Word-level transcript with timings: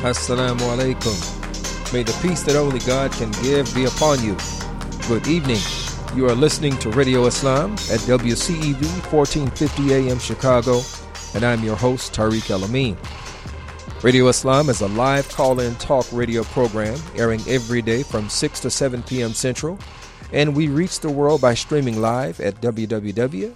Assalamu 0.00 0.60
alaikum. 0.60 1.92
May 1.92 2.02
the 2.02 2.18
peace 2.26 2.42
that 2.44 2.56
only 2.56 2.78
God 2.80 3.12
can 3.12 3.30
give 3.42 3.72
be 3.74 3.84
upon 3.84 4.24
you. 4.24 4.34
Good 5.06 5.26
evening. 5.28 5.58
You 6.16 6.26
are 6.26 6.34
listening 6.34 6.78
to 6.78 6.88
Radio 6.88 7.26
Islam 7.26 7.72
at 7.72 8.00
WCEV 8.08 8.82
1450 9.12 9.92
AM 9.92 10.18
Chicago, 10.18 10.80
and 11.34 11.44
I'm 11.44 11.62
your 11.62 11.76
host, 11.76 12.14
Tariq 12.14 12.48
El. 12.48 12.66
Radio 14.02 14.28
Islam 14.28 14.70
is 14.70 14.80
a 14.80 14.88
live 14.88 15.28
call 15.28 15.60
in 15.60 15.74
talk 15.74 16.06
radio 16.12 16.44
program 16.44 16.98
airing 17.14 17.42
every 17.46 17.82
day 17.82 18.02
from 18.02 18.30
6 18.30 18.60
to 18.60 18.70
7 18.70 19.02
p.m. 19.02 19.34
Central, 19.34 19.78
and 20.32 20.56
we 20.56 20.68
reach 20.68 21.00
the 21.00 21.10
world 21.10 21.42
by 21.42 21.52
streaming 21.52 22.00
live 22.00 22.40
at 22.40 22.62
www.wcev.com. 22.62 23.50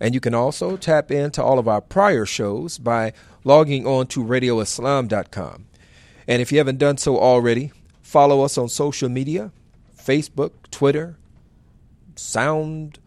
And 0.00 0.14
you 0.14 0.20
can 0.20 0.34
also 0.34 0.76
tap 0.76 1.10
into 1.10 1.42
all 1.42 1.58
of 1.58 1.68
our 1.68 1.80
prior 1.80 2.26
shows 2.26 2.78
by 2.78 3.12
logging 3.44 3.86
on 3.86 4.06
to 4.08 4.22
radioislam.com. 4.22 5.66
And 6.28 6.42
if 6.42 6.52
you 6.52 6.58
haven't 6.58 6.78
done 6.78 6.98
so 6.98 7.18
already, 7.18 7.72
follow 8.02 8.42
us 8.42 8.58
on 8.58 8.68
social 8.68 9.08
media 9.08 9.52
Facebook, 9.98 10.52
Twitter, 10.70 11.16
SoundCloud, 12.14 12.98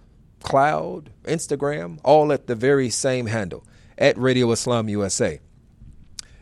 Instagram, 1.23 1.99
all 2.03 2.33
at 2.33 2.47
the 2.47 2.55
very 2.55 2.89
same 2.89 3.27
handle 3.27 3.63
at 3.97 4.17
Radio 4.17 4.51
Islam 4.51 4.89
USA. 4.89 5.39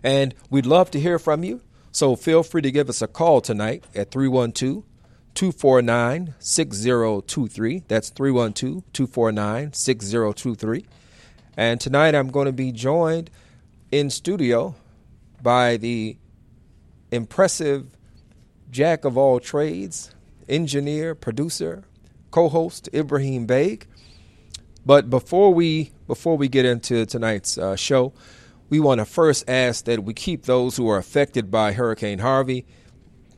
And 0.04 0.34
we'd 0.50 0.66
love 0.66 0.90
to 0.92 1.00
hear 1.00 1.20
from 1.20 1.44
you, 1.44 1.62
so 1.92 2.16
feel 2.16 2.44
free 2.44 2.62
to 2.62 2.72
give 2.72 2.90
us 2.90 3.02
a 3.02 3.08
call 3.08 3.42
tonight 3.42 3.84
at 3.94 4.12
312 4.12 4.84
249 5.38 6.34
6023. 6.40 7.84
That's 7.88 8.10
312 8.10 8.84
249 8.92 9.72
6023. 9.72 10.86
And 11.56 11.80
tonight 11.80 12.16
I'm 12.16 12.30
going 12.30 12.48
to 12.48 12.52
be 12.52 12.72
joined 12.72 13.30
in 13.92 14.10
studio 14.10 14.74
by 15.44 15.78
the 15.78 16.18
impressive 17.12 17.96
jack 18.72 19.06
of 19.06 19.16
all 19.16 19.40
trades, 19.40 20.10
engineer, 20.50 21.14
producer, 21.14 21.84
co-host 22.32 22.90
Ibrahim 22.92 23.46
Baig. 23.46 23.84
But 24.88 25.12
before 25.12 25.54
we 25.54 25.92
before 26.08 26.36
we 26.36 26.48
get 26.48 26.66
into 26.66 27.06
tonight's 27.06 27.60
uh, 27.60 27.76
show, 27.76 28.12
we 28.72 28.80
want 28.80 29.02
to 29.02 29.06
first 29.06 29.48
ask 29.48 29.86
that 29.86 30.04
we 30.04 30.16
keep 30.16 30.46
those 30.46 30.78
who 30.78 30.90
are 30.90 30.98
affected 30.98 31.52
by 31.52 31.74
Hurricane 31.74 32.18
Harvey 32.18 32.66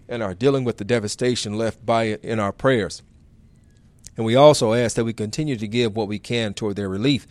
and 0.10 0.24
are 0.24 0.34
dealing 0.34 0.66
with 0.66 0.78
the 0.78 0.84
devastation 0.84 1.58
left 1.58 1.86
by 1.86 2.06
it 2.06 2.24
in 2.24 2.40
our 2.40 2.52
prayers. 2.52 3.04
And 4.18 4.26
we 4.26 4.36
also 4.36 4.74
ask 4.74 4.98
that 4.98 5.06
we 5.06 5.14
continue 5.14 5.56
to 5.56 5.68
give 5.68 5.96
what 5.96 6.10
we 6.10 6.20
can 6.20 6.54
toward 6.54 6.76
their 6.76 6.90
relief. 6.90 7.26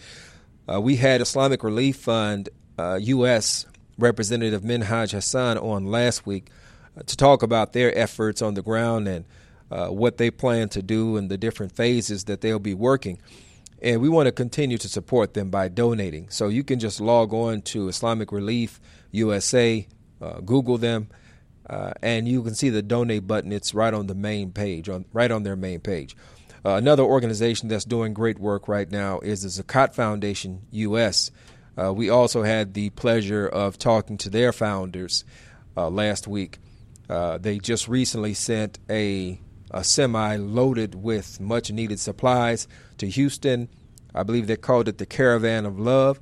Uh, 0.66 0.80
we 0.80 0.96
had 0.96 1.20
Islamic 1.20 1.62
Relief 1.62 1.96
Fund 1.96 2.48
uh, 2.78 2.98
U.S. 3.02 3.66
Representative 3.98 4.62
Minhaj 4.62 5.12
Hassan 5.12 5.58
on 5.58 5.86
last 5.86 6.24
week 6.24 6.48
uh, 6.96 7.02
to 7.02 7.16
talk 7.16 7.42
about 7.42 7.74
their 7.74 7.96
efforts 7.98 8.40
on 8.40 8.54
the 8.54 8.62
ground 8.62 9.08
and 9.08 9.26
uh, 9.70 9.88
what 9.88 10.16
they 10.16 10.30
plan 10.30 10.68
to 10.70 10.80
do 10.80 11.16
and 11.16 11.30
the 11.30 11.36
different 11.36 11.72
phases 11.72 12.24
that 12.24 12.40
they'll 12.40 12.58
be 12.58 12.74
working. 12.74 13.18
And 13.82 14.00
we 14.00 14.08
want 14.08 14.26
to 14.26 14.32
continue 14.32 14.78
to 14.78 14.88
support 14.88 15.34
them 15.34 15.50
by 15.50 15.68
donating. 15.68 16.30
So 16.30 16.48
you 16.48 16.64
can 16.64 16.78
just 16.78 17.00
log 17.00 17.34
on 17.34 17.62
to 17.62 17.88
Islamic 17.88 18.32
Relief 18.32 18.80
USA, 19.10 19.86
uh, 20.20 20.40
Google 20.40 20.78
them, 20.78 21.08
uh, 21.68 21.92
and 22.02 22.26
you 22.26 22.42
can 22.42 22.54
see 22.54 22.70
the 22.70 22.82
donate 22.82 23.26
button. 23.26 23.52
It's 23.52 23.74
right 23.74 23.92
on 23.92 24.06
the 24.06 24.14
main 24.14 24.52
page, 24.52 24.88
on 24.88 25.04
right 25.12 25.30
on 25.30 25.42
their 25.42 25.56
main 25.56 25.80
page. 25.80 26.16
Uh, 26.64 26.74
another 26.74 27.02
organization 27.02 27.68
that's 27.68 27.84
doing 27.84 28.12
great 28.12 28.38
work 28.38 28.68
right 28.68 28.90
now 28.90 29.20
is 29.20 29.42
the 29.42 29.62
Zakat 29.62 29.94
Foundation 29.94 30.62
US. 30.70 31.30
Uh, 31.78 31.92
we 31.92 32.10
also 32.10 32.42
had 32.42 32.74
the 32.74 32.90
pleasure 32.90 33.46
of 33.46 33.78
talking 33.78 34.16
to 34.18 34.30
their 34.30 34.52
founders 34.52 35.24
uh, 35.76 35.88
last 35.88 36.26
week. 36.26 36.58
Uh, 37.08 37.38
they 37.38 37.58
just 37.58 37.86
recently 37.86 38.34
sent 38.34 38.78
a, 38.90 39.40
a 39.70 39.84
semi 39.84 40.36
loaded 40.36 40.94
with 40.94 41.40
much 41.40 41.70
needed 41.70 42.00
supplies 42.00 42.66
to 42.98 43.08
Houston. 43.08 43.68
I 44.14 44.24
believe 44.24 44.46
they 44.46 44.56
called 44.56 44.88
it 44.88 44.98
the 44.98 45.06
Caravan 45.06 45.64
of 45.64 45.78
Love, 45.78 46.18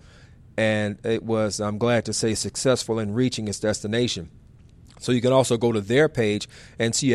and 0.59 0.99
it 1.05 1.23
was, 1.23 1.61
I'm 1.61 1.79
glad 1.79 2.05
to 2.05 2.13
say, 2.13 2.35
successful 2.35 2.99
in 2.99 3.15
reaching 3.15 3.49
its 3.49 3.61
destination. 3.61 4.31
So 4.99 5.13
you 5.13 5.21
can 5.21 5.33
also 5.33 5.57
go 5.57 5.73
to 5.73 5.81
their 5.81 6.09
page 6.09 6.49
and 6.79 6.95
see 6.95 7.13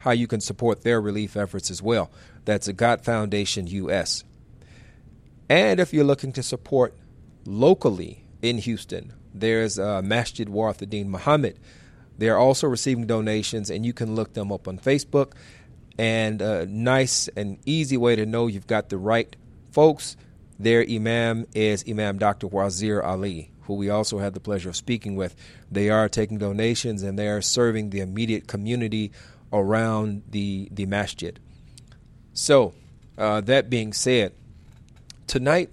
how 0.00 0.10
you 0.10 0.26
can 0.26 0.40
support 0.40 0.82
their 0.82 1.00
relief 1.00 1.36
efforts 1.36 1.70
as 1.70 1.82
well. 1.82 2.10
That's 2.44 2.68
Zakat 2.68 3.02
Foundation 3.04 3.66
US. 3.66 4.24
And 5.48 5.80
if 5.80 5.92
you're 5.92 6.04
looking 6.04 6.32
to 6.32 6.42
support 6.42 6.94
locally 7.46 8.24
in 8.42 8.58
Houston, 8.58 9.12
there's 9.32 9.78
uh, 9.78 10.02
Masjid 10.02 10.48
Warathuddin 10.48 11.06
Muhammad. 11.06 11.58
They're 12.16 12.38
also 12.38 12.68
receiving 12.68 13.06
donations, 13.06 13.70
and 13.70 13.84
you 13.84 13.92
can 13.92 14.14
look 14.14 14.34
them 14.34 14.52
up 14.52 14.68
on 14.68 14.78
Facebook. 14.78 15.32
And 15.98 16.40
a 16.42 16.66
nice 16.66 17.28
and 17.36 17.58
easy 17.66 17.96
way 17.96 18.16
to 18.16 18.26
know 18.26 18.46
you've 18.46 18.66
got 18.66 18.88
the 18.88 18.98
right 18.98 19.34
folks, 19.70 20.16
their 20.58 20.84
imam 20.88 21.46
is 21.54 21.84
Imam 21.88 22.18
Dr. 22.18 22.46
Wazir 22.46 23.02
Ali 23.02 23.50
who 23.66 23.74
we 23.74 23.90
also 23.90 24.18
had 24.18 24.34
the 24.34 24.40
pleasure 24.40 24.68
of 24.68 24.76
speaking 24.76 25.16
with, 25.16 25.34
they 25.70 25.90
are 25.90 26.08
taking 26.08 26.38
donations 26.38 27.02
and 27.02 27.18
they 27.18 27.28
are 27.28 27.42
serving 27.42 27.90
the 27.90 28.00
immediate 28.00 28.46
community 28.46 29.12
around 29.52 30.22
the, 30.30 30.68
the 30.70 30.86
masjid. 30.86 31.38
So, 32.32 32.74
uh, 33.16 33.40
that 33.42 33.70
being 33.70 33.92
said, 33.92 34.32
tonight 35.26 35.70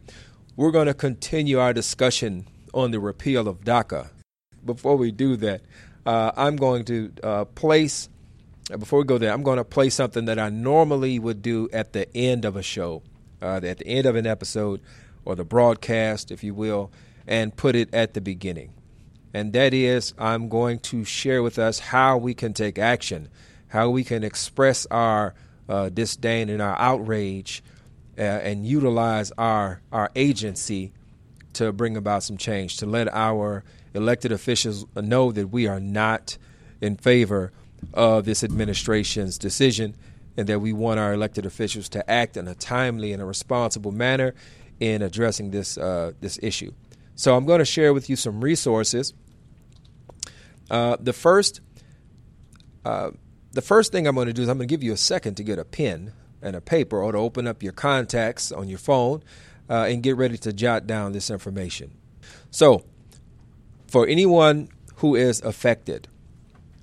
we're 0.55 0.71
going 0.71 0.87
to 0.87 0.93
continue 0.93 1.59
our 1.59 1.73
discussion 1.73 2.45
on 2.73 2.91
the 2.91 2.99
repeal 2.99 3.47
of 3.47 3.61
DACA. 3.61 4.09
Before 4.63 4.95
we 4.95 5.11
do 5.11 5.35
that, 5.37 5.61
uh, 6.05 6.31
I'm 6.35 6.55
going 6.55 6.85
to 6.85 7.11
uh, 7.23 7.45
place, 7.45 8.09
before 8.69 8.99
we 8.99 9.05
go 9.05 9.17
there, 9.17 9.33
I'm 9.33 9.43
going 9.43 9.57
to 9.57 9.63
play 9.65 9.89
something 9.89 10.25
that 10.25 10.39
I 10.39 10.49
normally 10.49 11.19
would 11.19 11.41
do 11.41 11.67
at 11.73 11.93
the 11.93 12.15
end 12.15 12.45
of 12.45 12.55
a 12.55 12.61
show, 12.61 13.01
uh, 13.41 13.59
at 13.63 13.79
the 13.79 13.87
end 13.87 14.05
of 14.05 14.15
an 14.15 14.27
episode, 14.27 14.81
or 15.25 15.35
the 15.35 15.43
broadcast, 15.43 16.31
if 16.31 16.43
you 16.43 16.53
will 16.53 16.91
and 17.27 17.55
put 17.55 17.75
it 17.75 17.93
at 17.93 18.13
the 18.13 18.21
beginning. 18.21 18.73
And 19.33 19.53
that 19.53 19.73
is, 19.73 20.13
I'm 20.17 20.49
going 20.49 20.79
to 20.79 21.05
share 21.05 21.41
with 21.41 21.57
us 21.57 21.79
how 21.79 22.17
we 22.17 22.33
can 22.33 22.53
take 22.53 22.77
action, 22.77 23.29
how 23.69 23.89
we 23.89 24.03
can 24.03 24.23
express 24.23 24.85
our 24.91 25.33
uh, 25.69 25.89
disdain 25.89 26.49
and 26.49 26.61
our 26.61 26.77
outrage 26.77 27.63
uh, 28.17 28.21
and 28.21 28.65
utilize 28.65 29.31
our, 29.37 29.81
our 29.91 30.11
agency 30.15 30.91
to 31.53 31.71
bring 31.71 31.95
about 31.95 32.23
some 32.23 32.37
change, 32.37 32.77
to 32.77 32.85
let 32.85 33.07
our 33.13 33.63
elected 33.93 34.31
officials 34.31 34.85
know 34.95 35.31
that 35.31 35.47
we 35.47 35.67
are 35.67 35.79
not 35.79 36.37
in 36.81 36.97
favor 36.97 37.51
of 37.93 38.25
this 38.25 38.43
administration's 38.43 39.37
decision 39.37 39.95
and 40.37 40.47
that 40.47 40.59
we 40.59 40.73
want 40.73 40.99
our 40.99 41.13
elected 41.13 41.45
officials 41.45 41.89
to 41.89 42.09
act 42.09 42.37
in 42.37 42.47
a 42.47 42.55
timely 42.55 43.13
and 43.13 43.21
a 43.21 43.25
responsible 43.25 43.91
manner 43.91 44.33
in 44.79 45.01
addressing 45.01 45.51
this 45.51 45.77
uh, 45.77 46.11
this 46.21 46.39
issue. 46.41 46.71
So 47.21 47.37
I'm 47.37 47.45
going 47.45 47.59
to 47.59 47.65
share 47.65 47.93
with 47.93 48.09
you 48.09 48.15
some 48.15 48.43
resources. 48.43 49.13
Uh, 50.71 50.97
the 50.99 51.13
first, 51.13 51.61
uh, 52.83 53.11
the 53.51 53.61
first 53.61 53.91
thing 53.91 54.07
I'm 54.07 54.15
going 54.15 54.25
to 54.25 54.33
do 54.33 54.41
is 54.41 54.49
I'm 54.49 54.57
going 54.57 54.67
to 54.67 54.73
give 54.73 54.81
you 54.81 54.91
a 54.91 54.97
second 54.97 55.35
to 55.35 55.43
get 55.43 55.59
a 55.59 55.63
pen 55.63 56.13
and 56.41 56.55
a 56.55 56.61
paper 56.61 56.99
or 56.99 57.11
to 57.11 57.19
open 57.19 57.45
up 57.45 57.61
your 57.61 57.73
contacts 57.73 58.51
on 58.51 58.67
your 58.67 58.79
phone 58.79 59.21
uh, 59.69 59.85
and 59.87 60.01
get 60.01 60.17
ready 60.17 60.35
to 60.39 60.51
jot 60.51 60.87
down 60.87 61.11
this 61.11 61.29
information. 61.29 61.91
So, 62.49 62.85
for 63.87 64.07
anyone 64.07 64.69
who 64.95 65.13
is 65.15 65.41
affected 65.41 66.07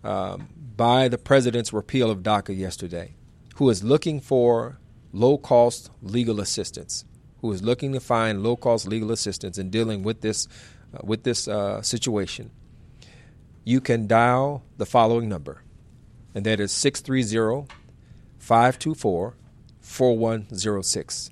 um, 0.05 0.51
by 0.77 1.09
the 1.09 1.19
president's 1.19 1.73
repeal 1.73 2.13
of 2.13 2.19
DACA 2.19 2.57
yesterday, 2.57 3.17
who 3.57 3.69
is 3.71 3.83
looking 3.83 4.21
for 4.21 4.79
low 5.13 5.37
cost 5.37 5.91
legal 6.01 6.39
assistance, 6.39 7.05
who 7.41 7.53
is 7.53 7.63
looking 7.63 7.93
to 7.93 8.01
find 8.01 8.43
low 8.43 8.57
cost 8.57 8.87
legal 8.87 9.13
assistance 9.13 9.59
in 9.59 9.71
dealing 9.71 10.03
with 10.03 10.21
this 10.21 10.49
uh, 10.95 10.99
with 11.03 11.23
this 11.23 11.49
uh, 11.49 11.83
situation, 11.83 12.51
you 13.65 13.81
can 13.81 14.07
dial 14.07 14.65
the 14.79 14.87
following 14.87 15.29
number, 15.29 15.63
and 16.35 16.47
that 16.47 16.61
is 16.61 16.73
630 16.73 17.73
524 18.39 19.35
4106. 19.81 21.31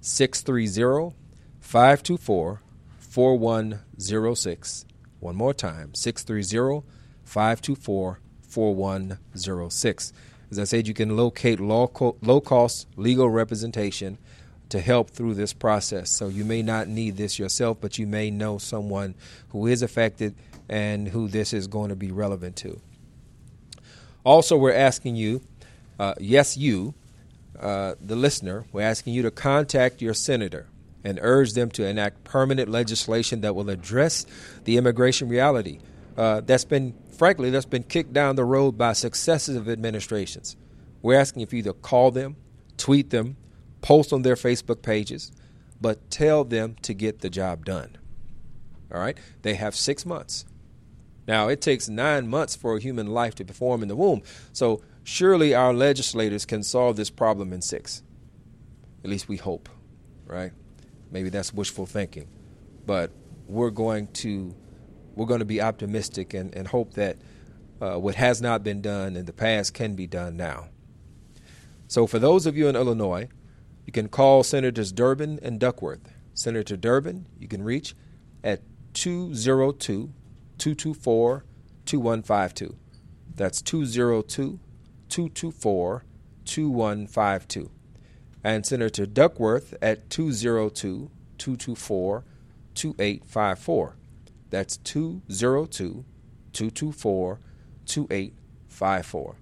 630 0.00 1.16
524 1.60 2.62
4106. 2.98 4.84
One 5.20 5.36
more 5.36 5.52
time 5.52 5.94
630 5.94 6.86
524 7.24 8.20
4106. 8.48 10.12
As 10.50 10.58
I 10.58 10.64
said, 10.64 10.88
you 10.88 10.94
can 10.94 11.16
locate 11.16 11.60
low 11.60 11.86
cost 11.86 12.88
legal 12.96 13.30
representation 13.30 14.18
to 14.70 14.80
help 14.80 15.10
through 15.10 15.34
this 15.34 15.52
process. 15.52 16.10
So 16.10 16.28
you 16.28 16.44
may 16.44 16.62
not 16.62 16.88
need 16.88 17.16
this 17.16 17.38
yourself, 17.38 17.78
but 17.80 17.98
you 17.98 18.06
may 18.06 18.30
know 18.30 18.58
someone 18.58 19.14
who 19.50 19.66
is 19.66 19.82
affected 19.82 20.34
and 20.68 21.08
who 21.08 21.28
this 21.28 21.52
is 21.52 21.66
going 21.66 21.90
to 21.90 21.96
be 21.96 22.10
relevant 22.10 22.56
to. 22.56 22.80
Also, 24.24 24.56
we're 24.56 24.72
asking 24.72 25.16
you, 25.16 25.42
uh, 25.98 26.14
yes, 26.18 26.56
you, 26.56 26.94
uh, 27.58 27.94
the 28.00 28.16
listener, 28.16 28.64
we're 28.72 28.82
asking 28.82 29.14
you 29.14 29.22
to 29.22 29.30
contact 29.30 30.00
your 30.00 30.14
senator. 30.14 30.66
and 31.04 31.18
urge 31.22 31.52
them 31.54 31.70
to 31.70 31.86
enact 31.86 32.24
permanent 32.24 32.68
legislation 32.68 33.40
that 33.40 33.54
will 33.54 33.70
address 33.70 34.26
the 34.64 34.76
immigration 34.76 35.28
reality 35.28 35.78
uh, 36.16 36.40
that's 36.42 36.64
been, 36.64 36.94
frankly, 37.16 37.50
that's 37.50 37.66
been 37.66 37.82
kicked 37.82 38.12
down 38.12 38.36
the 38.36 38.44
road 38.44 38.76
by 38.76 38.92
successive 38.92 39.68
administrations. 39.68 40.56
We're 41.02 41.18
asking 41.18 41.42
if 41.42 41.52
you 41.52 41.60
either 41.60 41.72
call 41.72 42.10
them, 42.10 42.36
tweet 42.76 43.10
them, 43.10 43.36
post 43.80 44.12
on 44.12 44.22
their 44.22 44.36
Facebook 44.36 44.82
pages, 44.82 45.32
but 45.80 46.10
tell 46.10 46.44
them 46.44 46.76
to 46.82 46.94
get 46.94 47.20
the 47.20 47.30
job 47.30 47.64
done. 47.64 47.96
All 48.92 49.00
right? 49.00 49.16
They 49.42 49.54
have 49.54 49.74
six 49.74 50.04
months. 50.04 50.44
Now, 51.26 51.48
it 51.48 51.60
takes 51.60 51.88
nine 51.88 52.28
months 52.28 52.56
for 52.56 52.76
a 52.76 52.80
human 52.80 53.06
life 53.06 53.34
to 53.36 53.44
perform 53.44 53.82
in 53.82 53.88
the 53.88 53.96
womb. 53.96 54.22
So, 54.52 54.82
surely 55.04 55.54
our 55.54 55.72
legislators 55.72 56.44
can 56.44 56.62
solve 56.62 56.96
this 56.96 57.10
problem 57.10 57.52
in 57.52 57.62
six. 57.62 58.02
At 59.04 59.10
least 59.10 59.28
we 59.28 59.36
hope, 59.36 59.68
right? 60.26 60.52
Maybe 61.10 61.28
that's 61.28 61.54
wishful 61.54 61.86
thinking. 61.86 62.28
But 62.84 63.12
we're 63.46 63.70
going 63.70 64.08
to 64.08 64.54
we're 65.14 65.26
going 65.26 65.40
to 65.40 65.44
be 65.44 65.60
optimistic 65.60 66.34
and, 66.34 66.54
and 66.54 66.66
hope 66.68 66.94
that 66.94 67.18
uh, 67.80 67.98
what 67.98 68.14
has 68.14 68.40
not 68.40 68.62
been 68.62 68.80
done 68.80 69.16
in 69.16 69.24
the 69.24 69.32
past 69.32 69.74
can 69.74 69.94
be 69.94 70.06
done 70.06 70.36
now. 70.36 70.68
So, 71.88 72.06
for 72.06 72.18
those 72.18 72.46
of 72.46 72.56
you 72.56 72.68
in 72.68 72.76
Illinois, 72.76 73.28
you 73.90 73.92
can 73.92 74.08
call 74.08 74.44
Senators 74.44 74.92
Durbin 74.92 75.40
and 75.42 75.58
Duckworth. 75.58 76.12
Senator 76.32 76.76
Durbin, 76.76 77.26
you 77.40 77.48
can 77.48 77.64
reach 77.64 77.96
at 78.44 78.62
202 78.92 80.12
224 80.58 81.44
2152. 81.86 82.76
That's 83.34 83.60
202 83.60 84.60
224 85.08 86.04
2152. 86.44 87.70
And 88.44 88.64
Senator 88.64 89.06
Duckworth 89.06 89.74
at 89.82 90.08
202 90.08 91.10
224 91.38 92.24
2854. 92.74 93.96
That's 94.50 94.76
202 94.76 96.04
224 96.52 97.40
2854. 97.86 99.36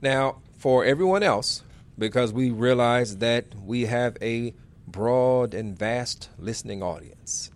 Now, 0.00 0.36
for 0.56 0.82
everyone 0.82 1.22
else, 1.22 1.62
because 2.00 2.32
we 2.32 2.50
realize 2.50 3.18
that 3.18 3.54
we 3.62 3.82
have 3.82 4.16
a 4.22 4.54
broad 4.88 5.52
and 5.52 5.78
vast 5.78 6.30
listening 6.38 6.82
audience. 6.82 7.50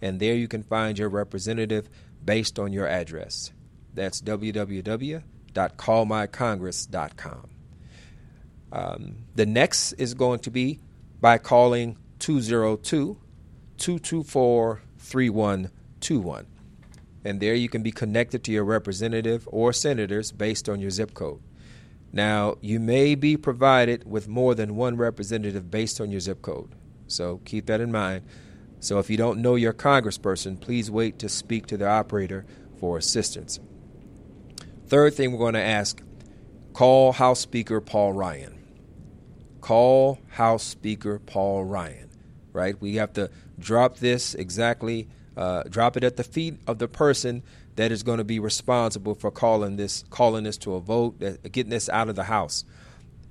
and 0.02 0.20
there 0.20 0.36
you 0.36 0.50
can 0.50 0.64
find 0.64 1.00
your 1.00 1.10
representative 1.10 1.90
based 2.24 2.60
on 2.60 2.72
your 2.74 2.88
address. 2.88 3.54
That's 3.94 4.22
www.callmycongress.com. 5.56 7.50
Um, 8.72 9.16
the 9.36 9.46
next 9.46 9.94
is 9.94 10.14
going 10.14 10.40
to 10.40 10.52
be 10.52 10.80
by 11.22 11.38
calling 11.38 11.98
202 12.20 13.18
224 13.78 14.82
3121. 14.98 16.48
And 17.24 17.40
there 17.40 17.56
you 17.56 17.70
can 17.70 17.82
be 17.82 17.92
connected 17.92 18.44
to 18.44 18.52
your 18.52 18.64
representative 18.64 19.48
or 19.52 19.74
senators 19.74 20.32
based 20.32 20.70
on 20.70 20.80
your 20.80 20.92
zip 20.92 21.14
code. 21.14 21.42
Now, 22.14 22.56
you 22.62 22.80
may 22.80 23.16
be 23.16 23.36
provided 23.36 24.10
with 24.10 24.28
more 24.28 24.56
than 24.56 24.76
one 24.76 24.96
representative 24.96 25.72
based 25.72 26.00
on 26.00 26.12
your 26.12 26.20
zip 26.20 26.42
code. 26.42 26.74
So 27.08 27.42
keep 27.46 27.66
that 27.66 27.82
in 27.82 27.92
mind. 27.92 28.24
So 28.80 29.00
if 29.00 29.10
you 29.10 29.18
don't 29.18 29.42
know 29.42 29.56
your 29.56 29.74
congressperson, 29.74 30.60
please 30.60 30.92
wait 30.92 31.18
to 31.20 31.30
speak 31.30 31.66
to 31.68 31.78
the 31.78 31.88
operator 31.88 32.46
for 32.78 32.98
assistance. 32.98 33.60
Third 34.88 35.14
thing 35.14 35.32
we're 35.32 35.40
going 35.40 35.54
to 35.54 35.62
ask 35.62 36.02
call 36.74 37.12
House 37.12 37.40
Speaker 37.40 37.82
Paul 37.82 38.14
Ryan. 38.14 38.64
Call 39.62 40.20
House 40.30 40.64
Speaker 40.64 41.20
Paul 41.20 41.66
Ryan 41.66 42.06
right? 42.56 42.80
We 42.82 42.96
have 42.96 43.14
to 43.14 43.30
drop 43.60 43.98
this 43.98 44.34
exactly, 44.34 45.10
uh, 45.38 45.64
drop 45.64 45.98
it 45.98 46.04
at 46.04 46.16
the 46.16 46.24
feet 46.24 46.58
of 46.66 46.80
the 46.80 46.88
person 46.88 47.44
that 47.76 47.92
is 47.92 48.02
going 48.02 48.18
to 48.18 48.24
be 48.24 48.40
responsible 48.40 49.14
for 49.14 49.30
calling 49.30 49.76
this, 49.76 50.06
calling 50.10 50.46
this 50.46 50.58
to 50.60 50.76
a 50.76 50.80
vote, 50.80 51.22
uh, 51.22 51.34
getting 51.52 51.70
this 51.70 51.90
out 51.90 52.10
of 52.10 52.16
the 52.16 52.24
House. 52.24 52.64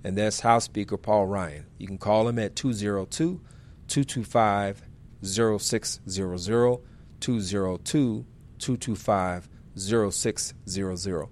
And 0.04 0.18
that's 0.18 0.40
House 0.40 0.64
Speaker 0.64 0.98
Paul 0.98 1.26
Ryan. 1.26 1.66
You 1.78 1.86
can 1.86 1.98
call 1.98 2.28
him 2.28 2.38
at 2.38 2.54
202 2.54 3.40
225 3.88 4.82
0600, 5.22 6.78
202 7.20 8.26
225 8.58 9.48
0600. 9.76 11.28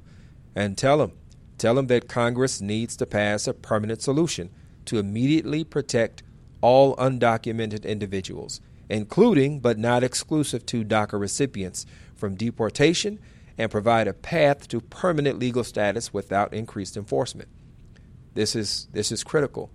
And 0.55 0.77
tell 0.77 0.99
them, 0.99 1.13
tell 1.59 1.75
them 1.75 1.87
that 1.87 2.09
Congress 2.09 2.61
needs 2.61 2.97
to 2.97 3.07
pass 3.07 3.47
a 3.47 3.55
permanent 3.55 4.03
solution 4.03 4.51
to 4.87 4.99
immediately 4.99 5.65
protect 5.65 6.23
all 6.61 6.97
undocumented 6.97 7.85
individuals, 7.85 8.61
including 8.89 9.61
but 9.61 9.79
not 9.79 10.05
exclusive 10.05 10.67
to 10.67 10.85
DACA 10.85 11.19
recipients, 11.19 11.87
from 12.15 12.37
deportation 12.37 13.19
and 13.59 13.69
provide 13.69 14.07
a 14.07 14.13
path 14.13 14.69
to 14.69 14.81
permanent 14.81 15.41
legal 15.41 15.65
status 15.65 16.13
without 16.13 16.55
increased 16.55 16.97
enforcement. 16.97 17.49
This 18.35 18.55
is 18.55 18.87
this 18.93 19.11
is 19.11 19.25
critical. 19.25 19.71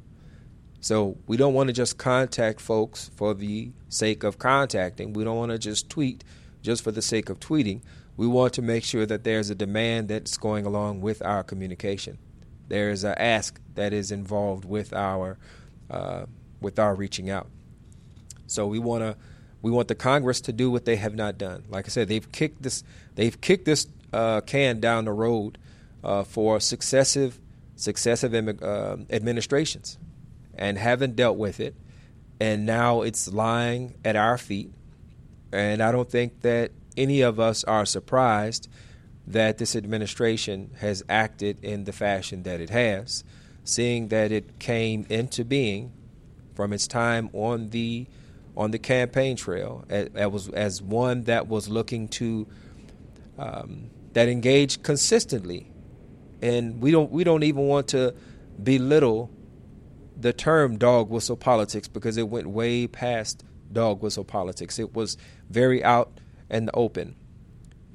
So 0.80 1.18
we 1.28 1.36
don't 1.36 1.54
want 1.54 1.68
to 1.68 1.74
just 1.74 1.98
contact 1.98 2.62
folks 2.62 3.12
for 3.16 3.34
the 3.34 3.72
sake 3.90 4.24
of 4.24 4.40
contacting. 4.40 5.12
We 5.12 5.26
don't 5.26 5.36
want 5.36 5.52
to 5.52 5.58
just 5.58 5.90
tweet 5.90 6.24
just 6.62 6.84
for 6.84 6.92
the 6.92 7.02
sake 7.02 7.30
of 7.30 7.40
tweeting. 7.40 7.82
We 8.18 8.26
want 8.26 8.54
to 8.54 8.64
make 8.64 8.84
sure 8.84 9.06
that 9.06 9.24
there's 9.24 9.52
a 9.52 9.56
demand 9.56 10.10
that's 10.10 10.38
going 10.38 10.66
along 10.66 11.02
with 11.02 11.22
our 11.22 11.44
communication. 11.44 12.18
There 12.68 12.90
is 12.90 13.04
an 13.04 13.14
ask 13.18 13.62
that 13.76 13.94
is 13.94 14.12
involved 14.12 14.66
with 14.66 14.92
our 14.92 15.38
uh, 15.90 16.26
with 16.60 16.80
our 16.80 16.96
reaching 16.96 17.30
out. 17.30 17.48
So 18.48 18.68
we 18.68 18.80
want 18.80 19.04
to 19.04 19.16
we 19.62 19.72
want 19.72 19.88
the 19.88 19.96
Congress 19.96 20.42
to 20.42 20.54
do 20.54 20.72
what 20.72 20.86
they 20.86 20.96
have 20.96 21.16
not 21.16 21.38
done. 21.38 21.64
Like 21.70 21.86
I 21.86 21.90
said, 21.90 22.08
they've 22.08 22.30
kicked 22.32 22.64
this 22.64 22.84
they've 23.16 23.40
kicked 23.40 23.66
this 23.66 23.88
uh, 24.12 24.42
can 24.42 24.80
down 24.80 25.06
the 25.06 25.14
road 25.14 25.58
uh, 26.04 26.24
for 26.24 26.60
successive 26.60 27.40
successive 27.76 28.34
uh, 28.64 28.98
administrations 29.12 30.00
and 30.56 30.78
haven't 30.78 31.16
dealt 31.16 31.38
with 31.38 31.60
it, 31.60 31.76
and 32.40 32.66
now 32.66 33.04
it's 33.04 33.32
lying 33.32 33.96
at 34.04 34.16
our 34.16 34.38
feet. 34.40 34.74
And 35.52 35.82
I 35.82 35.92
don't 35.92 36.10
think 36.10 36.42
that 36.42 36.72
any 36.98 37.22
of 37.22 37.40
us 37.40 37.64
are 37.64 37.86
surprised 37.86 38.68
that 39.28 39.58
this 39.58 39.76
administration 39.76 40.72
has 40.80 41.04
acted 41.10 41.64
in 41.64 41.84
the 41.84 41.92
fashion 41.92 42.44
that 42.44 42.62
it 42.62 42.70
has, 42.70 43.24
seeing 43.64 44.08
that 44.08 44.32
it 44.32 44.58
came 44.60 45.06
into 45.10 45.44
being 45.44 45.92
from 46.56 46.74
its 46.74 46.88
time 46.88 47.30
on 47.34 47.70
the 47.70 48.08
on 48.56 48.72
the 48.72 48.80
campaign 48.80 49.36
trail 49.36 49.86
as, 49.88 50.50
as, 50.50 50.82
one 50.82 51.26
that 51.26 51.48
was 51.48 51.70
looking 51.70 52.08
to 52.08 52.48
um, 53.38 53.92
that 54.14 54.28
engaged 54.28 54.82
consistently, 54.82 55.70
and 56.42 56.82
we 56.82 56.90
don't 56.90 57.12
we 57.12 57.24
don't 57.24 57.44
even 57.44 57.68
want 57.68 57.90
to 57.90 58.16
belittle 58.64 59.30
the 60.20 60.34
term 60.34 60.78
dog 60.78 61.10
whistle 61.10 61.38
politics 61.38 61.88
because 61.88 62.18
it 62.18 62.28
went 62.28 62.48
way 62.48 62.88
past 62.88 63.44
dog 63.72 64.02
whistle 64.02 64.24
politics. 64.24 64.80
It 64.80 64.96
was 64.96 65.18
very 65.50 65.84
out 65.84 66.20
in 66.50 66.66
the 66.66 66.76
open. 66.76 67.16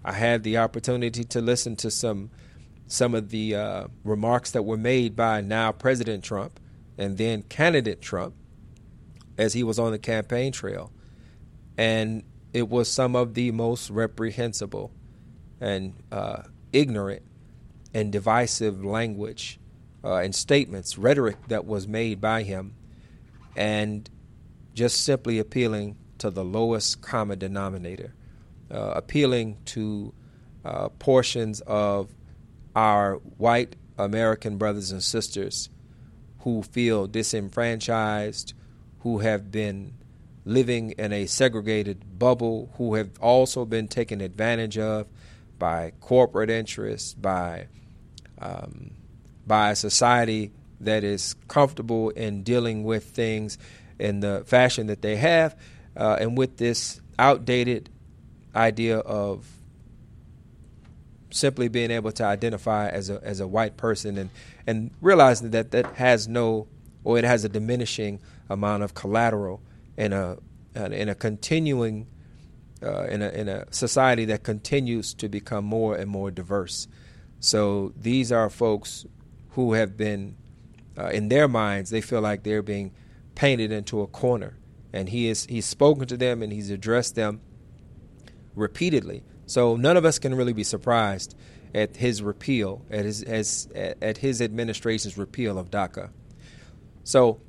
I 0.05 0.13
had 0.13 0.43
the 0.43 0.59
opportunity 0.59 1.25
to 1.25 1.41
listen 1.41 1.77
to 1.77 1.91
some 1.91 2.31
some 2.87 3.15
of 3.15 3.31
the 3.31 3.55
uh, 3.55 3.87
remarks 4.05 4.51
that 4.51 4.65
were 4.65 4.77
made 4.77 5.17
by 5.17 5.41
now 5.41 5.73
President 5.73 6.23
Trump 6.23 6.61
and 6.99 7.17
then 7.17 7.43
candidate 7.43 8.03
Trump 8.03 8.35
as 9.39 9.55
he 9.55 9.63
was 9.63 9.79
on 9.79 9.93
the 9.93 9.99
campaign 9.99 10.53
trail. 10.53 10.93
And 11.79 12.23
it 12.53 12.69
was 12.69 12.89
some 12.89 13.17
of 13.17 13.33
the 13.33 13.51
most 13.51 13.89
reprehensible 13.89 14.93
and 15.61 15.95
uh, 16.11 16.43
ignorant 16.73 17.23
and 17.95 18.13
divisive 18.13 18.85
language 18.85 19.59
uh, 20.05 20.17
and 20.17 20.35
statements, 20.35 20.99
rhetoric 20.99 21.37
that 21.49 21.65
was 21.65 21.87
made 21.87 22.21
by 22.21 22.43
him, 22.43 22.75
and 23.57 24.09
just 24.75 25.03
simply 25.03 25.39
appealing 25.39 25.97
to 26.19 26.31
the 26.31 26.45
lowest 26.45 27.01
common 27.01 27.39
denominator, 27.39 28.15
uh, 28.73 28.95
appealing 28.97 29.59
to 29.67 30.13
uh, 30.65 30.89
portions 30.99 31.61
of 31.63 32.15
our 32.75 33.17
white 33.37 33.77
American 33.99 34.57
brothers 34.57 34.91
and 34.91 35.03
sisters 35.03 35.69
who 36.41 36.63
feel 36.63 37.07
disenfranchised, 37.07 38.55
who 39.01 39.19
have 39.19 39.51
been 39.51 39.95
living 40.45 40.91
in 40.93 41.13
a 41.13 41.27
segregated 41.27 42.19
bubble, 42.19 42.71
who 42.77 42.95
have 42.95 43.11
also 43.21 43.65
been 43.65 43.87
taken 43.87 44.21
advantage 44.21 44.79
of 44.79 45.07
by 45.59 45.93
corporate 46.01 46.51
interests, 46.51 47.15
by 47.15 47.69
um, 48.41 48.91
by 49.47 49.71
a 49.71 49.77
society 49.77 50.51
that 50.81 51.05
is 51.05 51.35
comfortable 51.47 52.11
in 52.11 52.43
dealing 52.43 52.83
with 52.83 53.05
things 53.05 53.57
in 53.99 54.21
the 54.21 54.43
fashion 54.47 54.89
that 54.89 55.03
they 55.03 55.17
have, 55.17 55.57
uh, 55.97 56.17
and 56.21 56.37
with 56.37 56.57
this 56.57 57.01
outdated 57.19 57.89
idea 58.55 58.99
of 58.99 59.47
simply 61.31 61.69
being 61.69 61.91
able 61.91 62.13
to 62.13 62.25
identify 62.25 62.89
as 62.89 63.11
a 63.11 63.21
as 63.23 63.41
a 63.41 63.47
white 63.47 63.77
person 63.77 64.19
and 64.19 64.31
and 64.67 64.91
realizing 65.01 65.51
that 65.51 65.71
that 65.71 65.87
has 65.95 66.29
no 66.29 66.69
or 67.05 67.19
it 67.19 67.25
has 67.25 67.45
a 67.45 67.49
diminishing 67.49 68.21
amount 68.49 68.83
of 68.83 68.95
collateral 68.95 69.61
in 69.97 70.13
a 70.13 70.37
in 70.75 71.09
a 71.09 71.15
continuing 71.15 72.07
uh, 72.83 73.05
in 73.05 73.23
a 73.23 73.29
in 73.31 73.49
a 73.49 73.73
society 73.73 74.25
that 74.25 74.43
continues 74.43 75.15
to 75.15 75.29
become 75.29 75.65
more 75.65 75.97
and 75.97 76.11
more 76.11 76.31
diverse. 76.31 76.89
So 77.41 77.93
these 77.97 78.31
are 78.31 78.49
folks 78.49 79.05
who 79.51 79.73
have 79.73 79.97
been 79.97 80.37
uh, 80.97 81.09
in 81.09 81.29
their 81.29 81.49
minds 81.49 81.91
they 81.91 82.01
feel 82.01 82.21
like 82.21 82.43
they're 82.43 82.63
being 82.63 82.93
painted 83.35 83.73
into 83.73 84.01
a 84.01 84.07
corner, 84.07 84.59
and 84.93 85.09
he 85.09 85.29
is 85.29 85.47
he's 85.47 85.67
spoken 85.67 86.07
to 86.09 86.17
them 86.17 86.43
and 86.43 86.53
he's 86.53 86.71
addressed 86.71 87.15
them 87.15 87.41
repeatedly 88.55 89.23
so 89.47 89.77
none 89.77 89.97
of 89.97 90.05
us 90.05 90.19
can 90.19 90.35
really 90.35 90.53
be 90.53 90.65
surprised 90.65 91.37
at 91.75 91.97
his 91.97 92.23
repeal, 92.23 92.83
at 92.91 93.05
his 93.05 93.23
as, 93.23 93.69
at 93.75 94.19
his 94.19 94.41
administration's 94.41 95.19
repeal 95.19 95.59
of 95.59 95.71
DACA. 95.71 96.11
So 97.05 97.41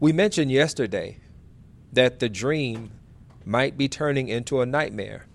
we 0.00 0.12
mentioned 0.12 0.50
yesterday 0.50 1.18
that 1.92 2.18
the 2.18 2.28
dream 2.28 2.92
might 3.44 3.76
be 3.76 3.88
turning 3.88 4.28
into 4.28 4.60
a 4.60 4.66
nightmare, 4.66 5.26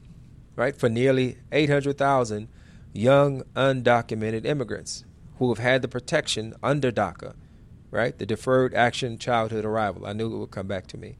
right? 0.55 0.75
For 0.75 0.89
nearly 0.89 1.37
800,000 1.51 2.47
young 2.93 3.43
undocumented 3.55 4.45
immigrants 4.45 5.03
who 5.37 5.49
have 5.49 5.59
had 5.59 5.81
the 5.81 5.87
protection 5.87 6.53
under 6.63 6.91
DACA, 6.91 7.35
right? 7.91 8.17
The 8.17 8.25
Deferred 8.25 8.73
Action 8.73 9.17
Childhood 9.17 9.65
Arrival. 9.65 10.05
I 10.05 10.13
knew 10.13 10.33
it 10.33 10.37
would 10.37 10.51
come 10.51 10.67
back 10.67 10.87
to 10.87 10.97
me. 10.97 11.17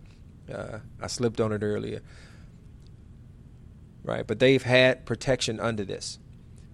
Uh, 0.49 0.79
I 1.01 1.07
slipped 1.07 1.41
on 1.41 1.51
it 1.51 1.63
earlier 1.63 2.01
right? 4.07 4.25
But 4.25 4.39
they've 4.39 4.63
had 4.63 5.05
protection 5.05 5.59
under 5.59 5.83
this. 5.83 6.17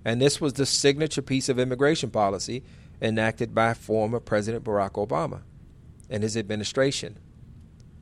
And 0.06 0.22
this 0.22 0.40
was 0.40 0.54
the 0.54 0.66
signature 0.66 1.22
piece 1.22 1.50
of 1.50 1.60
immigration 1.60 2.12
policy 2.12 2.64
enacted 3.02 3.56
by 3.56 3.74
former 3.74 4.20
President 4.20 4.64
Barack 4.64 4.92
Obama 4.92 5.42
and 6.10 6.24
his 6.24 6.38
administration. 6.38 7.18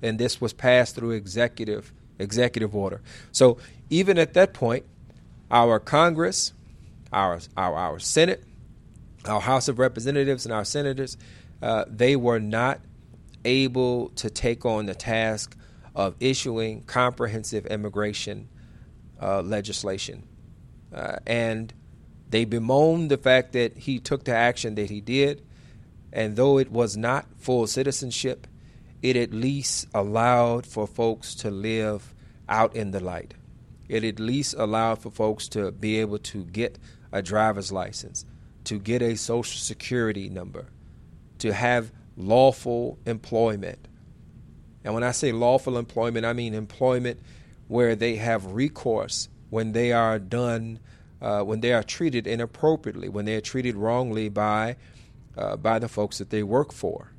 And 0.01 0.19
this 0.19 0.41
was 0.41 0.51
passed 0.53 0.95
through 0.95 1.11
executive 1.11 1.93
executive 2.19 2.75
order. 2.75 3.01
So 3.31 3.57
even 3.89 4.19
at 4.19 4.33
that 4.33 4.53
point, 4.53 4.85
our 5.49 5.79
Congress, 5.79 6.53
our 7.13 7.39
our, 7.55 7.75
our 7.75 7.99
Senate, 7.99 8.43
our 9.25 9.41
House 9.41 9.67
of 9.67 9.79
Representatives, 9.79 10.45
and 10.45 10.53
our 10.53 10.65
senators, 10.65 11.17
uh, 11.61 11.85
they 11.87 12.15
were 12.15 12.39
not 12.39 12.81
able 13.45 14.09
to 14.09 14.29
take 14.29 14.65
on 14.65 14.87
the 14.87 14.95
task 14.95 15.55
of 15.95 16.15
issuing 16.19 16.81
comprehensive 16.83 17.65
immigration 17.67 18.49
uh, 19.21 19.41
legislation. 19.41 20.23
Uh, 20.93 21.17
and 21.25 21.73
they 22.29 22.45
bemoaned 22.45 23.11
the 23.11 23.17
fact 23.17 23.53
that 23.53 23.77
he 23.77 23.99
took 23.99 24.23
the 24.23 24.35
action 24.35 24.75
that 24.75 24.89
he 24.89 25.01
did. 25.01 25.41
And 26.13 26.35
though 26.35 26.57
it 26.57 26.71
was 26.71 26.97
not 26.97 27.25
full 27.37 27.67
citizenship, 27.67 28.47
it 29.01 29.15
at 29.15 29.33
least 29.33 29.87
allowed 29.93 30.65
for 30.65 30.87
folks 30.87 31.35
to 31.35 31.51
live 31.51 32.13
out 32.47 32.75
in 32.75 32.91
the 32.91 32.99
light. 32.99 33.33
It 33.87 34.03
at 34.03 34.19
least 34.19 34.55
allowed 34.57 34.99
for 34.99 35.11
folks 35.11 35.47
to 35.49 35.71
be 35.71 35.99
able 35.99 36.19
to 36.19 36.43
get 36.45 36.77
a 37.11 37.21
driver's 37.21 37.71
license, 37.71 38.25
to 38.65 38.79
get 38.79 39.01
a 39.01 39.15
social 39.15 39.59
security 39.59 40.29
number, 40.29 40.65
to 41.39 41.53
have 41.53 41.91
lawful 42.15 42.97
employment. 43.05 43.87
And 44.83 44.93
when 44.93 45.03
I 45.03 45.11
say 45.11 45.31
lawful 45.31 45.77
employment, 45.77 46.25
I 46.25 46.33
mean 46.33 46.53
employment 46.53 47.19
where 47.71 47.95
they 47.95 48.17
have 48.17 48.47
recourse 48.47 49.29
when 49.49 49.71
they 49.71 49.93
are 49.93 50.19
done, 50.19 50.77
uh, 51.21 51.41
when 51.41 51.61
they 51.61 51.71
are 51.71 51.83
treated 51.83 52.27
inappropriately, 52.27 53.07
when 53.07 53.23
they 53.23 53.33
are 53.33 53.41
treated 53.41 53.77
wrongly 53.77 54.27
by 54.27 54.75
uh, 55.37 55.55
by 55.55 55.79
the 55.79 55.87
folks 55.87 56.17
that 56.17 56.31
they 56.31 56.43
work 56.43 56.73
for. 56.73 57.13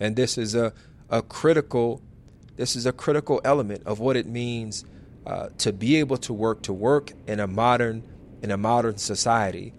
And 0.00 0.16
this 0.16 0.36
is 0.36 0.56
a, 0.56 0.72
a 1.08 1.22
critical 1.22 2.02
this 2.56 2.74
is 2.74 2.84
a 2.84 2.92
critical 2.92 3.40
element 3.44 3.84
of 3.86 4.00
what 4.00 4.16
it 4.16 4.26
means 4.26 4.84
uh, 5.24 5.50
to 5.58 5.72
be 5.72 5.94
able 5.96 6.16
to 6.16 6.32
work 6.32 6.62
to 6.62 6.72
work 6.72 7.12
in 7.28 7.38
a 7.38 7.46
modern 7.46 8.02
in 8.42 8.50
a 8.50 8.56
modern 8.56 8.98
society 8.98 9.72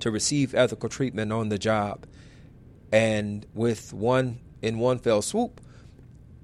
to 0.00 0.10
receive 0.10 0.56
ethical 0.56 0.88
treatment 0.88 1.30
on 1.30 1.50
the 1.50 1.58
job 1.58 2.04
and 2.90 3.46
with 3.54 3.92
one 3.92 4.40
in 4.60 4.80
one 4.80 4.98
fell 4.98 5.22
swoop 5.22 5.60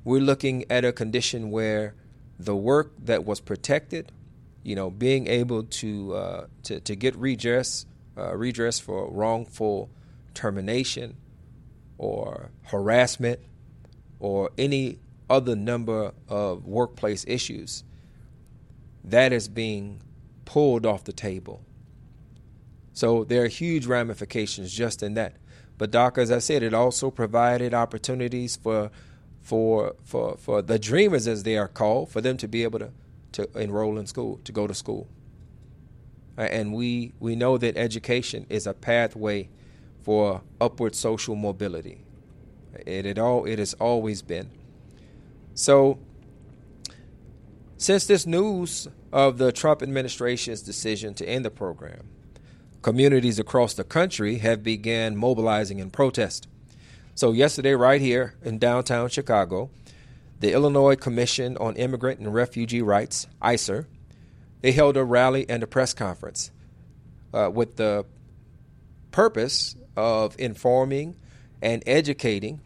we're 0.04 0.20
looking 0.20 0.64
at 0.70 0.84
a 0.84 0.92
condition 0.92 1.50
where 1.50 1.96
the 2.38 2.56
work 2.56 2.92
that 3.04 3.24
was 3.24 3.40
protected, 3.40 4.12
you 4.62 4.74
know, 4.74 4.90
being 4.90 5.26
able 5.26 5.64
to 5.64 6.14
uh, 6.14 6.46
to, 6.64 6.80
to 6.80 6.96
get 6.96 7.16
redress 7.16 7.86
uh, 8.16 8.36
redress 8.36 8.78
for 8.78 9.10
wrongful 9.10 9.90
termination 10.34 11.16
or 11.96 12.50
harassment 12.64 13.40
or 14.20 14.50
any 14.58 14.98
other 15.30 15.54
number 15.54 16.12
of 16.28 16.64
workplace 16.64 17.24
issues 17.28 17.84
that 19.04 19.32
is 19.32 19.48
being 19.48 20.00
pulled 20.44 20.86
off 20.86 21.04
the 21.04 21.12
table. 21.12 21.62
So 22.92 23.24
there 23.24 23.44
are 23.44 23.48
huge 23.48 23.86
ramifications 23.86 24.72
just 24.72 25.02
in 25.02 25.14
that. 25.14 25.36
But 25.76 25.92
DACA, 25.92 26.18
as 26.18 26.32
I 26.32 26.40
said, 26.40 26.62
it 26.62 26.74
also 26.74 27.10
provided 27.10 27.72
opportunities 27.72 28.56
for 28.56 28.90
for 29.48 29.94
for 30.04 30.36
for 30.36 30.60
the 30.60 30.78
dreamers 30.78 31.26
as 31.26 31.42
they 31.42 31.56
are 31.56 31.68
called 31.68 32.10
for 32.10 32.20
them 32.20 32.36
to 32.36 32.46
be 32.46 32.64
able 32.64 32.78
to 32.78 32.90
to 33.32 33.48
enroll 33.58 33.98
in 33.98 34.06
school 34.06 34.38
to 34.44 34.52
go 34.52 34.66
to 34.66 34.74
school. 34.74 35.08
And 36.36 36.74
we 36.74 37.14
we 37.18 37.34
know 37.34 37.56
that 37.56 37.78
education 37.78 38.44
is 38.50 38.66
a 38.66 38.74
pathway 38.74 39.48
for 40.02 40.42
upward 40.60 40.94
social 40.94 41.34
mobility. 41.34 42.04
It, 42.86 43.06
it 43.06 43.18
all 43.18 43.46
it 43.46 43.58
has 43.58 43.72
always 43.74 44.20
been. 44.20 44.50
So 45.54 45.98
since 47.78 48.06
this 48.06 48.26
news 48.26 48.86
of 49.14 49.38
the 49.38 49.50
Trump 49.50 49.82
administration's 49.82 50.60
decision 50.60 51.14
to 51.14 51.26
end 51.26 51.46
the 51.46 51.50
program 51.50 52.10
communities 52.82 53.38
across 53.38 53.72
the 53.72 53.84
country 53.84 54.38
have 54.38 54.62
begun 54.62 55.16
mobilizing 55.16 55.78
in 55.78 55.90
protest 55.90 56.48
so, 57.18 57.32
yesterday, 57.32 57.72
right 57.74 58.00
here 58.00 58.36
in 58.44 58.58
downtown 58.58 59.08
Chicago, 59.08 59.70
the 60.38 60.52
Illinois 60.52 60.94
Commission 60.94 61.56
on 61.56 61.74
Immigrant 61.74 62.20
and 62.20 62.32
Refugee 62.32 62.80
Rights, 62.80 63.26
ICIRR, 63.42 63.86
they 64.60 64.70
held 64.70 64.96
a 64.96 65.02
rally 65.02 65.44
and 65.48 65.64
a 65.64 65.66
press 65.66 65.92
conference 65.92 66.52
uh, 67.34 67.50
with 67.52 67.74
the 67.74 68.06
purpose 69.10 69.74
of 69.96 70.36
informing 70.38 71.16
and 71.60 71.82
educating 71.88 72.60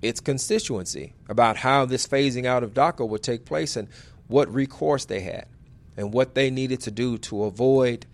its 0.00 0.20
constituency 0.20 1.14
about 1.28 1.56
how 1.56 1.84
this 1.84 2.06
phasing 2.06 2.46
out 2.46 2.62
of 2.62 2.74
DACA 2.74 3.08
would 3.08 3.24
take 3.24 3.44
place 3.44 3.74
and 3.74 3.88
what 4.28 4.48
recourse 4.54 5.06
they 5.06 5.18
had 5.18 5.46
and 5.96 6.12
what 6.12 6.36
they 6.36 6.48
needed 6.48 6.78
to 6.82 6.92
do 6.92 7.18
to 7.18 7.42
avoid 7.42 8.06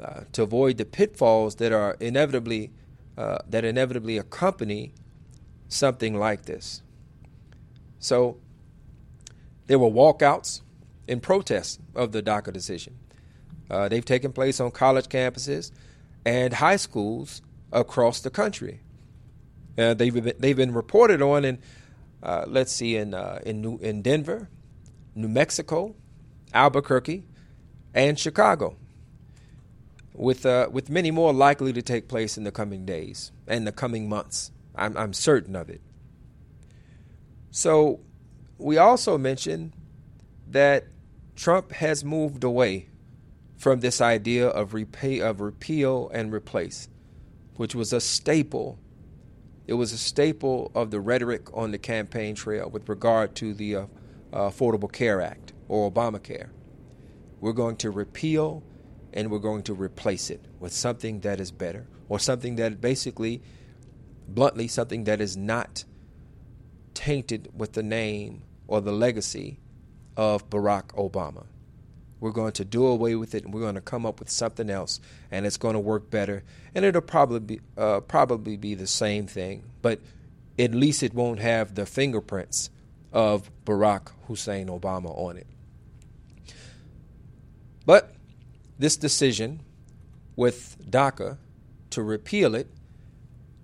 uh, 0.00 0.20
to 0.30 0.44
avoid 0.44 0.78
the 0.78 0.84
pitfalls 0.84 1.56
that 1.56 1.72
are 1.72 1.96
inevitably 1.98 2.70
uh, 3.18 3.38
that 3.48 3.64
inevitably 3.64 4.16
accompany 4.16 4.92
something 5.68 6.18
like 6.18 6.44
this. 6.44 6.82
So 7.98 8.38
there 9.66 9.78
were 9.78 9.88
walkouts 9.88 10.60
in 11.08 11.20
protest 11.20 11.80
of 11.94 12.12
the 12.12 12.22
DACA 12.22 12.52
decision. 12.52 12.98
Uh, 13.70 13.88
they've 13.88 14.04
taken 14.04 14.32
place 14.32 14.60
on 14.60 14.70
college 14.70 15.08
campuses 15.08 15.70
and 16.24 16.52
high 16.54 16.76
schools 16.76 17.42
across 17.72 18.20
the 18.20 18.30
country. 18.30 18.80
Uh, 19.76 19.94
they've 19.94 20.14
been, 20.14 20.32
they've 20.38 20.56
been 20.56 20.72
reported 20.72 21.20
on 21.22 21.44
in 21.44 21.58
uh, 22.24 22.44
let's 22.46 22.72
see 22.72 22.96
in 22.96 23.12
uh, 23.12 23.38
in 23.44 23.60
New, 23.60 23.76
in 23.78 24.00
Denver, 24.00 24.48
New 25.14 25.28
Mexico, 25.28 25.94
Albuquerque, 26.54 27.26
and 27.92 28.18
Chicago. 28.18 28.76
With 30.14 30.46
uh, 30.46 30.68
with 30.72 30.88
many 30.88 31.10
more 31.10 31.34
likely 31.34 31.72
to 31.74 31.82
take 31.82 32.08
place 32.08 32.38
in 32.38 32.44
the 32.44 32.52
coming 32.52 32.86
days 32.86 33.30
and 33.46 33.66
the 33.66 33.72
coming 33.72 34.08
months. 34.08 34.50
I'm, 34.74 34.96
I'm 34.96 35.12
certain 35.12 35.56
of 35.56 35.70
it. 35.70 35.80
So 37.50 38.00
we 38.58 38.78
also 38.78 39.16
mentioned 39.16 39.72
that 40.48 40.86
Trump 41.36 41.72
has 41.72 42.04
moved 42.04 42.44
away 42.44 42.88
from 43.56 43.80
this 43.80 44.00
idea 44.00 44.48
of 44.48 44.74
repay 44.74 45.20
of 45.20 45.40
repeal 45.40 46.10
and 46.12 46.32
replace, 46.32 46.88
which 47.56 47.74
was 47.74 47.92
a 47.92 48.00
staple. 48.00 48.78
It 49.66 49.74
was 49.74 49.92
a 49.92 49.98
staple 49.98 50.70
of 50.74 50.90
the 50.90 51.00
rhetoric 51.00 51.48
on 51.56 51.70
the 51.70 51.78
campaign 51.78 52.34
trail 52.34 52.68
with 52.68 52.88
regard 52.88 53.34
to 53.36 53.54
the 53.54 53.76
uh, 53.76 53.86
uh, 54.32 54.50
Affordable 54.50 54.90
Care 54.90 55.22
Act 55.22 55.52
or 55.68 55.90
Obamacare. 55.90 56.50
We're 57.40 57.52
going 57.52 57.76
to 57.76 57.90
repeal 57.90 58.62
and 59.12 59.30
we're 59.30 59.38
going 59.38 59.62
to 59.62 59.74
replace 59.74 60.28
it 60.28 60.44
with 60.58 60.72
something 60.72 61.20
that 61.20 61.40
is 61.40 61.50
better 61.50 61.86
or 62.08 62.18
something 62.18 62.56
that 62.56 62.80
basically 62.80 63.42
bluntly, 64.28 64.68
something 64.68 65.04
that 65.04 65.20
is 65.20 65.36
not 65.36 65.84
tainted 66.94 67.50
with 67.54 67.72
the 67.72 67.82
name 67.82 68.42
or 68.66 68.80
the 68.80 68.92
legacy 68.92 69.58
of 70.16 70.48
Barack 70.50 70.88
Obama. 70.94 71.46
We're 72.20 72.30
going 72.30 72.52
to 72.52 72.64
do 72.64 72.86
away 72.86 73.16
with 73.16 73.34
it, 73.34 73.44
and 73.44 73.52
we're 73.52 73.60
going 73.60 73.74
to 73.74 73.80
come 73.80 74.06
up 74.06 74.18
with 74.20 74.30
something 74.30 74.70
else, 74.70 75.00
and 75.30 75.44
it's 75.44 75.58
going 75.58 75.74
to 75.74 75.80
work 75.80 76.10
better. 76.10 76.42
And 76.74 76.84
it'll 76.84 77.02
probably 77.02 77.40
be 77.40 77.60
uh, 77.76 78.00
probably 78.00 78.56
be 78.56 78.74
the 78.74 78.86
same 78.86 79.26
thing, 79.26 79.64
but 79.82 80.00
at 80.58 80.74
least 80.74 81.02
it 81.02 81.12
won't 81.12 81.40
have 81.40 81.74
the 81.74 81.84
fingerprints 81.84 82.70
of 83.12 83.50
Barack 83.64 84.08
Hussein 84.26 84.68
Obama 84.68 85.16
on 85.18 85.36
it. 85.36 85.46
But 87.84 88.14
this 88.78 88.96
decision 88.96 89.60
with 90.36 90.76
DACA 90.88 91.36
to 91.90 92.02
repeal 92.02 92.54
it 92.54 92.68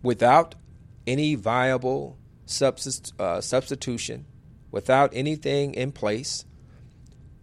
without 0.02 0.54
any 1.06 1.34
viable 1.34 2.18
subsist- 2.46 3.12
uh, 3.18 3.40
substitution, 3.40 4.26
without 4.70 5.10
anything 5.12 5.74
in 5.74 5.92
place, 5.92 6.44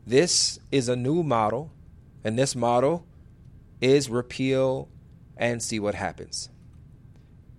this 0.06 0.60
is 0.72 0.88
a 0.88 0.96
new 0.96 1.24
model, 1.24 1.72
and 2.24 2.38
this 2.38 2.56
model 2.56 3.06
is 3.82 4.10
repeal 4.10 4.90
and 5.36 5.62
see 5.62 5.80
what 5.80 5.96
happens. 5.96 6.50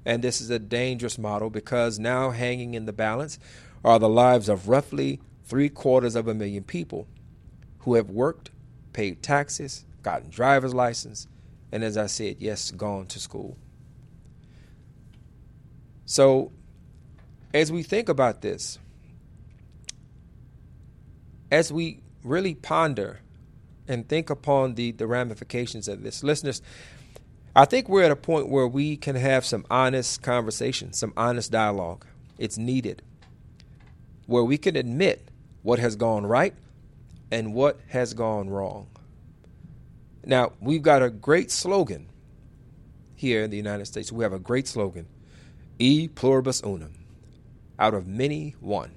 And 0.04 0.22
this 0.22 0.40
is 0.40 0.50
a 0.50 0.58
dangerous 0.58 1.18
model 1.18 1.50
because 1.50 1.98
now 1.98 2.30
hanging 2.30 2.74
in 2.74 2.86
the 2.86 2.92
balance 2.92 3.38
are 3.84 3.98
the 3.98 4.08
lives 4.08 4.48
of 4.48 4.68
roughly 4.68 5.20
three 5.44 5.68
quarters 5.68 6.16
of 6.16 6.26
a 6.26 6.34
million 6.34 6.64
people 6.64 7.06
who 7.80 7.94
have 7.94 8.10
worked, 8.10 8.50
paid 8.92 9.22
taxes, 9.22 9.84
gotten 10.02 10.30
driver's 10.30 10.74
license, 10.74 11.26
and 11.70 11.84
as 11.84 11.96
I 11.96 12.06
said, 12.06 12.36
yes, 12.38 12.70
gone 12.70 13.06
to 13.06 13.20
school. 13.20 13.58
So, 16.08 16.52
as 17.52 17.70
we 17.70 17.82
think 17.82 18.08
about 18.08 18.40
this, 18.40 18.78
as 21.52 21.70
we 21.70 22.00
really 22.24 22.54
ponder 22.54 23.20
and 23.86 24.08
think 24.08 24.30
upon 24.30 24.74
the, 24.74 24.92
the 24.92 25.06
ramifications 25.06 25.86
of 25.86 26.02
this. 26.02 26.24
Listeners, 26.24 26.62
I 27.54 27.66
think 27.66 27.90
we're 27.90 28.04
at 28.04 28.10
a 28.10 28.16
point 28.16 28.48
where 28.48 28.66
we 28.66 28.96
can 28.96 29.16
have 29.16 29.44
some 29.44 29.66
honest 29.70 30.22
conversation, 30.22 30.94
some 30.94 31.12
honest 31.14 31.52
dialogue. 31.52 32.06
It's 32.38 32.56
needed. 32.56 33.02
Where 34.24 34.44
we 34.44 34.56
can 34.56 34.76
admit 34.76 35.28
what 35.60 35.78
has 35.78 35.94
gone 35.94 36.24
right 36.24 36.54
and 37.30 37.52
what 37.52 37.80
has 37.88 38.14
gone 38.14 38.48
wrong. 38.48 38.86
Now, 40.24 40.52
we've 40.58 40.80
got 40.80 41.02
a 41.02 41.10
great 41.10 41.50
slogan 41.50 42.08
here 43.14 43.42
in 43.42 43.50
the 43.50 43.58
United 43.58 43.84
States. 43.84 44.10
We 44.10 44.24
have 44.24 44.32
a 44.32 44.38
great 44.38 44.66
slogan 44.66 45.06
E 45.78 46.08
pluribus 46.08 46.62
unum, 46.62 46.92
out 47.78 47.94
of 47.94 48.06
many, 48.06 48.56
one. 48.60 48.92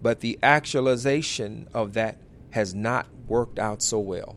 But 0.00 0.20
the 0.20 0.38
actualization 0.42 1.68
of 1.72 1.92
that 1.94 2.18
has 2.50 2.74
not 2.74 3.06
worked 3.28 3.58
out 3.58 3.82
so 3.82 3.98
well, 4.00 4.36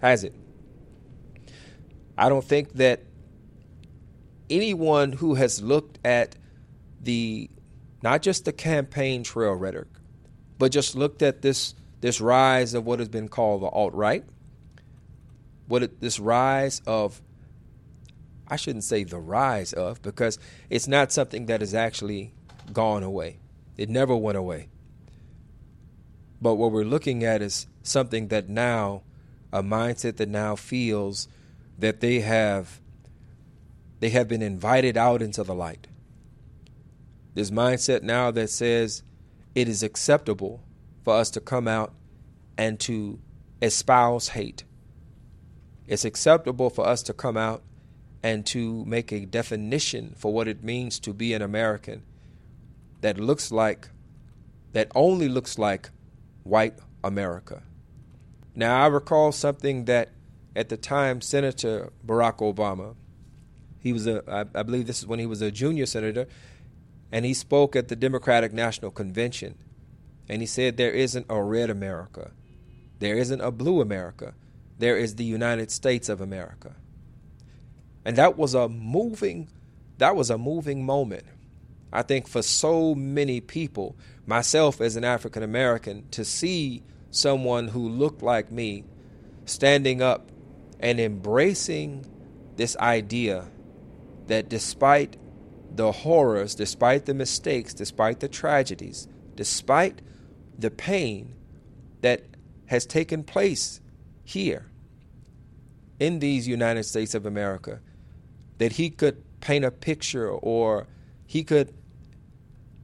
has 0.00 0.24
it? 0.24 0.34
I 2.16 2.28
don't 2.28 2.44
think 2.44 2.72
that 2.74 3.02
anyone 4.50 5.12
who 5.12 5.34
has 5.34 5.62
looked 5.62 5.98
at 6.04 6.36
the 7.00 7.50
not 8.02 8.22
just 8.22 8.44
the 8.44 8.52
campaign 8.52 9.22
trail 9.22 9.52
rhetoric, 9.52 9.88
but 10.58 10.72
just 10.72 10.94
looked 10.94 11.22
at 11.22 11.42
this 11.42 11.74
this 12.00 12.20
rise 12.20 12.74
of 12.74 12.86
what 12.86 12.98
has 12.98 13.08
been 13.08 13.28
called 13.28 13.62
the 13.62 13.66
alt 13.66 13.92
right, 13.94 14.24
what 15.66 16.00
this 16.00 16.18
rise 16.18 16.80
of 16.86 17.20
I 18.48 18.56
shouldn't 18.56 18.84
say 18.84 19.04
the 19.04 19.18
rise 19.18 19.72
of 19.72 20.00
because 20.02 20.38
it's 20.70 20.88
not 20.88 21.12
something 21.12 21.46
that 21.46 21.60
has 21.60 21.74
actually 21.74 22.32
gone 22.72 23.02
away. 23.02 23.38
It 23.76 23.88
never 23.88 24.16
went 24.16 24.38
away. 24.38 24.68
But 26.40 26.54
what 26.54 26.72
we're 26.72 26.84
looking 26.84 27.24
at 27.24 27.42
is 27.42 27.66
something 27.82 28.28
that 28.28 28.48
now, 28.48 29.02
a 29.52 29.62
mindset 29.62 30.16
that 30.16 30.28
now 30.28 30.56
feels 30.56 31.28
that 31.78 32.00
they 32.00 32.20
have 32.20 32.80
they 34.00 34.10
have 34.10 34.28
been 34.28 34.42
invited 34.42 34.96
out 34.96 35.22
into 35.22 35.42
the 35.42 35.54
light. 35.54 35.88
This 37.34 37.50
mindset 37.50 38.02
now 38.02 38.30
that 38.30 38.48
says 38.48 39.02
it 39.54 39.68
is 39.68 39.82
acceptable 39.82 40.62
for 41.04 41.14
us 41.14 41.30
to 41.30 41.40
come 41.40 41.66
out 41.66 41.92
and 42.56 42.78
to 42.80 43.18
espouse 43.60 44.28
hate. 44.28 44.64
It's 45.88 46.04
acceptable 46.04 46.70
for 46.70 46.86
us 46.86 47.02
to 47.04 47.12
come 47.12 47.36
out 47.36 47.62
and 48.22 48.44
to 48.46 48.84
make 48.84 49.12
a 49.12 49.24
definition 49.24 50.14
for 50.16 50.32
what 50.32 50.48
it 50.48 50.64
means 50.64 50.98
to 51.00 51.12
be 51.12 51.32
an 51.32 51.42
American 51.42 52.02
that 53.00 53.18
looks 53.18 53.52
like, 53.52 53.90
that 54.72 54.90
only 54.94 55.28
looks 55.28 55.58
like 55.58 55.90
white 56.42 56.74
America. 57.04 57.62
Now, 58.54 58.82
I 58.82 58.88
recall 58.88 59.30
something 59.30 59.84
that 59.84 60.10
at 60.56 60.68
the 60.68 60.76
time 60.76 61.20
Senator 61.20 61.92
Barack 62.04 62.38
Obama, 62.38 62.96
he 63.78 63.92
was 63.92 64.06
a, 64.08 64.24
I, 64.28 64.40
I 64.58 64.62
believe 64.64 64.86
this 64.88 64.98
is 64.98 65.06
when 65.06 65.20
he 65.20 65.26
was 65.26 65.40
a 65.40 65.52
junior 65.52 65.86
senator, 65.86 66.26
and 67.12 67.24
he 67.24 67.34
spoke 67.34 67.76
at 67.76 67.88
the 67.88 67.96
Democratic 67.96 68.52
National 68.52 68.90
Convention. 68.90 69.56
And 70.28 70.42
he 70.42 70.46
said, 70.46 70.76
There 70.76 70.90
isn't 70.90 71.26
a 71.28 71.40
red 71.40 71.70
America, 71.70 72.32
there 72.98 73.16
isn't 73.16 73.40
a 73.40 73.52
blue 73.52 73.80
America, 73.80 74.34
there 74.76 74.96
is 74.96 75.14
the 75.14 75.24
United 75.24 75.70
States 75.70 76.08
of 76.08 76.20
America. 76.20 76.74
And 78.08 78.16
that 78.16 78.38
was 78.38 78.54
a 78.54 78.70
moving, 78.70 79.50
that 79.98 80.16
was 80.16 80.30
a 80.30 80.38
moving 80.38 80.86
moment. 80.86 81.24
I 81.92 82.00
think 82.00 82.26
for 82.26 82.40
so 82.40 82.94
many 82.94 83.42
people, 83.42 83.96
myself 84.24 84.80
as 84.80 84.96
an 84.96 85.04
African 85.04 85.42
American, 85.42 86.08
to 86.12 86.24
see 86.24 86.82
someone 87.10 87.68
who 87.68 87.86
looked 87.86 88.22
like 88.22 88.50
me 88.50 88.84
standing 89.44 90.00
up 90.00 90.30
and 90.80 90.98
embracing 90.98 92.06
this 92.56 92.78
idea 92.78 93.44
that 94.28 94.48
despite 94.48 95.18
the 95.70 95.92
horrors, 95.92 96.54
despite 96.54 97.04
the 97.04 97.12
mistakes, 97.12 97.74
despite 97.74 98.20
the 98.20 98.28
tragedies, 98.28 99.06
despite 99.36 100.00
the 100.58 100.70
pain 100.70 101.34
that 102.00 102.22
has 102.68 102.86
taken 102.86 103.22
place 103.22 103.82
here 104.24 104.64
in 106.00 106.20
these 106.20 106.48
United 106.48 106.84
States 106.84 107.14
of 107.14 107.26
America, 107.26 107.82
that 108.58 108.72
he 108.72 108.90
could 108.90 109.22
paint 109.40 109.64
a 109.64 109.70
picture 109.70 110.28
or 110.28 110.86
he 111.26 111.44
could 111.44 111.74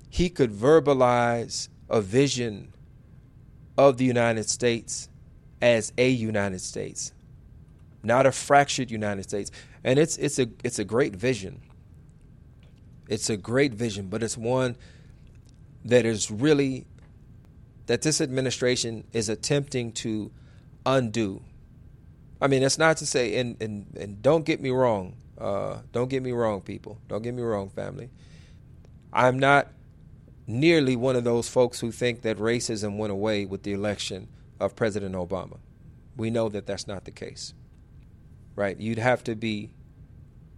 he 0.08 0.28
could 0.28 0.52
verbalize 0.52 1.68
a 1.90 2.00
vision 2.00 2.72
of 3.76 3.96
the 3.96 4.04
United 4.04 4.48
States 4.48 5.08
as 5.60 5.92
a 5.98 6.08
United 6.08 6.60
States, 6.60 7.12
not 8.02 8.26
a 8.26 8.32
fractured 8.32 8.90
United 8.90 9.24
States. 9.24 9.50
And 9.82 9.98
it's 9.98 10.16
it's 10.18 10.38
a 10.38 10.48
it's 10.62 10.78
a 10.78 10.84
great 10.84 11.16
vision. 11.16 11.62
It's 13.08 13.28
a 13.28 13.36
great 13.36 13.74
vision, 13.74 14.08
but 14.08 14.22
it's 14.22 14.36
one 14.36 14.76
that 15.84 16.06
is 16.06 16.30
really 16.30 16.86
that 17.86 18.02
this 18.02 18.20
administration 18.20 19.04
is 19.12 19.28
attempting 19.28 19.92
to 19.92 20.30
undo. 20.86 21.42
I 22.40 22.46
mean, 22.46 22.62
it's 22.62 22.78
not 22.78 22.98
to 22.98 23.06
say, 23.06 23.36
and 23.38 23.60
and, 23.60 23.86
and 23.98 24.22
don't 24.22 24.44
get 24.44 24.60
me 24.60 24.70
wrong, 24.70 25.16
uh, 25.38 25.78
don't 25.92 26.08
get 26.08 26.22
me 26.22 26.32
wrong, 26.32 26.60
people. 26.60 26.98
Don't 27.08 27.22
get 27.22 27.34
me 27.34 27.42
wrong, 27.42 27.68
family. 27.68 28.10
I'm 29.12 29.38
not 29.38 29.68
nearly 30.46 30.96
one 30.96 31.16
of 31.16 31.24
those 31.24 31.48
folks 31.48 31.80
who 31.80 31.90
think 31.90 32.22
that 32.22 32.38
racism 32.38 32.96
went 32.98 33.12
away 33.12 33.44
with 33.44 33.62
the 33.62 33.72
election 33.72 34.28
of 34.60 34.76
President 34.76 35.14
Obama. 35.14 35.58
We 36.16 36.30
know 36.30 36.48
that 36.48 36.66
that's 36.66 36.86
not 36.86 37.04
the 37.04 37.10
case, 37.10 37.54
right? 38.54 38.78
You'd 38.78 38.98
have 38.98 39.24
to 39.24 39.34
be, 39.34 39.70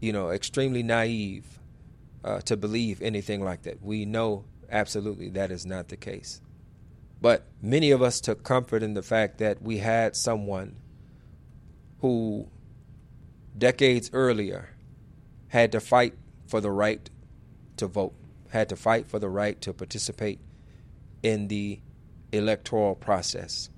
you 0.00 0.12
know, 0.12 0.30
extremely 0.30 0.82
naive 0.82 1.60
uh, 2.24 2.40
to 2.42 2.56
believe 2.56 3.00
anything 3.00 3.42
like 3.44 3.62
that. 3.62 3.82
We 3.82 4.04
know 4.04 4.44
absolutely 4.70 5.30
that 5.30 5.50
is 5.50 5.64
not 5.64 5.88
the 5.88 5.96
case. 5.96 6.40
But 7.20 7.46
many 7.62 7.90
of 7.90 8.02
us 8.02 8.20
took 8.20 8.42
comfort 8.42 8.82
in 8.82 8.94
the 8.94 9.02
fact 9.02 9.38
that 9.38 9.62
we 9.62 9.78
had 9.78 10.16
someone 10.16 10.76
who, 12.00 12.48
decades 13.58 14.10
earlier, 14.12 14.70
had 15.48 15.72
to 15.72 15.80
fight 15.80 16.14
for 16.46 16.60
the 16.60 16.70
right 16.70 17.08
to 17.76 17.86
vote 17.86 18.14
had 18.48 18.68
to 18.68 18.76
fight 18.76 19.06
for 19.06 19.18
the 19.18 19.28
right 19.28 19.60
to 19.60 19.72
participate 19.72 20.38
in 21.22 21.48
the 21.48 21.80
electoral 22.32 22.94
process. 22.94 23.70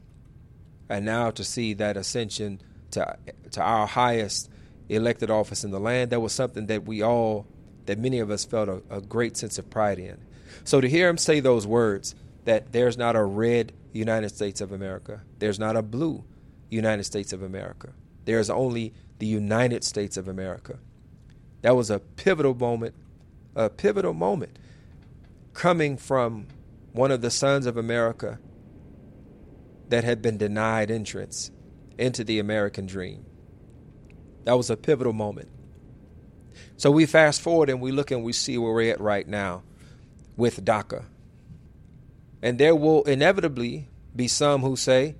And 0.88 1.05
now 1.05 1.31
to 1.33 1.45
see 1.45 1.75
that 1.75 1.97
ascension 1.97 2.61
to, 2.93 3.17
to 3.53 3.62
our 3.62 3.87
highest 3.87 4.51
elected 4.88 5.31
office 5.31 5.64
in 5.64 5.71
the 5.71 5.81
land, 5.81 6.11
that 6.11 6.21
was 6.21 6.33
something 6.33 6.67
that 6.67 6.85
we 6.85 7.03
all, 7.03 7.47
that 7.87 7.99
many 7.99 8.21
of 8.21 8.31
us 8.31 8.45
felt 8.45 8.69
a, 8.69 8.83
a 8.91 9.01
great 9.01 9.37
sense 9.37 9.59
of 9.59 9.69
pride 9.69 9.99
in. 9.99 10.19
So 10.64 10.81
to 10.81 10.88
hear 10.88 11.09
him 11.09 11.19
say 11.19 11.41
those 11.41 11.67
words, 11.67 12.14
that 12.45 12.73
there's 12.73 12.97
not 12.97 13.17
a 13.17 13.25
red 13.25 13.73
United 13.93 14.31
States 14.31 14.61
of 14.61 14.73
America, 14.73 15.23
there's 15.38 15.59
not 15.59 15.77
a 15.77 15.83
blue 15.83 16.25
United 16.71 17.05
States 17.05 17.33
of 17.33 17.43
America, 17.43 17.93
there's 18.25 18.49
only 18.49 18.95
the 19.18 19.26
United 19.26 19.85
States 19.85 20.16
of 20.16 20.28
America. 20.28 20.78
That 21.62 21.76
was 21.76 21.90
a 21.90 21.98
pivotal 21.98 22.54
moment, 22.54 22.94
a 23.54 23.68
pivotal 23.68 24.14
moment 24.14 24.59
coming 25.54 25.96
from 25.96 26.46
one 26.92 27.11
of 27.11 27.20
the 27.20 27.31
sons 27.31 27.66
of 27.66 27.76
America 27.76 28.38
that 29.88 30.04
had 30.04 30.22
been 30.22 30.37
denied 30.37 30.90
entrance 30.90 31.50
into 31.98 32.22
the 32.22 32.38
American 32.38 32.87
dream. 32.87 33.24
That 34.44 34.57
was 34.57 34.70
a 34.70 34.76
pivotal 34.76 35.12
moment. 35.12 35.48
So 36.76 36.90
we 36.90 37.07
fast 37.07 37.40
forward 37.40 37.68
and 37.70 37.81
we 37.81 37.92
look 37.92 38.11
and 38.11 38.24
we 38.24 38.33
see 38.33 38.57
where 38.57 38.72
we're 38.72 38.92
at 38.92 39.00
right 39.00 39.26
now 39.26 39.62
with 40.37 40.64
DACA. 40.64 41.04
And 42.40 42.59
there 42.59 42.74
will 42.74 43.02
inevitably 43.02 43.88
be 44.14 44.28
some 44.28 44.62
who 44.62 44.76
say, 44.76 45.16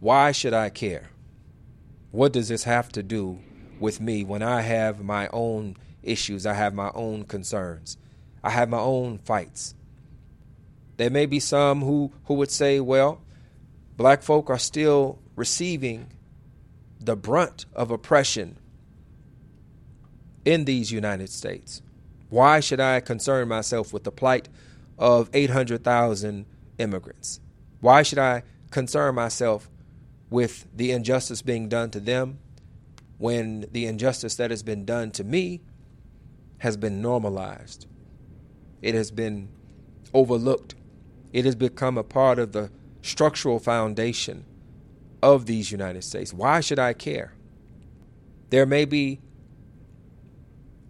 Why 0.00 0.32
should 0.32 0.54
I 0.54 0.68
care? 0.70 1.11
What 2.12 2.34
does 2.34 2.48
this 2.48 2.64
have 2.64 2.90
to 2.92 3.02
do 3.02 3.38
with 3.80 4.00
me 4.00 4.22
when 4.22 4.42
I 4.42 4.60
have 4.60 5.02
my 5.02 5.28
own 5.32 5.76
issues? 6.02 6.44
I 6.44 6.52
have 6.52 6.74
my 6.74 6.90
own 6.94 7.24
concerns. 7.24 7.96
I 8.44 8.50
have 8.50 8.68
my 8.68 8.78
own 8.78 9.18
fights. 9.18 9.74
There 10.98 11.08
may 11.08 11.24
be 11.24 11.40
some 11.40 11.80
who, 11.80 12.12
who 12.24 12.34
would 12.34 12.50
say, 12.50 12.80
Well, 12.80 13.22
black 13.96 14.22
folk 14.22 14.50
are 14.50 14.58
still 14.58 15.20
receiving 15.36 16.12
the 17.00 17.16
brunt 17.16 17.64
of 17.72 17.90
oppression 17.90 18.58
in 20.44 20.66
these 20.66 20.92
United 20.92 21.30
States. 21.30 21.80
Why 22.28 22.60
should 22.60 22.80
I 22.80 23.00
concern 23.00 23.48
myself 23.48 23.92
with 23.92 24.04
the 24.04 24.12
plight 24.12 24.50
of 24.98 25.30
800,000 25.32 26.44
immigrants? 26.78 27.40
Why 27.80 28.02
should 28.02 28.18
I 28.18 28.42
concern 28.70 29.14
myself 29.14 29.70
with 30.32 30.66
the 30.74 30.90
injustice 30.90 31.42
being 31.42 31.68
done 31.68 31.90
to 31.90 32.00
them 32.00 32.38
when 33.18 33.66
the 33.70 33.86
injustice 33.86 34.34
that 34.36 34.50
has 34.50 34.62
been 34.62 34.84
done 34.84 35.10
to 35.12 35.22
me 35.22 35.60
has 36.58 36.76
been 36.76 37.00
normalized? 37.00 37.86
It 38.80 38.94
has 38.94 39.10
been 39.10 39.48
overlooked. 40.12 40.74
It 41.32 41.44
has 41.44 41.54
become 41.54 41.96
a 41.96 42.02
part 42.02 42.38
of 42.38 42.52
the 42.52 42.70
structural 43.02 43.58
foundation 43.58 44.44
of 45.22 45.46
these 45.46 45.70
United 45.70 46.02
States. 46.02 46.32
Why 46.32 46.60
should 46.60 46.78
I 46.78 46.92
care? 46.92 47.34
There 48.50 48.66
may 48.66 48.84
be 48.84 49.20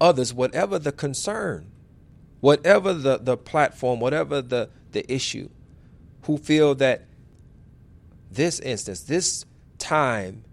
others, 0.01 0.33
whatever 0.33 0.79
the 0.79 0.93
concern, 0.93 1.71
whatever 2.41 2.93
the, 2.93 3.19
the 3.19 3.37
platform, 3.37 4.01
whatever 4.01 4.43
the, 4.43 4.71
the 4.93 5.11
issue, 5.13 5.49
who 6.25 6.39
feel 6.39 6.75
that 6.77 7.07
this 8.35 8.61
instance, 8.61 9.03
this 9.03 9.45
time 9.79 10.45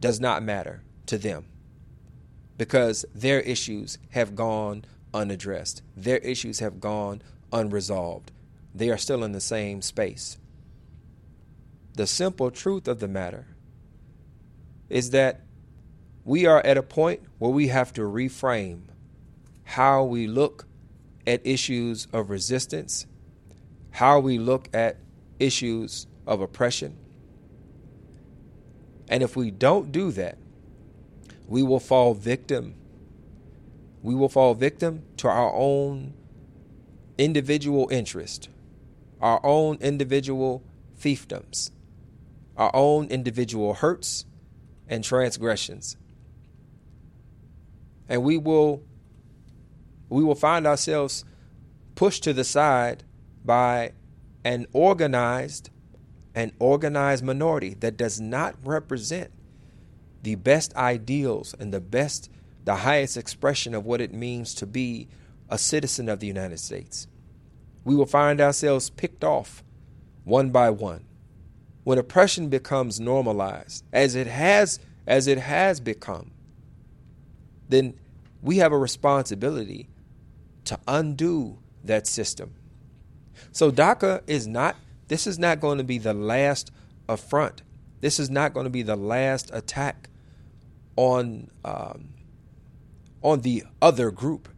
does 0.00 0.20
not 0.20 0.42
matter 0.42 0.82
to 1.06 1.18
them 1.18 1.46
because 2.58 3.04
their 3.14 3.40
issues 3.40 3.98
have 4.10 4.34
gone 4.34 4.84
unaddressed. 5.14 5.82
Their 5.96 6.18
issues 6.18 6.58
have 6.58 6.80
gone 6.80 7.22
unresolved. 7.52 8.32
They 8.74 8.90
are 8.90 8.98
still 8.98 9.22
in 9.22 9.32
the 9.32 9.40
same 9.40 9.82
space. 9.82 10.38
The 11.94 12.06
simple 12.06 12.50
truth 12.50 12.88
of 12.88 13.00
the 13.00 13.08
matter 13.08 13.46
is 14.88 15.10
that 15.10 15.42
we 16.24 16.46
are 16.46 16.64
at 16.64 16.78
a 16.78 16.82
point 16.82 17.20
where 17.38 17.50
we 17.50 17.68
have 17.68 17.92
to 17.94 18.02
reframe 18.02 18.82
how 19.64 20.04
we 20.04 20.26
look 20.26 20.66
at 21.26 21.46
issues 21.46 22.08
of 22.12 22.30
resistance, 22.30 23.06
how 23.90 24.18
we 24.18 24.38
look 24.38 24.68
at 24.74 24.96
issues 25.38 26.06
of 26.26 26.40
oppression. 26.40 26.96
And 29.12 29.22
if 29.22 29.36
we 29.36 29.52
don't 29.52 29.92
do 29.92 30.10
that, 30.12 30.38
we 31.46 31.62
will 31.62 31.78
fall 31.78 32.14
victim. 32.14 32.74
We 34.02 34.16
will 34.16 34.28
fall 34.28 34.54
victim 34.54 35.04
to 35.18 35.28
our 35.28 35.52
own 35.54 36.14
individual 37.18 37.88
interest, 37.92 38.48
our 39.20 39.38
own 39.44 39.76
individual 39.80 40.64
fiefdoms, 40.98 41.70
our 42.56 42.74
own 42.74 43.06
individual 43.06 43.74
hurts 43.74 44.24
and 44.88 45.04
transgressions 45.04 45.96
and 48.12 48.22
we 48.22 48.36
will 48.36 48.82
we 50.10 50.22
will 50.22 50.34
find 50.34 50.66
ourselves 50.66 51.24
pushed 51.94 52.22
to 52.22 52.34
the 52.34 52.44
side 52.44 53.04
by 53.42 53.92
an 54.44 54.66
organized 54.74 55.70
an 56.34 56.52
organized 56.58 57.24
minority 57.24 57.74
that 57.74 57.96
does 57.96 58.20
not 58.20 58.54
represent 58.64 59.30
the 60.22 60.34
best 60.36 60.74
ideals 60.76 61.54
and 61.58 61.72
the 61.72 61.80
best 61.80 62.30
the 62.64 62.76
highest 62.76 63.16
expression 63.16 63.74
of 63.74 63.84
what 63.84 64.00
it 64.00 64.14
means 64.14 64.54
to 64.54 64.66
be 64.66 65.08
a 65.48 65.58
citizen 65.58 66.08
of 66.08 66.20
the 66.20 66.28
United 66.28 66.60
States. 66.60 67.08
We 67.84 67.96
will 67.96 68.06
find 68.06 68.40
ourselves 68.40 68.88
picked 68.88 69.24
off 69.24 69.64
one 70.24 70.50
by 70.50 70.70
one. 70.70 71.04
When 71.84 71.98
oppression 71.98 72.48
becomes 72.48 73.00
normalized, 73.00 73.84
as 73.92 74.14
it 74.14 74.28
has 74.28 74.78
as 75.06 75.26
it 75.26 75.38
has 75.38 75.80
become, 75.80 76.30
then 77.68 77.94
we 78.40 78.58
have 78.58 78.72
a 78.72 78.78
responsibility 78.78 79.88
to 80.64 80.78
undo 80.86 81.58
that 81.82 82.06
system. 82.06 82.54
So 83.50 83.72
DACA 83.72 84.22
is 84.28 84.46
not, 84.46 84.76
this 85.12 85.26
is 85.26 85.38
not 85.38 85.60
going 85.60 85.76
to 85.76 85.84
be 85.84 85.98
the 85.98 86.14
last 86.14 86.72
affront. 87.06 87.60
This 88.00 88.18
is 88.18 88.30
not 88.30 88.54
going 88.54 88.64
to 88.64 88.70
be 88.70 88.80
the 88.80 88.96
last 88.96 89.50
attack 89.52 90.08
on 90.96 91.50
um, 91.66 92.14
on 93.20 93.42
the 93.42 93.64
other 93.82 94.10
group. 94.10 94.48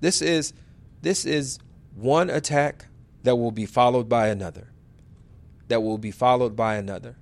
This 0.00 0.22
is 0.22 0.54
this 1.02 1.26
is 1.26 1.58
one 1.94 2.30
attack 2.30 2.86
that 3.24 3.36
will 3.36 3.50
be 3.50 3.66
followed 3.66 4.08
by 4.08 4.28
another. 4.28 4.72
That 5.68 5.82
will 5.82 5.98
be 5.98 6.12
followed 6.12 6.56
by 6.56 6.76
another. 6.76 7.16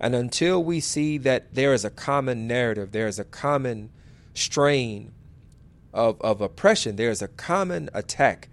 And 0.00 0.14
until 0.14 0.64
we 0.64 0.80
see 0.80 1.18
that 1.18 1.52
there 1.52 1.74
is 1.74 1.84
a 1.84 1.90
common 1.90 2.46
narrative, 2.46 2.92
there 2.92 3.08
is 3.08 3.18
a 3.18 3.24
common 3.24 3.90
strain 4.32 5.12
of, 5.92 6.18
of 6.22 6.40
oppression, 6.40 6.96
there 6.96 7.10
is 7.10 7.20
a 7.20 7.28
common 7.28 7.90
attack 7.92 8.48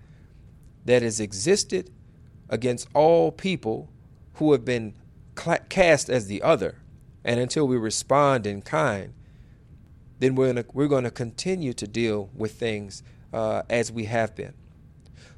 that 0.84 1.02
has 1.02 1.22
existed 1.22 1.92
against 2.50 2.88
all 2.94 3.32
people 3.32 3.90
who 4.36 4.52
have 4.52 4.66
been 4.66 4.94
cast 5.70 6.10
as 6.10 6.28
the 6.28 6.42
other. 6.42 6.76
And 7.24 7.40
until 7.40 7.68
we 7.68 7.78
respond 7.78 8.48
in 8.48 8.62
kind, 8.62 9.14
then 10.20 10.36
we're 10.36 10.48
gonna, 10.48 10.66
we're 10.74 10.88
going 10.88 11.04
to 11.04 11.12
continue 11.12 11.74
to 11.74 11.88
deal 11.88 12.30
with 12.36 12.54
things 12.54 13.04
uh, 13.34 13.64
as 13.70 13.92
we 13.92 14.06
have 14.06 14.36
been. 14.36 14.54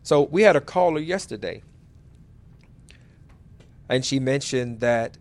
So 0.04 0.24
we 0.24 0.41
had 0.41 0.56
a 0.56 0.62
caller 0.62 1.00
yesterday, 1.00 1.62
and 3.88 4.04
she 4.04 4.19
mentioned 4.19 4.80
that 4.80 5.17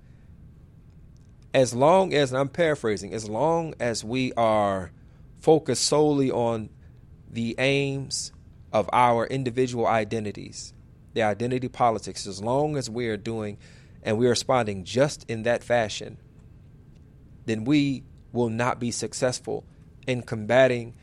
as 1.52 1.74
long 1.74 2.14
as, 2.14 2.32
I'm 2.32 2.48
paraphrasing, 2.48 3.12
as 3.12 3.28
long 3.28 3.74
as 3.80 4.04
we 4.04 4.32
are 4.34 4.92
focused 5.40 5.84
solely 5.84 6.30
on 6.30 6.70
the 7.30 7.54
aims 7.58 8.32
of 8.72 8.88
our 8.92 9.26
individual 9.26 9.86
identities, 9.86 10.72
the 11.12 11.22
identity 11.22 11.68
politics, 11.68 12.26
as 12.26 12.42
long 12.42 12.76
as 12.76 12.88
we 12.88 13.08
are 13.08 13.16
doing 13.16 13.58
and 14.02 14.18
we 14.18 14.26
are 14.26 14.30
responding 14.30 14.84
just 14.84 15.28
in 15.28 15.42
that 15.42 15.62
fashion, 15.62 16.18
then 17.46 17.64
we 17.64 18.04
will 18.32 18.48
not 18.48 18.78
be 18.78 18.90
successful 18.90 19.64
in 20.06 20.22
combating 20.22 20.94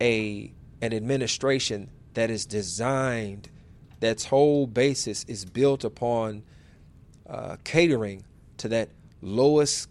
a 0.00 0.52
an 0.80 0.92
administration 0.92 1.90
that 2.12 2.30
is 2.30 2.44
designed, 2.44 3.48
that's 4.00 4.26
whole 4.26 4.66
basis 4.66 5.24
is 5.24 5.44
built 5.44 5.82
upon 5.82 6.42
uh, 7.28 7.56
catering 7.64 8.22
to 8.58 8.68
that 8.68 8.90
lowest 9.22 9.88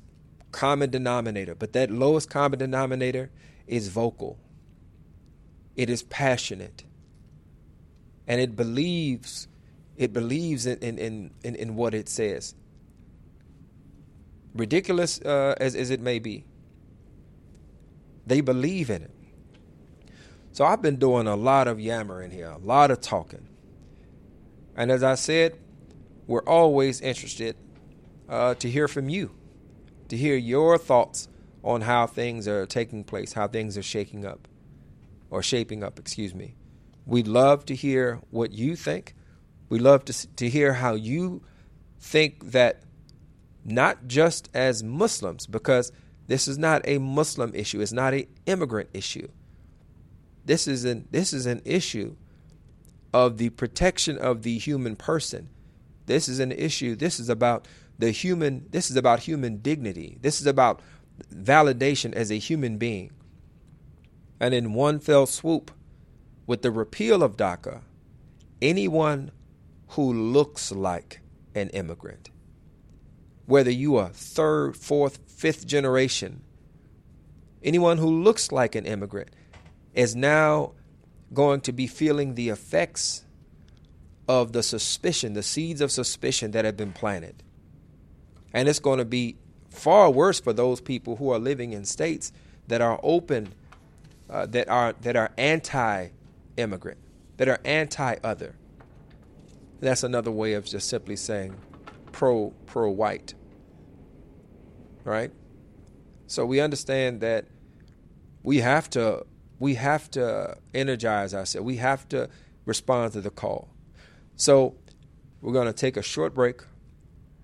common 0.51 0.89
denominator. 0.91 1.55
But 1.55 1.73
that 1.73 1.89
lowest 1.89 2.29
common 2.29 2.59
denominator 2.59 3.31
is 3.65 3.87
vocal, 3.87 4.37
it 5.75 5.89
is 5.89 6.03
passionate, 6.03 6.83
and 8.27 8.39
it 8.39 8.55
believes 8.55 9.47
it 9.97 10.13
believes 10.13 10.65
in 10.65 10.79
in, 10.79 11.31
in, 11.43 11.55
in 11.55 11.75
what 11.75 11.93
it 11.93 12.09
says. 12.09 12.55
Ridiculous 14.53 15.19
uh, 15.21 15.55
as, 15.59 15.75
as 15.75 15.89
it 15.89 15.99
may 15.99 16.19
be, 16.19 16.45
they 18.25 18.41
believe 18.41 18.89
in 18.89 19.01
it. 19.03 19.11
So 20.51 20.65
I've 20.65 20.81
been 20.83 20.97
doing 20.97 21.25
a 21.25 21.35
lot 21.35 21.67
of 21.67 21.79
yammering 21.79 22.29
here, 22.29 22.49
a 22.49 22.59
lot 22.59 22.91
of 22.91 23.01
talking. 23.01 23.47
And 24.75 24.91
as 24.91 25.03
I 25.03 25.15
said, 25.15 25.57
we're 26.27 26.43
always 26.43 27.01
interested 27.01 27.55
uh, 28.29 28.53
to 28.55 28.69
hear 28.69 28.87
from 28.87 29.09
you, 29.09 29.31
to 30.09 30.17
hear 30.17 30.35
your 30.35 30.77
thoughts 30.77 31.27
on 31.63 31.81
how 31.81 32.05
things 32.05 32.47
are 32.47 32.65
taking 32.65 33.03
place, 33.03 33.33
how 33.33 33.47
things 33.47 33.77
are 33.77 33.83
shaking 33.83 34.25
up, 34.25 34.47
or 35.29 35.41
shaping 35.41 35.83
up, 35.83 35.97
excuse 35.97 36.35
me. 36.35 36.55
We'd 37.05 37.27
love 37.27 37.65
to 37.65 37.75
hear 37.75 38.21
what 38.29 38.51
you 38.51 38.75
think. 38.75 39.15
We 39.73 39.79
love 39.79 40.05
to, 40.05 40.27
to 40.35 40.49
hear 40.49 40.73
how 40.73 40.93
you 40.93 41.41
think 41.99 42.51
that 42.51 42.83
not 43.65 44.05
just 44.05 44.47
as 44.53 44.83
Muslims, 44.83 45.47
because 45.47 45.91
this 46.27 46.47
is 46.47 46.59
not 46.59 46.83
a 46.87 46.99
Muslim 46.99 47.55
issue, 47.55 47.81
it's 47.81 47.91
not 47.91 48.13
an 48.13 48.27
immigrant 48.45 48.91
issue. 48.93 49.29
This 50.45 50.67
is 50.67 50.85
an 50.85 51.07
this 51.09 51.33
is 51.33 51.47
an 51.47 51.59
issue 51.65 52.15
of 53.15 53.39
the 53.39 53.49
protection 53.49 54.15
of 54.19 54.43
the 54.43 54.59
human 54.59 54.95
person. 54.95 55.49
This 56.05 56.29
is 56.29 56.37
an 56.37 56.51
issue. 56.51 56.95
This 56.95 57.19
is 57.19 57.27
about 57.27 57.67
the 57.97 58.11
human. 58.11 58.67
This 58.69 58.91
is 58.91 58.95
about 58.95 59.21
human 59.21 59.57
dignity. 59.57 60.19
This 60.21 60.39
is 60.39 60.45
about 60.45 60.81
validation 61.33 62.13
as 62.13 62.31
a 62.31 62.37
human 62.37 62.77
being. 62.77 63.11
And 64.39 64.53
in 64.53 64.75
one 64.75 64.99
fell 64.99 65.25
swoop, 65.25 65.71
with 66.45 66.61
the 66.61 66.69
repeal 66.69 67.23
of 67.23 67.37
DACA, 67.37 67.81
anyone 68.61 69.31
who 69.89 70.13
looks 70.13 70.71
like 70.71 71.21
an 71.55 71.69
immigrant, 71.69 72.29
whether 73.45 73.71
you 73.71 73.97
are 73.97 74.09
third, 74.09 74.75
fourth, 74.75 75.19
fifth 75.27 75.67
generation, 75.67 76.41
anyone 77.63 77.97
who 77.97 78.23
looks 78.23 78.51
like 78.51 78.75
an 78.75 78.85
immigrant 78.85 79.29
is 79.93 80.15
now 80.15 80.71
going 81.33 81.61
to 81.61 81.71
be 81.71 81.87
feeling 81.87 82.35
the 82.35 82.49
effects 82.49 83.25
of 84.27 84.53
the 84.53 84.63
suspicion, 84.63 85.33
the 85.33 85.43
seeds 85.43 85.81
of 85.81 85.91
suspicion 85.91 86.51
that 86.51 86.65
have 86.65 86.77
been 86.77 86.93
planted. 86.93 87.43
And 88.53 88.69
it's 88.69 88.79
going 88.79 88.99
to 88.99 89.05
be 89.05 89.35
far 89.69 90.09
worse 90.09 90.39
for 90.39 90.53
those 90.53 90.79
people 90.79 91.17
who 91.17 91.31
are 91.31 91.39
living 91.39 91.73
in 91.73 91.85
states 91.85 92.31
that 92.67 92.81
are 92.81 92.99
open, 93.03 93.53
uh, 94.29 94.45
that 94.47 94.69
are 94.69 94.93
that 95.01 95.15
are 95.15 95.31
anti-immigrant, 95.37 96.99
that 97.37 97.49
are 97.49 97.59
anti-other. 97.65 98.55
That's 99.83 100.03
another 100.03 100.31
way 100.31 100.53
of 100.53 100.63
just 100.63 100.87
simply 100.87 101.17
saying 101.17 101.55
pro 102.13 102.53
pro 102.65 102.89
white. 102.89 103.33
Right? 105.03 105.31
So 106.27 106.45
we 106.45 106.61
understand 106.61 107.19
that 107.19 107.47
we 108.43 108.59
have 108.59 108.89
to 108.91 109.25
we 109.59 109.75
have 109.75 110.09
to 110.11 110.57
energize 110.73 111.33
ourselves. 111.33 111.65
We 111.65 111.77
have 111.77 112.07
to 112.09 112.29
respond 112.65 113.11
to 113.13 113.21
the 113.21 113.29
call. 113.29 113.69
So 114.37 114.75
we're 115.41 115.53
going 115.53 115.67
to 115.67 115.73
take 115.73 115.97
a 115.97 116.01
short 116.01 116.33
break, 116.33 116.61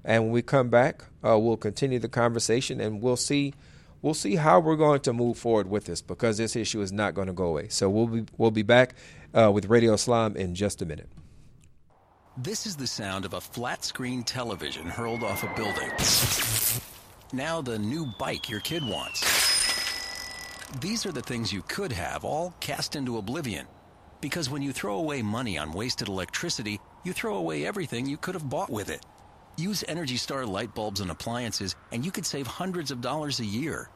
and 0.06 0.23
when 0.23 0.32
we 0.32 0.41
come 0.41 0.69
back, 0.69 1.04
uh, 1.25 1.38
we'll 1.38 1.58
continue 1.58 1.99
the 1.99 2.08
conversation, 2.08 2.80
and 2.80 3.02
we'll 3.02 3.17
see 3.17 3.54
we'll 4.02 4.13
see 4.13 4.38
how 4.38 4.62
we're 4.62 4.78
going 4.78 5.02
to 5.02 5.12
move 5.12 5.38
forward 5.38 5.69
with 5.69 5.86
this 5.86 6.02
because 6.02 6.38
this 6.38 6.56
issue 6.56 6.80
is 6.80 6.93
not 6.93 7.13
going 7.13 7.28
to 7.28 7.34
go 7.34 7.47
away. 7.47 7.67
So 7.67 7.89
we'll 7.89 8.08
be 8.08 8.25
we'll 8.38 8.52
be 8.52 8.63
back 8.63 8.95
uh, 9.34 9.52
with 9.52 9.65
Radio 9.65 9.93
Islam 9.93 10.38
in 10.38 10.56
just 10.56 10.82
a 10.82 10.86
minute. 10.86 11.10
This 12.41 12.65
is 12.65 12.78
the 12.78 12.88
sound 12.88 13.25
of 13.25 13.34
a 13.34 13.41
flat 13.41 13.84
screen 13.84 14.23
television 14.23 14.86
hurled 14.86 15.23
off 15.23 15.43
a 15.43 15.54
building. 15.58 15.89
Now 17.34 17.60
the 17.60 17.78
new 17.78 18.06
bike 18.17 18.49
your 18.49 18.62
kid 18.62 18.82
wants. 18.82 19.19
These 20.80 21.06
are 21.06 21.12
the 21.12 21.21
things 21.21 21.52
you 21.52 21.62
could 21.63 21.91
have 21.91 22.23
all 22.23 22.54
cast 22.62 22.95
into 22.95 23.17
oblivion. 23.17 23.67
Because 24.21 24.49
when 24.49 24.62
you 24.62 24.71
throw 24.71 24.95
away 24.99 25.21
money 25.21 25.58
on 25.58 25.73
wasted 25.73 26.08
electricity, 26.08 26.80
you 27.04 27.12
throw 27.12 27.36
away 27.36 27.65
everything 27.65 28.06
you 28.06 28.15
could 28.15 28.36
have 28.36 28.49
bought 28.49 28.69
with 28.69 28.89
it. 28.89 29.06
Use 29.58 29.84
Energy 29.89 30.15
Star 30.15 30.45
light 30.45 30.73
bulbs 30.73 31.02
and 31.02 31.12
appliances, 31.12 31.75
and 31.91 32.06
you 32.06 32.12
could 32.12 32.25
save 32.25 32.47
hundreds 32.47 32.89
of 32.89 33.02
dollars 33.02 33.41
a 33.41 33.45
year. 33.45 33.89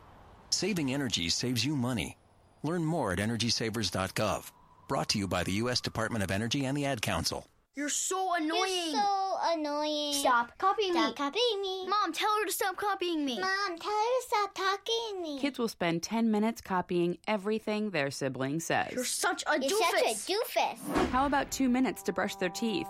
Saving 0.49 0.93
energy 0.93 1.29
saves 1.29 1.63
you 1.63 1.77
money. 1.77 2.17
Learn 2.62 2.84
more 2.84 3.13
at 3.13 3.19
EnergySavers.gov. 3.19 4.51
Brought 4.89 5.08
to 5.10 5.17
you 5.17 5.29
by 5.29 5.45
the 5.45 5.53
U.S. 5.63 5.79
Department 5.79 6.25
of 6.25 6.29
Energy 6.29 6.65
and 6.65 6.75
the 6.75 6.84
Ad 6.84 7.01
Council. 7.01 7.47
You're 7.75 7.89
so 7.89 8.36
annoying. 8.36 8.91
You're 8.91 9.01
so 9.01 9.36
annoying. 9.45 10.13
Stop 10.13 10.55
copying 10.59 10.91
Stop 10.93 11.09
me. 11.09 11.13
copying 11.15 11.62
me. 11.62 11.88
Mom, 11.88 12.13
tell 12.13 12.29
her 12.39 12.45
to 12.45 12.51
stop 12.51 12.75
copying 12.77 13.25
me. 13.25 13.39
Mom, 13.39 13.79
tell 13.79 13.91
her 13.91 14.21
to 14.21 14.27
stop 14.27 14.53
talking 14.53 15.21
me. 15.23 15.39
Kids 15.39 15.57
will 15.57 15.67
spend 15.67 16.03
10 16.03 16.29
minutes 16.29 16.62
copying 16.62 17.17
everything 17.27 17.89
their 17.89 18.12
sibling 18.12 18.59
says. 18.59 18.91
You're 18.93 19.03
such 19.05 19.43
a 19.47 19.59
You're 19.59 19.71
doofus. 19.71 20.15
such 20.17 20.29
a 20.29 20.33
doofus. 20.33 21.09
How 21.09 21.25
about 21.25 21.49
two 21.49 21.67
minutes 21.67 22.03
to 22.03 22.13
brush 22.13 22.36
their 22.36 22.49
teeth? 22.49 22.88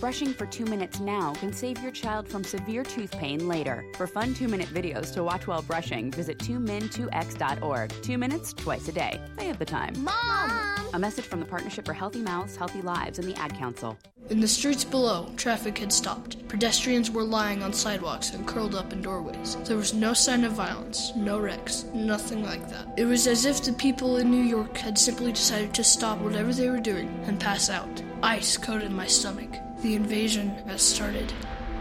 Brushing 0.00 0.32
for 0.32 0.46
two 0.46 0.64
minutes 0.64 0.98
now 1.00 1.34
can 1.34 1.52
save 1.52 1.82
your 1.82 1.92
child 1.92 2.26
from 2.26 2.42
severe 2.42 2.82
tooth 2.82 3.12
pain 3.12 3.46
later. 3.46 3.84
For 3.96 4.06
fun 4.06 4.34
two 4.34 4.48
minute 4.48 4.68
videos 4.68 5.12
to 5.14 5.22
watch 5.22 5.46
while 5.46 5.62
brushing, 5.62 6.10
visit 6.10 6.38
2min2x.org. 6.38 7.92
Two 8.02 8.18
minutes, 8.18 8.52
twice 8.52 8.88
a 8.88 8.92
day. 8.92 9.20
They 9.36 9.46
have 9.46 9.58
the 9.58 9.64
time. 9.64 9.92
Mom. 10.02 10.50
A 10.92 10.98
message 10.98 11.26
from 11.26 11.40
the 11.40 11.46
Partnership 11.46 11.86
for 11.86 11.92
Healthy 11.92 12.20
Mouths, 12.20 12.56
Healthy 12.56 12.82
Lives, 12.82 13.18
and 13.18 13.28
the 13.28 13.36
Ad 13.38 13.54
Council. 13.56 13.96
In 14.30 14.38
the 14.38 14.46
streets 14.46 14.84
below, 14.84 15.28
traffic 15.36 15.76
had 15.78 15.92
stopped. 15.92 16.46
Pedestrians 16.46 17.10
were 17.10 17.24
lying 17.24 17.64
on 17.64 17.72
sidewalks 17.72 18.32
and 18.32 18.46
curled 18.46 18.76
up 18.76 18.92
in 18.92 19.02
doorways. 19.02 19.56
There 19.64 19.76
was 19.76 19.92
no 19.92 20.14
sign 20.14 20.44
of 20.44 20.52
violence, 20.52 21.12
no 21.16 21.40
wrecks, 21.40 21.84
nothing 21.94 22.44
like 22.44 22.70
that. 22.70 22.86
It 22.96 23.06
was 23.06 23.26
as 23.26 23.44
if 23.44 23.60
the 23.60 23.72
people 23.72 24.18
in 24.18 24.30
New 24.30 24.44
York 24.44 24.76
had 24.76 24.96
simply 24.96 25.32
decided 25.32 25.74
to 25.74 25.82
stop 25.82 26.20
whatever 26.20 26.52
they 26.52 26.70
were 26.70 26.78
doing 26.78 27.08
and 27.26 27.40
pass 27.40 27.68
out. 27.68 28.02
Ice 28.22 28.56
coated 28.56 28.92
my 28.92 29.06
stomach. 29.06 29.50
The 29.82 29.96
invasion 29.96 30.50
has 30.68 30.80
started. 30.80 31.32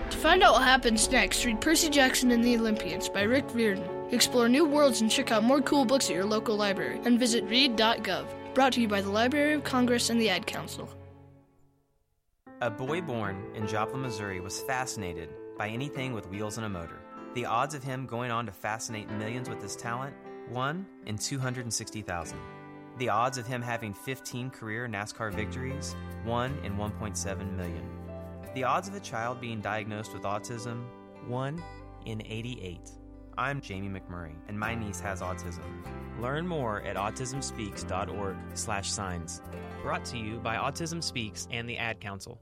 To 0.10 0.18
find 0.18 0.42
out 0.42 0.54
what 0.54 0.64
happens 0.64 1.12
next, 1.12 1.46
read 1.46 1.62
Percy 1.62 1.88
Jackson 1.88 2.32
and 2.32 2.44
the 2.44 2.58
Olympians 2.58 3.10
by 3.10 3.22
Rick 3.22 3.54
Riordan. 3.54 3.88
Explore 4.12 4.50
new 4.50 4.66
worlds 4.66 5.02
and 5.02 5.12
check 5.12 5.32
out 5.32 5.44
more 5.44 5.62
cool 5.62 5.86
books 5.86 6.10
at 6.10 6.16
your 6.16 6.26
local 6.26 6.56
library. 6.56 7.00
And 7.06 7.20
visit 7.20 7.44
read.gov. 7.44 8.26
Brought 8.56 8.74
to 8.74 8.82
you 8.82 8.88
by 8.88 9.02
the 9.02 9.12
Library 9.12 9.54
of 9.54 9.64
Congress 9.64 10.10
and 10.10 10.20
the 10.20 10.32
Ad 10.32 10.48
Council. 10.48 10.90
A 12.62 12.70
boy 12.70 13.00
born 13.00 13.42
in 13.56 13.66
Joplin, 13.66 14.02
Missouri 14.02 14.42
was 14.42 14.60
fascinated 14.60 15.30
by 15.58 15.70
anything 15.70 16.12
with 16.12 16.28
wheels 16.28 16.58
and 16.58 16.66
a 16.66 16.70
motor. 16.70 17.00
The 17.34 17.46
odds 17.46 17.74
of 17.74 17.86
him 17.86 18.06
going 18.06 18.32
on 18.32 18.46
to 18.48 18.52
fascinate 18.52 19.10
millions 19.12 19.48
with 19.48 19.62
his 19.62 19.78
talent? 19.78 20.14
1 20.50 20.86
in 21.06 21.18
260,000. 21.18 22.38
The 22.98 23.08
odds 23.08 23.38
of 23.38 23.48
him 23.48 23.62
having 23.62 23.94
15 23.94 24.50
career 24.50 24.90
NASCAR 24.90 25.34
victories? 25.34 25.96
1 26.26 26.60
in 26.66 26.76
1.7 26.76 27.56
million. 27.56 27.90
The 28.54 28.66
odds 28.66 28.90
of 28.90 28.96
a 28.96 29.00
child 29.00 29.40
being 29.40 29.62
diagnosed 29.62 30.14
with 30.14 30.24
autism? 30.24 30.84
1 31.28 31.64
in 32.08 32.22
88. 32.26 32.92
I'm 33.38 33.62
Jamie 33.62 33.88
McMurray, 33.88 34.36
and 34.50 34.60
my 34.60 34.76
niece 34.76 35.00
has 35.00 35.22
autism. 35.22 35.64
Learn 36.20 36.46
more 36.46 36.82
at 36.82 36.98
autismspeaks.org/signs. 36.98 39.42
Brought 39.82 40.04
to 40.04 40.18
you 40.18 40.40
by 40.40 40.58
Autism 40.58 41.02
Speaks 41.02 41.48
and 41.52 41.70
the 41.70 41.78
Ad 41.78 42.02
Council. 42.02 42.42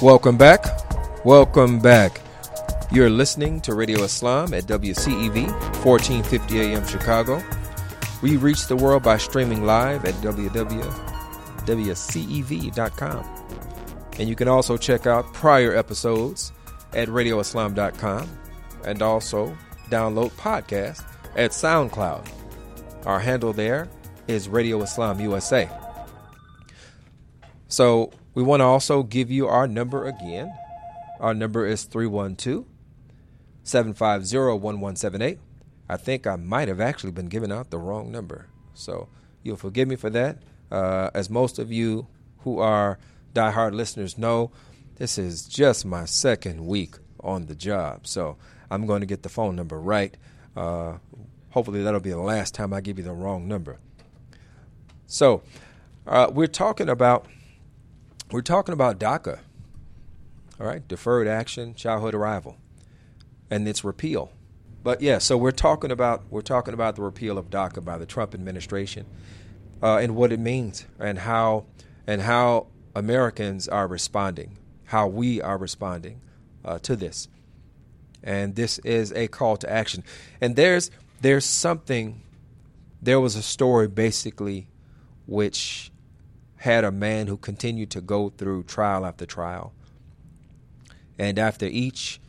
Welcome 0.00 0.36
back. 0.36 0.64
Welcome 1.24 1.80
back. 1.80 2.20
You're 2.92 3.10
listening 3.10 3.60
to 3.62 3.74
Radio 3.74 4.04
Islam 4.04 4.54
at 4.54 4.66
WCEV, 4.66 5.50
1450 5.84 6.60
AM 6.60 6.86
Chicago. 6.86 7.42
We 8.22 8.36
reach 8.36 8.68
the 8.68 8.76
world 8.76 9.02
by 9.02 9.16
streaming 9.16 9.64
live 9.66 10.04
at 10.04 10.14
www.wcev.com. 10.14 10.84
And 14.20 14.28
you 14.28 14.36
can 14.36 14.46
also 14.46 14.76
check 14.76 15.08
out 15.08 15.32
prior 15.32 15.74
episodes 15.74 16.52
at 16.92 17.08
radioislam.com 17.08 18.38
and 18.84 19.02
also 19.02 19.58
download 19.90 20.30
podcasts 20.32 21.04
at 21.34 21.50
SoundCloud. 21.50 22.24
Our 23.04 23.18
handle 23.18 23.52
there 23.52 23.88
is 24.28 24.48
Radio 24.48 24.80
Islam 24.80 25.20
USA. 25.20 25.68
So 27.66 28.12
we 28.38 28.44
want 28.44 28.60
to 28.60 28.64
also 28.66 29.02
give 29.02 29.32
you 29.32 29.48
our 29.48 29.66
number 29.66 30.06
again. 30.06 30.56
Our 31.18 31.34
number 31.34 31.66
is 31.66 31.82
312 31.82 32.66
750 33.64 34.36
1178. 34.36 35.40
I 35.88 35.96
think 35.96 36.24
I 36.24 36.36
might 36.36 36.68
have 36.68 36.80
actually 36.80 37.10
been 37.10 37.26
giving 37.26 37.50
out 37.50 37.70
the 37.70 37.78
wrong 37.78 38.12
number. 38.12 38.46
So 38.74 39.08
you'll 39.42 39.56
forgive 39.56 39.88
me 39.88 39.96
for 39.96 40.08
that. 40.10 40.38
Uh, 40.70 41.10
as 41.14 41.28
most 41.28 41.58
of 41.58 41.72
you 41.72 42.06
who 42.42 42.60
are 42.60 43.00
diehard 43.34 43.72
listeners 43.72 44.16
know, 44.16 44.52
this 44.98 45.18
is 45.18 45.42
just 45.48 45.84
my 45.84 46.04
second 46.04 46.64
week 46.64 46.94
on 47.18 47.46
the 47.46 47.56
job. 47.56 48.06
So 48.06 48.36
I'm 48.70 48.86
going 48.86 49.00
to 49.00 49.06
get 49.06 49.24
the 49.24 49.28
phone 49.28 49.56
number 49.56 49.80
right. 49.80 50.16
Uh, 50.56 50.98
hopefully, 51.50 51.82
that'll 51.82 51.98
be 51.98 52.10
the 52.10 52.18
last 52.18 52.54
time 52.54 52.72
I 52.72 52.82
give 52.82 52.98
you 52.98 53.04
the 53.04 53.12
wrong 53.12 53.48
number. 53.48 53.80
So 55.08 55.42
uh, 56.06 56.30
we're 56.32 56.46
talking 56.46 56.88
about 56.88 57.26
we're 58.30 58.42
talking 58.42 58.72
about 58.72 58.98
DACA, 58.98 59.40
all 60.60 60.66
right, 60.66 60.86
deferred 60.86 61.26
action, 61.26 61.74
childhood 61.74 62.14
arrival, 62.14 62.56
and 63.50 63.66
its 63.66 63.84
repeal. 63.84 64.32
But 64.82 65.00
yeah, 65.00 65.18
so 65.18 65.36
we're 65.36 65.50
talking 65.50 65.90
about 65.90 66.24
we're 66.30 66.42
talking 66.42 66.74
about 66.74 66.96
the 66.96 67.02
repeal 67.02 67.38
of 67.38 67.50
DACA 67.50 67.84
by 67.84 67.98
the 67.98 68.06
Trump 68.06 68.34
administration, 68.34 69.06
uh, 69.82 69.96
and 69.96 70.14
what 70.14 70.32
it 70.32 70.40
means, 70.40 70.86
and 70.98 71.18
how 71.18 71.66
and 72.06 72.22
how 72.22 72.68
Americans 72.94 73.68
are 73.68 73.86
responding, 73.86 74.58
how 74.84 75.08
we 75.08 75.40
are 75.40 75.58
responding 75.58 76.20
uh, 76.64 76.78
to 76.80 76.96
this, 76.96 77.28
and 78.22 78.54
this 78.54 78.78
is 78.80 79.12
a 79.12 79.28
call 79.28 79.56
to 79.56 79.70
action. 79.70 80.04
And 80.40 80.56
there's 80.56 80.90
there's 81.20 81.44
something. 81.44 82.22
There 83.00 83.20
was 83.20 83.36
a 83.36 83.42
story 83.42 83.86
basically, 83.86 84.68
which 85.26 85.92
had 86.58 86.84
a 86.84 86.92
man 86.92 87.26
who 87.26 87.36
continued 87.36 87.90
to 87.90 88.00
go 88.00 88.30
through 88.30 88.64
trial 88.64 89.06
after 89.06 89.26
trial. 89.26 89.72
And 91.18 91.38
after 91.38 91.66
each 91.66 92.20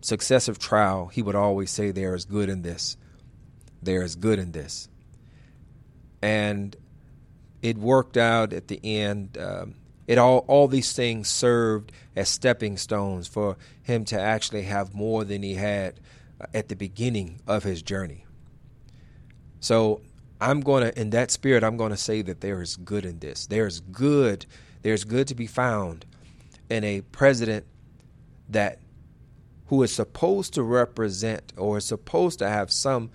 successive 0.00 0.58
trial, 0.58 1.08
he 1.08 1.22
would 1.22 1.34
always 1.34 1.70
say, 1.70 1.90
There 1.90 2.14
is 2.14 2.24
good 2.24 2.48
in 2.48 2.62
this. 2.62 2.96
There 3.82 4.02
is 4.02 4.14
good 4.16 4.38
in 4.38 4.52
this. 4.52 4.88
And 6.20 6.76
it 7.62 7.78
worked 7.78 8.16
out 8.16 8.52
at 8.52 8.68
the 8.68 8.80
end. 8.84 9.38
Um, 9.38 9.74
it 10.06 10.18
all, 10.18 10.44
all 10.48 10.68
these 10.68 10.92
things 10.92 11.28
served 11.28 11.92
as 12.14 12.28
stepping 12.28 12.76
stones 12.76 13.26
for 13.26 13.56
him 13.82 14.04
to 14.06 14.20
actually 14.20 14.62
have 14.62 14.94
more 14.94 15.24
than 15.24 15.42
he 15.42 15.54
had 15.54 16.00
uh, 16.40 16.46
at 16.52 16.68
the 16.68 16.76
beginning 16.76 17.40
of 17.46 17.62
his 17.62 17.82
journey. 17.82 18.26
So 19.60 20.02
I'm 20.42 20.60
going 20.60 20.82
to, 20.82 21.00
in 21.00 21.10
that 21.10 21.30
spirit, 21.30 21.62
I'm 21.62 21.76
going 21.76 21.92
to 21.92 21.96
say 21.96 22.20
that 22.22 22.40
there 22.40 22.60
is 22.60 22.76
good 22.76 23.06
in 23.06 23.20
this. 23.20 23.46
There's 23.46 23.78
good. 23.78 24.44
There's 24.82 25.04
good 25.04 25.28
to 25.28 25.36
be 25.36 25.46
found 25.46 26.04
in 26.68 26.82
a 26.82 27.02
president 27.02 27.64
that 28.48 28.80
who 29.66 29.82
is 29.84 29.94
supposed 29.94 30.54
to 30.54 30.62
represent 30.64 31.52
or 31.56 31.78
is 31.78 31.84
supposed 31.84 32.40
to 32.40 32.48
have 32.48 32.72
some 32.72 33.10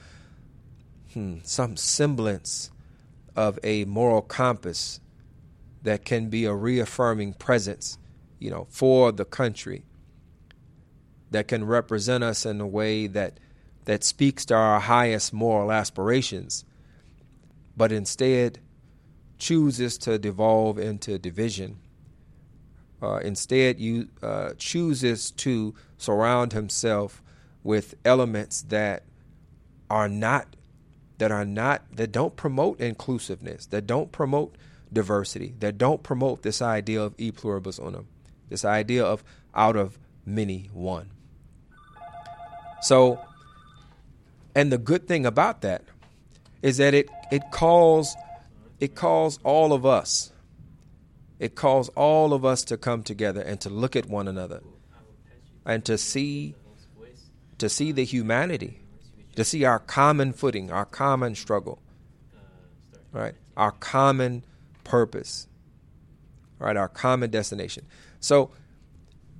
hmm, 1.13 1.39
some 1.43 1.75
semblance 1.75 2.71
of 3.35 3.59
a 3.61 3.83
moral 3.85 4.21
compass 4.21 5.01
that 5.83 6.05
can 6.05 6.29
be 6.29 6.45
a 6.45 6.53
reaffirming 6.53 7.33
presence, 7.33 7.97
you 8.39 8.49
know, 8.49 8.67
for 8.69 9.11
the 9.11 9.25
country 9.25 9.83
that 11.31 11.47
can 11.47 11.65
represent 11.65 12.23
us 12.23 12.45
in 12.45 12.61
a 12.61 12.67
way 12.67 13.05
that 13.05 13.37
that 13.83 14.03
speaks 14.03 14.45
to 14.45 14.55
our 14.55 14.79
highest 14.79 15.33
moral 15.33 15.71
aspirations 15.73 16.63
but 17.77 17.91
instead 17.91 18.59
chooses 19.37 19.97
to 19.99 20.17
devolve 20.17 20.79
into 20.79 21.19
division. 21.19 21.77
Uh, 23.01 23.17
instead, 23.17 23.79
you 23.79 24.09
uh, 24.23 24.53
chooses 24.57 25.29
to 25.29 25.75
surround 25.97 26.53
himself 26.53 27.21
with 27.63 27.93
elements 28.03 28.63
that 28.63 29.03
are 29.89 30.09
not 30.09 30.55
that 31.19 31.31
are 31.31 31.45
not 31.45 31.83
that 31.95 32.11
don't 32.11 32.35
promote 32.35 32.79
inclusiveness, 32.79 33.67
that 33.67 33.85
don't 33.85 34.11
promote 34.11 34.55
diversity, 34.91 35.53
that 35.59 35.77
don't 35.77 36.01
promote 36.01 36.41
this 36.41 36.61
idea 36.61 37.01
of 37.01 37.13
e 37.19 37.31
pluribus 37.31 37.79
unum, 37.79 38.07
this 38.49 38.65
idea 38.65 39.05
of 39.05 39.23
out 39.53 39.75
of 39.75 39.99
many 40.25 40.69
one. 40.73 41.11
So, 42.81 43.19
and 44.55 44.71
the 44.71 44.77
good 44.77 45.07
thing 45.07 45.25
about 45.25 45.61
that 45.61 45.83
is 46.61 46.77
that 46.77 46.93
it 46.93 47.09
it 47.31 47.43
calls 47.51 48.15
it 48.79 48.95
calls 48.95 49.39
all 49.43 49.73
of 49.73 49.85
us 49.85 50.31
it 51.39 51.55
calls 51.55 51.89
all 51.89 52.33
of 52.33 52.43
us 52.43 52.63
to 52.63 52.77
come 52.77 53.03
together 53.03 53.41
and 53.41 53.61
to 53.61 53.69
look 53.69 53.95
at 53.95 54.07
one 54.07 54.27
another 54.27 54.61
and 55.65 55.85
to 55.85 55.97
see 55.97 56.55
to 57.57 57.69
see 57.69 57.91
the 57.91 58.03
humanity 58.03 58.79
to 59.35 59.43
see 59.43 59.63
our 59.65 59.79
common 59.79 60.33
footing 60.33 60.71
our 60.71 60.85
common 60.85 61.35
struggle 61.35 61.79
right? 63.11 63.33
Our 63.55 63.71
common 63.71 64.43
purpose 64.83 65.47
right? 66.59 66.75
Our 66.75 66.87
common 66.87 67.29
destination. 67.29 67.85
So 68.19 68.51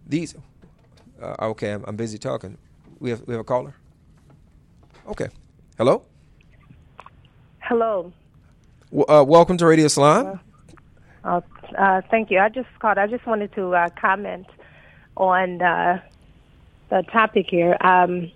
these 0.06 0.36
uh, 1.21 1.36
okay 1.41 1.71
I'm, 1.71 1.84
I'm 1.88 1.95
busy 1.95 2.17
talking. 2.17 2.58
We 2.99 3.10
have 3.12 3.21
we 3.27 3.34
have 3.34 3.41
a 3.41 3.45
caller? 3.45 3.75
Okay. 5.08 5.30
Hello 5.77 6.03
Hello. 7.67 8.13
Uh, 9.10 9.25
welcome 9.27 9.58
to 9.58 9.65
Radio 9.65 9.88
Islam. 9.88 10.39
Uh, 11.21 11.41
uh, 11.77 12.01
thank 12.10 12.32
you. 12.32 12.39
I 12.39 12.47
just 12.47 12.69
called. 12.80 12.97
I 12.97 13.08
just 13.08 13.25
wanted 13.27 13.53
to 13.56 13.75
uh, 13.75 13.89
comment 13.99 14.47
on 15.17 15.62
uh, 15.62 15.99
the 16.89 17.03
topic 17.12 17.47
here. 17.49 17.75
Um, 17.82 18.32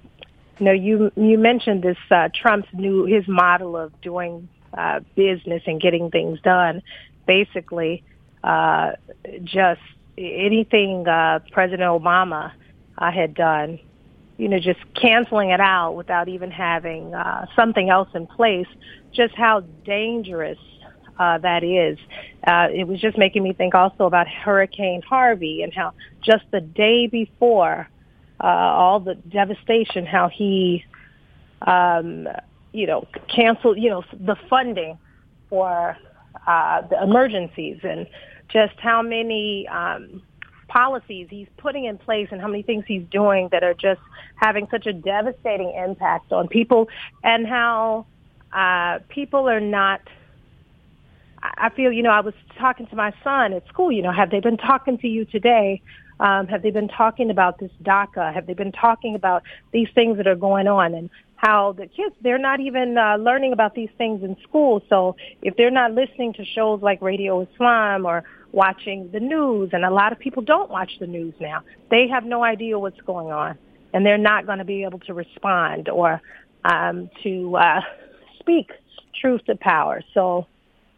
you 0.59 0.65
know, 0.65 0.73
you 0.73 1.13
you 1.15 1.37
mentioned 1.37 1.81
this 1.81 1.95
uh, 2.09 2.27
Trump's 2.35 2.67
new 2.73 3.05
his 3.05 3.25
model 3.25 3.77
of 3.77 3.93
doing 4.01 4.49
uh, 4.77 4.99
business 5.15 5.63
and 5.65 5.79
getting 5.79 6.11
things 6.11 6.41
done. 6.41 6.81
Basically, 7.25 8.03
uh, 8.43 8.91
just 9.45 9.79
anything 10.17 11.07
uh, 11.07 11.39
President 11.53 11.83
Obama 11.83 12.51
uh, 12.97 13.11
had 13.13 13.33
done 13.33 13.79
you 14.41 14.49
know, 14.49 14.57
just 14.57 14.79
canceling 14.99 15.51
it 15.51 15.59
out 15.59 15.93
without 15.93 16.27
even 16.27 16.49
having 16.49 17.13
uh, 17.13 17.45
something 17.55 17.91
else 17.91 18.09
in 18.15 18.25
place, 18.25 18.65
just 19.13 19.35
how 19.35 19.59
dangerous 19.85 20.57
uh, 21.19 21.37
that 21.37 21.63
is. 21.63 21.99
Uh, 22.47 22.67
it 22.73 22.87
was 22.87 22.99
just 22.99 23.19
making 23.19 23.43
me 23.43 23.53
think 23.53 23.75
also 23.75 24.05
about 24.05 24.27
Hurricane 24.27 25.03
Harvey 25.03 25.61
and 25.61 25.71
how 25.71 25.93
just 26.23 26.43
the 26.49 26.59
day 26.59 27.05
before 27.05 27.87
uh, 28.43 28.47
all 28.47 28.99
the 28.99 29.13
devastation, 29.13 30.07
how 30.07 30.27
he, 30.27 30.83
um, 31.67 32.27
you 32.73 32.87
know, 32.87 33.07
canceled, 33.27 33.77
you 33.77 33.91
know, 33.91 34.03
the 34.11 34.37
funding 34.49 34.97
for 35.51 35.95
uh, 36.47 36.81
the 36.87 36.99
emergencies 37.03 37.77
and 37.83 38.07
just 38.51 38.73
how 38.79 39.03
many 39.03 39.67
um, 39.67 40.23
policies 40.71 41.27
he's 41.29 41.47
putting 41.57 41.85
in 41.85 41.97
place 41.97 42.29
and 42.31 42.39
how 42.39 42.47
many 42.47 42.63
things 42.63 42.85
he's 42.87 43.03
doing 43.11 43.49
that 43.51 43.63
are 43.63 43.73
just 43.73 43.99
having 44.35 44.67
such 44.71 44.85
a 44.85 44.93
devastating 44.93 45.73
impact 45.75 46.31
on 46.31 46.47
people 46.47 46.87
and 47.23 47.45
how 47.45 48.05
uh, 48.53 48.99
people 49.09 49.49
are 49.49 49.59
not 49.59 50.01
I 51.43 51.69
feel, 51.69 51.91
you 51.91 52.03
know, 52.03 52.11
I 52.11 52.19
was 52.19 52.35
talking 52.59 52.85
to 52.87 52.95
my 52.95 53.11
son 53.23 53.53
at 53.53 53.67
school, 53.67 53.91
you 53.91 54.03
know, 54.03 54.11
have 54.11 54.29
they 54.29 54.39
been 54.39 54.57
talking 54.57 54.99
to 54.99 55.07
you 55.07 55.25
today? 55.25 55.81
Um, 56.19 56.45
have 56.47 56.61
they 56.61 56.69
been 56.69 56.87
talking 56.87 57.31
about 57.31 57.57
this 57.57 57.71
DACA? 57.81 58.31
Have 58.31 58.45
they 58.45 58.53
been 58.53 58.71
talking 58.71 59.15
about 59.15 59.41
these 59.71 59.87
things 59.95 60.17
that 60.17 60.27
are 60.27 60.35
going 60.35 60.67
on 60.67 60.93
and 60.93 61.09
how 61.41 61.71
the 61.71 61.87
kids, 61.87 62.13
they're 62.21 62.37
not 62.37 62.59
even 62.59 62.95
uh, 62.95 63.17
learning 63.17 63.53
about 63.53 63.73
these 63.73 63.89
things 63.97 64.23
in 64.23 64.37
school. 64.43 64.83
So 64.87 65.15
if 65.41 65.55
they're 65.55 65.71
not 65.71 65.93
listening 65.93 66.33
to 66.33 66.45
shows 66.45 66.83
like 66.83 67.01
Radio 67.01 67.41
Islam 67.41 68.05
or 68.05 68.23
watching 68.51 69.09
the 69.11 69.19
news, 69.19 69.69
and 69.73 69.85
a 69.85 69.89
lot 69.89 70.11
of 70.11 70.19
people 70.19 70.43
don't 70.43 70.69
watch 70.69 70.91
the 70.99 71.07
news 71.07 71.33
now. 71.39 71.61
They 71.89 72.07
have 72.07 72.25
no 72.25 72.43
idea 72.43 72.77
what's 72.77 72.99
going 73.01 73.31
on, 73.31 73.57
and 73.93 74.05
they're 74.05 74.17
not 74.17 74.45
going 74.45 74.59
to 74.59 74.65
be 74.65 74.83
able 74.83 74.99
to 74.99 75.13
respond 75.13 75.89
or 75.89 76.21
um, 76.65 77.09
to 77.23 77.55
uh, 77.55 77.81
speak 78.39 78.71
truth 79.19 79.45
to 79.45 79.55
power. 79.55 80.01
So 80.13 80.47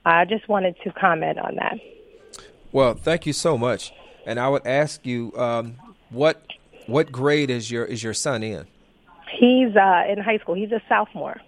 I 0.06 0.26
just 0.26 0.48
wanted 0.48 0.76
to 0.84 0.92
comment 0.92 1.40
on 1.40 1.56
that. 1.56 1.80
Well, 2.72 2.96
thank 2.96 3.26
you 3.26 3.34
so 3.34 3.58
much. 3.58 3.94
And 4.26 4.40
I 4.40 4.50
would 4.50 4.66
ask 4.66 5.06
you, 5.06 5.34
um, 5.36 5.76
what 6.10 6.46
what 6.88 7.12
grade 7.12 7.50
is 7.50 7.70
your 7.70 7.86
is 7.86 8.04
your 8.04 8.14
son 8.14 8.44
in? 8.44 8.68
He's 9.40 9.76
uh, 9.76 10.04
in 10.10 10.20
high 10.20 10.38
school. 10.38 10.56
He's 10.56 10.72
a 10.72 10.82
sophomore. 10.88 11.40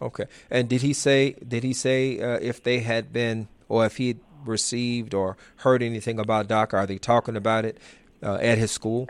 Okay. 0.00 0.24
And 0.50 0.68
did 0.68 0.82
he 0.82 0.92
say 0.92 1.32
did 1.46 1.62
he 1.62 1.72
say 1.72 2.20
uh, 2.20 2.38
if 2.42 2.62
they 2.62 2.80
had 2.80 3.12
been 3.12 3.48
or 3.68 3.86
if 3.86 3.96
he 3.96 4.16
received 4.48 5.14
or 5.14 5.36
heard 5.56 5.82
anything 5.82 6.18
about 6.18 6.48
DACA? 6.48 6.74
Are 6.74 6.86
they 6.86 6.98
talking 6.98 7.36
about 7.36 7.64
it 7.64 7.78
uh, 8.22 8.34
at 8.36 8.58
his 8.58 8.70
school? 8.70 9.08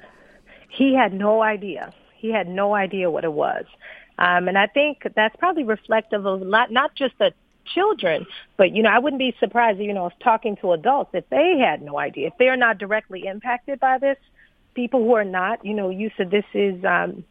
He 0.69 0.95
had 0.95 1.13
no 1.13 1.43
idea. 1.43 1.95
He 2.17 2.31
had 2.33 2.49
no 2.49 2.75
idea 2.75 3.11
what 3.11 3.25
it 3.25 3.33
was. 3.33 3.65
Um, 4.19 4.49
and 4.49 4.57
I 4.57 4.67
think 4.67 5.03
that's 5.15 5.37
probably 5.37 5.65
reflective 5.65 6.27
of 6.27 6.43
not, 6.43 6.71
not 6.71 6.95
just 6.95 7.19
the 7.19 7.33
children, 7.75 8.27
but, 8.57 8.75
you 8.75 8.83
know, 8.83 8.91
I 8.91 8.99
wouldn't 8.99 9.19
be 9.19 9.35
surprised, 9.39 9.79
you 9.79 9.93
know, 9.93 10.07
if 10.07 10.13
talking 10.23 10.57
to 10.59 10.73
adults, 10.73 11.11
if 11.13 11.29
they 11.29 11.59
had 11.59 11.83
no 11.83 11.99
idea, 11.99 12.29
if 12.29 12.35
they're 12.39 12.57
not 12.57 12.79
directly 12.79 13.27
impacted 13.27 13.81
by 13.81 13.99
this, 13.99 14.17
people 14.75 15.03
who 15.03 15.15
are 15.15 15.25
not, 15.25 15.65
you 15.65 15.75
know, 15.75 15.91
you 15.91 16.11
said 16.17 16.31
this 16.31 16.45
is, 16.55 16.85
um, 16.85 17.25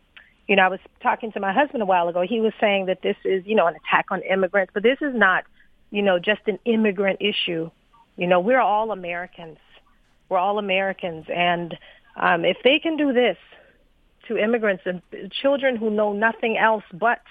you 0.47 0.55
know, 0.55 0.63
I 0.63 0.67
was 0.67 0.79
talking 1.01 1.31
to 1.31 1.39
my 1.39 1.53
husband 1.53 1.81
a 1.81 1.85
while 1.85 2.07
ago. 2.07 2.21
He 2.21 2.39
was 2.39 2.53
saying 2.59 2.87
that 2.87 3.01
this 3.01 3.15
is, 3.23 3.45
you 3.45 3.55
know, 3.55 3.67
an 3.67 3.75
attack 3.75 4.07
on 4.11 4.21
immigrants, 4.21 4.71
but 4.73 4.83
this 4.83 4.97
is 5.01 5.15
not, 5.15 5.45
you 5.89 6.01
know, 6.01 6.19
just 6.19 6.41
an 6.47 6.59
immigrant 6.65 7.19
issue. 7.21 7.71
You 8.17 8.27
know, 8.27 8.39
we're 8.39 8.61
all 8.61 8.91
Americans. 8.91 9.57
We're 10.29 10.37
all 10.37 10.57
Americans. 10.57 11.25
And 11.33 11.77
um, 12.15 12.45
if 12.45 12.57
they 12.63 12.79
can 12.79 12.97
do 12.97 13.13
this 13.13 13.37
to 14.27 14.37
immigrants 14.37 14.83
and 14.85 15.01
children 15.41 15.75
who 15.75 15.89
know 15.89 16.13
nothing 16.13 16.57
else 16.57 16.83
but, 16.93 17.21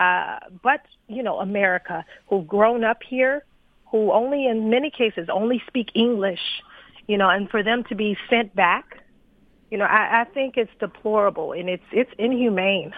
uh, 0.00 0.38
but, 0.62 0.80
you 1.08 1.22
know, 1.22 1.40
America, 1.40 2.04
who've 2.28 2.46
grown 2.46 2.84
up 2.84 2.98
here, 3.06 3.44
who 3.90 4.10
only 4.10 4.46
in 4.46 4.70
many 4.70 4.90
cases 4.90 5.28
only 5.30 5.62
speak 5.66 5.90
English, 5.94 6.40
you 7.06 7.18
know, 7.18 7.28
and 7.28 7.50
for 7.50 7.62
them 7.62 7.84
to 7.90 7.94
be 7.94 8.16
sent 8.30 8.54
back, 8.56 9.02
you 9.70 9.78
know, 9.78 9.84
I, 9.84 10.22
I 10.22 10.24
think 10.32 10.56
it's 10.56 10.70
deplorable 10.80 11.52
and 11.52 11.68
it's 11.68 11.84
it's 11.92 12.10
inhumane. 12.18 12.92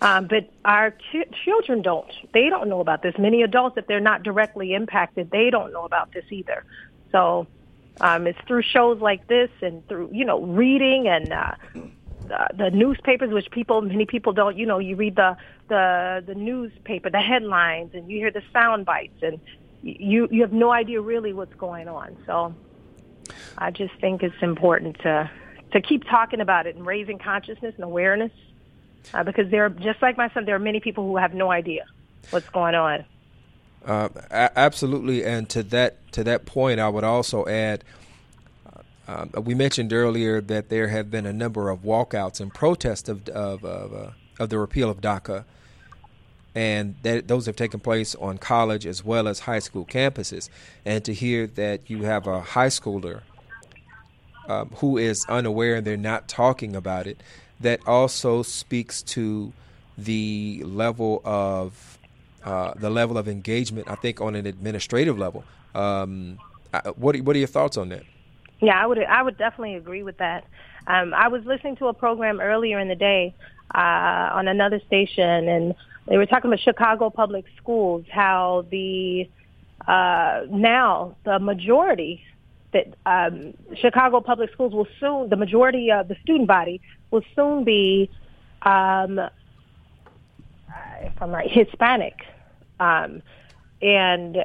Um, 0.00 0.28
but 0.28 0.48
our 0.64 0.92
ch- 0.92 1.28
children 1.44 1.82
don't. 1.82 2.10
They 2.32 2.48
don't 2.48 2.68
know 2.68 2.80
about 2.80 3.02
this. 3.02 3.14
Many 3.18 3.42
adults, 3.42 3.76
if 3.76 3.86
they're 3.86 3.98
not 4.00 4.22
directly 4.22 4.74
impacted, 4.74 5.30
they 5.30 5.50
don't 5.50 5.72
know 5.72 5.84
about 5.84 6.12
this 6.12 6.24
either. 6.30 6.64
So 7.10 7.46
um, 8.00 8.26
it's 8.26 8.38
through 8.46 8.62
shows 8.62 9.00
like 9.00 9.26
this 9.26 9.50
and 9.60 9.86
through 9.88 10.10
you 10.12 10.24
know 10.24 10.40
reading 10.40 11.08
and 11.08 11.32
uh, 11.32 11.54
uh, 12.32 12.46
the 12.56 12.70
newspapers, 12.70 13.32
which 13.32 13.50
people 13.50 13.80
many 13.82 14.06
people 14.06 14.32
don't. 14.32 14.56
You 14.56 14.66
know, 14.66 14.78
you 14.78 14.94
read 14.94 15.16
the 15.16 15.36
the 15.68 16.22
the 16.24 16.34
newspaper, 16.34 17.10
the 17.10 17.20
headlines, 17.20 17.90
and 17.94 18.08
you 18.08 18.18
hear 18.18 18.30
the 18.30 18.42
sound 18.52 18.86
bites, 18.86 19.20
and 19.22 19.40
you 19.82 20.28
you 20.30 20.42
have 20.42 20.52
no 20.52 20.70
idea 20.70 21.00
really 21.00 21.32
what's 21.32 21.54
going 21.54 21.88
on. 21.88 22.16
So 22.24 22.54
I 23.56 23.72
just 23.72 23.94
think 24.00 24.22
it's 24.22 24.42
important 24.42 25.00
to 25.00 25.28
to 25.72 25.80
keep 25.80 26.04
talking 26.04 26.40
about 26.40 26.68
it 26.68 26.76
and 26.76 26.86
raising 26.86 27.18
consciousness 27.18 27.74
and 27.74 27.84
awareness 27.84 28.32
uh, 29.14 29.24
because 29.24 29.50
there 29.50 29.64
are 29.64 29.70
just 29.70 30.02
like 30.02 30.16
my 30.16 30.30
son, 30.30 30.44
there 30.44 30.54
are 30.54 30.60
many 30.60 30.80
people 30.80 31.04
who 31.04 31.16
have 31.16 31.34
no 31.34 31.50
idea 31.50 31.84
what's 32.30 32.48
going 32.50 32.74
on. 32.74 33.04
Uh, 33.84 34.08
a- 34.30 34.58
absolutely, 34.58 35.24
and 35.24 35.48
to 35.50 35.62
that 35.62 36.12
to 36.12 36.24
that 36.24 36.46
point, 36.46 36.80
I 36.80 36.88
would 36.88 37.04
also 37.04 37.46
add. 37.46 37.84
Uh, 39.06 39.40
we 39.40 39.54
mentioned 39.54 39.90
earlier 39.90 40.38
that 40.42 40.68
there 40.68 40.88
have 40.88 41.10
been 41.10 41.24
a 41.24 41.32
number 41.32 41.70
of 41.70 41.80
walkouts 41.80 42.40
and 42.40 42.52
protests 42.52 43.08
of 43.08 43.26
of 43.30 43.64
of, 43.64 43.94
uh, 43.94 44.10
of 44.38 44.50
the 44.50 44.58
repeal 44.58 44.90
of 44.90 45.00
DACA, 45.00 45.44
and 46.54 46.96
that 47.02 47.28
those 47.28 47.46
have 47.46 47.56
taken 47.56 47.80
place 47.80 48.14
on 48.16 48.36
college 48.36 48.86
as 48.86 49.04
well 49.04 49.28
as 49.28 49.40
high 49.40 49.60
school 49.60 49.86
campuses. 49.86 50.48
And 50.84 51.04
to 51.04 51.14
hear 51.14 51.46
that 51.46 51.88
you 51.88 52.02
have 52.02 52.26
a 52.26 52.40
high 52.40 52.66
schooler 52.66 53.22
um, 54.48 54.70
who 54.76 54.98
is 54.98 55.24
unaware 55.28 55.76
and 55.76 55.86
they're 55.86 55.96
not 55.96 56.26
talking 56.26 56.74
about 56.74 57.06
it, 57.06 57.22
that 57.60 57.80
also 57.86 58.42
speaks 58.42 59.02
to 59.02 59.52
the 59.96 60.62
level 60.64 61.20
of 61.24 61.98
uh, 62.44 62.72
the 62.76 62.90
level 62.90 63.18
of 63.18 63.28
engagement. 63.28 63.90
I 63.90 63.96
think 63.96 64.20
on 64.20 64.34
an 64.34 64.46
administrative 64.46 65.18
level. 65.18 65.44
Um, 65.74 66.38
what 66.96 67.18
what 67.20 67.34
are 67.34 67.38
your 67.38 67.48
thoughts 67.48 67.76
on 67.76 67.88
that? 67.90 68.02
Yeah, 68.60 68.80
I 68.80 68.86
would 68.86 68.98
I 68.98 69.22
would 69.22 69.38
definitely 69.38 69.74
agree 69.74 70.02
with 70.02 70.18
that. 70.18 70.44
Um, 70.86 71.12
I 71.14 71.28
was 71.28 71.44
listening 71.44 71.76
to 71.76 71.86
a 71.88 71.94
program 71.94 72.40
earlier 72.40 72.78
in 72.78 72.88
the 72.88 72.94
day 72.94 73.34
uh, 73.74 74.30
on 74.32 74.48
another 74.48 74.80
station, 74.86 75.48
and 75.48 75.74
they 76.06 76.16
were 76.16 76.26
talking 76.26 76.48
about 76.48 76.60
Chicago 76.60 77.10
public 77.10 77.44
schools, 77.56 78.04
how 78.10 78.64
the 78.70 79.28
uh, 79.86 80.42
now 80.50 81.16
the 81.24 81.38
majority 81.38 82.22
that 82.72 82.94
um, 83.06 83.54
Chicago 83.76 84.20
public 84.20 84.52
schools 84.52 84.72
will 84.72 84.88
soon, 85.00 85.28
the 85.28 85.36
majority 85.36 85.90
of 85.90 86.08
the 86.08 86.16
student 86.22 86.48
body 86.48 86.80
will 87.10 87.22
soon 87.34 87.64
be, 87.64 88.10
um, 88.62 89.18
if 91.00 91.22
I'm 91.22 91.30
right, 91.30 91.50
Hispanic. 91.50 92.14
Um, 92.78 93.22
and 93.80 94.38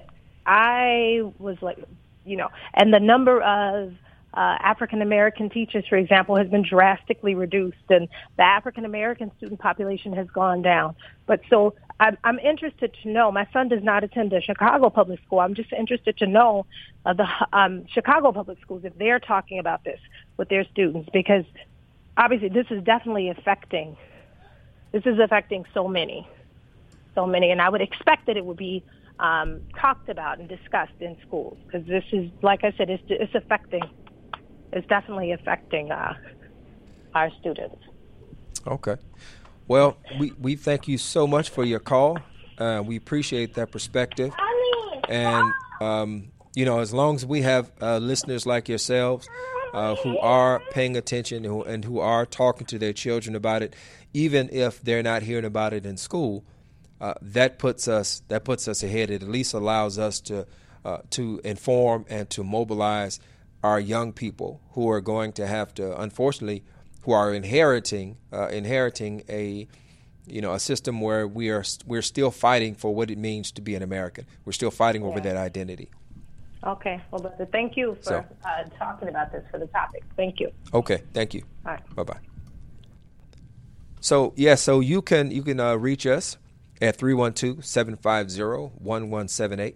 I 0.45 1.21
was 1.39 1.57
like, 1.61 1.77
you 2.25 2.37
know, 2.37 2.49
and 2.73 2.93
the 2.93 2.99
number 2.99 3.41
of 3.41 3.93
uh, 4.33 4.57
African 4.59 5.01
American 5.01 5.49
teachers, 5.49 5.85
for 5.87 5.97
example, 5.97 6.35
has 6.35 6.47
been 6.47 6.63
drastically 6.67 7.35
reduced, 7.35 7.77
and 7.89 8.07
the 8.37 8.43
African 8.43 8.85
American 8.85 9.31
student 9.37 9.59
population 9.59 10.13
has 10.13 10.27
gone 10.27 10.61
down. 10.61 10.95
But 11.27 11.41
so 11.49 11.75
I'm, 11.99 12.17
I'm 12.23 12.39
interested 12.39 12.95
to 13.03 13.09
know. 13.09 13.31
My 13.31 13.47
son 13.53 13.69
does 13.69 13.83
not 13.83 14.03
attend 14.03 14.33
a 14.33 14.41
Chicago 14.41 14.89
public 14.89 15.21
school. 15.25 15.39
I'm 15.39 15.53
just 15.53 15.71
interested 15.71 16.17
to 16.17 16.27
know 16.27 16.65
uh, 17.05 17.13
the 17.13 17.27
um, 17.53 17.85
Chicago 17.87 18.31
public 18.31 18.59
schools 18.61 18.83
if 18.83 18.97
they're 18.97 19.19
talking 19.19 19.59
about 19.59 19.83
this 19.83 19.99
with 20.37 20.49
their 20.49 20.65
students, 20.65 21.09
because 21.13 21.45
obviously 22.17 22.49
this 22.49 22.67
is 22.69 22.83
definitely 22.83 23.29
affecting. 23.29 23.95
This 24.91 25.05
is 25.05 25.19
affecting 25.19 25.65
so 25.73 25.87
many, 25.87 26.27
so 27.15 27.25
many, 27.25 27.51
and 27.51 27.61
I 27.61 27.69
would 27.69 27.81
expect 27.81 28.27
that 28.27 28.37
it 28.37 28.45
would 28.45 28.57
be 28.57 28.83
um, 29.19 29.61
talked 29.79 30.09
about 30.09 30.39
and 30.39 30.49
discussed 30.49 30.99
in 30.99 31.15
schools 31.25 31.57
because 31.65 31.87
this 31.87 32.03
is, 32.11 32.29
like 32.41 32.63
I 32.63 32.73
said, 32.77 32.89
it's, 32.89 33.03
it's 33.07 33.33
affecting 33.35 33.83
is 34.73 34.83
definitely 34.87 35.31
affecting 35.31 35.91
uh, 35.91 36.13
our 37.13 37.29
students. 37.39 37.77
Okay. 38.65 38.95
Well, 39.67 39.97
we, 40.19 40.31
we 40.39 40.55
thank 40.55 40.87
you 40.87 40.97
so 40.97 41.25
much 41.25 41.49
for 41.49 41.63
your 41.63 41.79
call. 41.79 42.19
Uh, 42.57 42.83
we 42.85 42.97
appreciate 42.97 43.55
that 43.55 43.71
perspective. 43.71 44.33
And, 45.09 45.51
um, 45.81 46.31
you 46.55 46.65
know, 46.65 46.79
as 46.79 46.93
long 46.93 47.15
as 47.15 47.25
we 47.25 47.41
have 47.41 47.71
uh, 47.81 47.97
listeners 47.97 48.45
like 48.45 48.69
yourselves 48.69 49.27
uh, 49.73 49.95
who 49.95 50.17
are 50.19 50.61
paying 50.71 50.95
attention 50.97 51.37
and 51.37 51.45
who, 51.45 51.63
and 51.63 51.83
who, 51.83 51.99
are 51.99 52.25
talking 52.25 52.67
to 52.67 52.77
their 52.77 52.93
children 52.93 53.35
about 53.35 53.63
it, 53.63 53.75
even 54.13 54.49
if 54.51 54.81
they're 54.81 55.03
not 55.03 55.23
hearing 55.23 55.45
about 55.45 55.73
it 55.73 55.85
in 55.85 55.97
school, 55.97 56.43
uh, 57.01 57.15
that 57.21 57.57
puts 57.57 57.87
us 57.87 58.21
that 58.27 58.45
puts 58.45 58.67
us 58.67 58.83
ahead. 58.83 59.09
It 59.09 59.23
at 59.23 59.27
least 59.27 59.53
allows 59.53 59.97
us 59.97 60.21
to 60.21 60.45
uh, 60.85 60.99
to 61.11 61.41
inform 61.43 62.05
and 62.07 62.29
to 62.29 62.43
mobilize 62.43 63.19
our 63.63 63.79
young 63.79 64.13
people 64.13 64.61
who 64.71 64.89
are 64.89 65.01
going 65.01 65.31
to 65.33 65.47
have 65.47 65.73
to, 65.73 65.99
unfortunately, 65.99 66.63
who 67.03 67.11
are 67.11 67.33
inheriting 67.33 68.17
uh, 68.31 68.47
inheriting 68.47 69.23
a 69.29 69.67
you 70.25 70.41
know 70.41 70.53
a 70.53 70.59
system 70.59 71.01
where 71.01 71.27
we 71.27 71.49
are 71.49 71.63
we're 71.85 72.01
still 72.01 72.31
fighting 72.31 72.75
for 72.75 72.95
what 72.95 73.11
it 73.11 73.17
means 73.17 73.51
to 73.51 73.61
be 73.61 73.75
an 73.75 73.83
American. 73.83 74.25
We're 74.45 74.53
still 74.53 74.71
fighting 74.71 75.03
over 75.03 75.19
that 75.19 75.35
identity. 75.37 75.89
Okay, 76.65 77.01
well, 77.11 77.19
brother, 77.21 77.45
thank 77.51 77.75
you 77.75 77.95
for 77.95 78.03
So- 78.03 78.25
uh, 78.45 78.63
talking 78.79 79.09
about 79.09 79.33
this 79.33 79.43
for 79.51 79.57
the 79.59 79.67
topic. 79.67 80.01
Thank 80.15 80.39
you. 80.39 80.49
Okay, 80.73 81.03
thank 81.13 81.33
you. 81.33 81.43
All 81.65 81.73
right. 81.73 81.95
Bye 81.95 82.03
bye. 82.03 82.19
So 83.99 84.31
yeah, 84.37 84.55
so 84.55 84.79
you 84.79 85.01
can 85.01 85.29
you 85.31 85.43
can 85.43 85.59
uh, 85.59 85.75
reach 85.75 86.07
us 86.07 86.37
at 86.81 86.97
312-750-1178. 86.97 89.75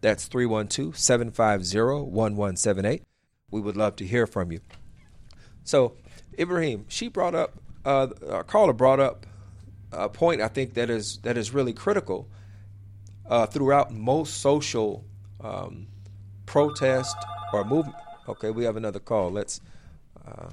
That's 0.00 0.28
312-750-1178. 0.28 3.02
We 3.50 3.60
would 3.60 3.76
love 3.76 3.96
to 3.96 4.06
hear 4.06 4.26
from 4.26 4.52
you. 4.52 4.60
So 5.64 5.94
Ibrahim, 6.38 6.84
she 6.88 7.08
brought 7.08 7.34
up 7.34 7.54
uh, 7.84 8.08
our 8.30 8.44
caller 8.44 8.72
brought 8.72 9.00
up 9.00 9.26
a 9.92 10.08
point 10.08 10.40
I 10.40 10.48
think 10.48 10.74
that 10.74 10.90
is 10.90 11.18
that 11.18 11.36
is 11.38 11.54
really 11.54 11.72
critical 11.72 12.28
uh, 13.26 13.46
throughout 13.46 13.92
most 13.92 14.40
social 14.40 15.04
um, 15.40 15.86
protest 16.46 17.16
or 17.52 17.64
movement. 17.64 17.96
Okay, 18.28 18.50
we 18.50 18.64
have 18.64 18.76
another 18.76 18.98
call. 18.98 19.30
Let's 19.30 19.60
uh, 20.26 20.50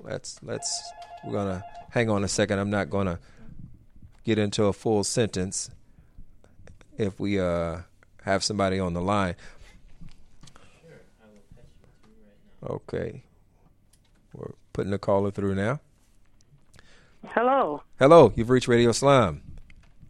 let's 0.00 0.42
let's 0.42 0.92
we're 1.24 1.32
gonna 1.32 1.64
hang 1.90 2.10
on 2.10 2.24
a 2.24 2.28
second. 2.28 2.58
I'm 2.58 2.70
not 2.70 2.90
gonna 2.90 3.18
get 4.24 4.38
into 4.38 4.64
a 4.64 4.72
full 4.72 5.04
sentence 5.04 5.70
if 6.98 7.18
we 7.18 7.40
uh, 7.40 7.78
have 8.22 8.44
somebody 8.44 8.78
on 8.78 8.92
the 8.92 9.00
line. 9.00 9.34
Okay, 12.62 13.22
putting 14.74 14.90
the 14.90 14.98
caller 14.98 15.30
through 15.30 15.54
now. 15.54 15.80
Hello. 17.28 17.82
Hello, 17.98 18.34
you've 18.36 18.50
reached 18.50 18.68
Radio 18.68 18.90
Islam. 18.90 19.40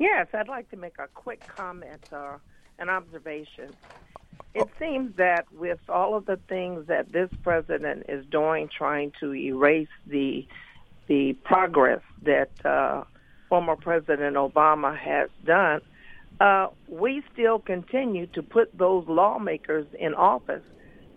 Yes, 0.01 0.27
I'd 0.35 0.49
like 0.49 0.69
to 0.71 0.77
make 0.77 0.99
a 0.99 1.07
quick 1.15 1.47
comment 1.47 2.09
or 2.11 2.41
an 2.81 2.89
observation. 2.89 3.73
It 4.55 4.69
seems 4.81 5.17
that 5.17 5.47
with 5.53 5.79
all 5.89 6.17
of 6.17 6.27
the 6.27 6.39
things 6.49 6.87
that 6.89 7.13
this 7.13 7.31
president 7.43 8.07
is 8.09 8.25
doing, 8.27 8.69
trying 8.77 9.13
to 9.21 9.33
erase 9.33 9.89
the 10.07 10.47
the 11.07 11.35
progress 11.45 12.01
that 12.23 12.51
uh, 12.65 13.05
former 13.51 13.77
President 13.77 14.37
Obama 14.37 14.97
has 14.97 15.29
done, 15.45 15.83
uh, 16.41 16.69
we 16.89 17.23
still 17.33 17.59
continue 17.59 18.27
to 18.29 18.43
put 18.43 18.77
those 18.79 19.05
lawmakers 19.07 19.87
in 19.99 20.15
office 20.15 20.63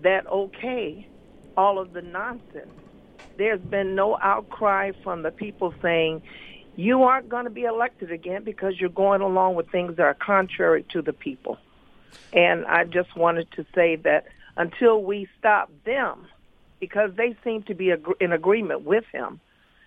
that 0.04 0.28
okay 0.28 1.08
all 1.56 1.80
of 1.80 1.93
the 1.93 2.02
nonsense. 2.02 2.70
There's 3.38 3.61
been 3.61 3.95
no 3.95 4.17
outcry 4.17 4.91
from 5.03 5.23
the 5.23 5.31
people 5.31 5.73
saying 5.81 6.21
you 6.75 7.03
aren't 7.03 7.29
going 7.29 7.45
to 7.45 7.51
be 7.51 7.63
elected 7.63 8.11
again 8.11 8.43
because 8.43 8.79
you're 8.79 8.89
going 8.89 9.21
along 9.21 9.55
with 9.55 9.69
things 9.69 9.97
that 9.97 10.03
are 10.03 10.13
contrary 10.13 10.85
to 10.93 11.01
the 11.01 11.13
people. 11.13 11.57
And 12.33 12.65
I 12.65 12.83
just 12.83 13.15
wanted 13.15 13.51
to 13.53 13.65
say 13.73 13.95
that 13.97 14.25
until 14.55 15.03
we 15.03 15.27
stop 15.39 15.71
them, 15.85 16.27
because 16.79 17.11
they 17.15 17.35
seem 17.43 17.63
to 17.63 17.73
be 17.73 17.91
in 18.19 18.31
agreement 18.31 18.83
with 18.83 19.05
him, 19.11 19.39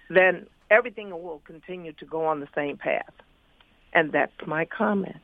then 0.09 0.47
everything 0.71 1.11
will 1.11 1.41
continue 1.45 1.93
to 1.95 2.05
go 2.05 2.27
on 2.27 2.41
the 2.41 2.49
same 2.55 2.77
path. 2.77 3.13
And 3.93 4.13
that's 4.13 4.33
my 4.47 4.65
comment. 4.65 5.17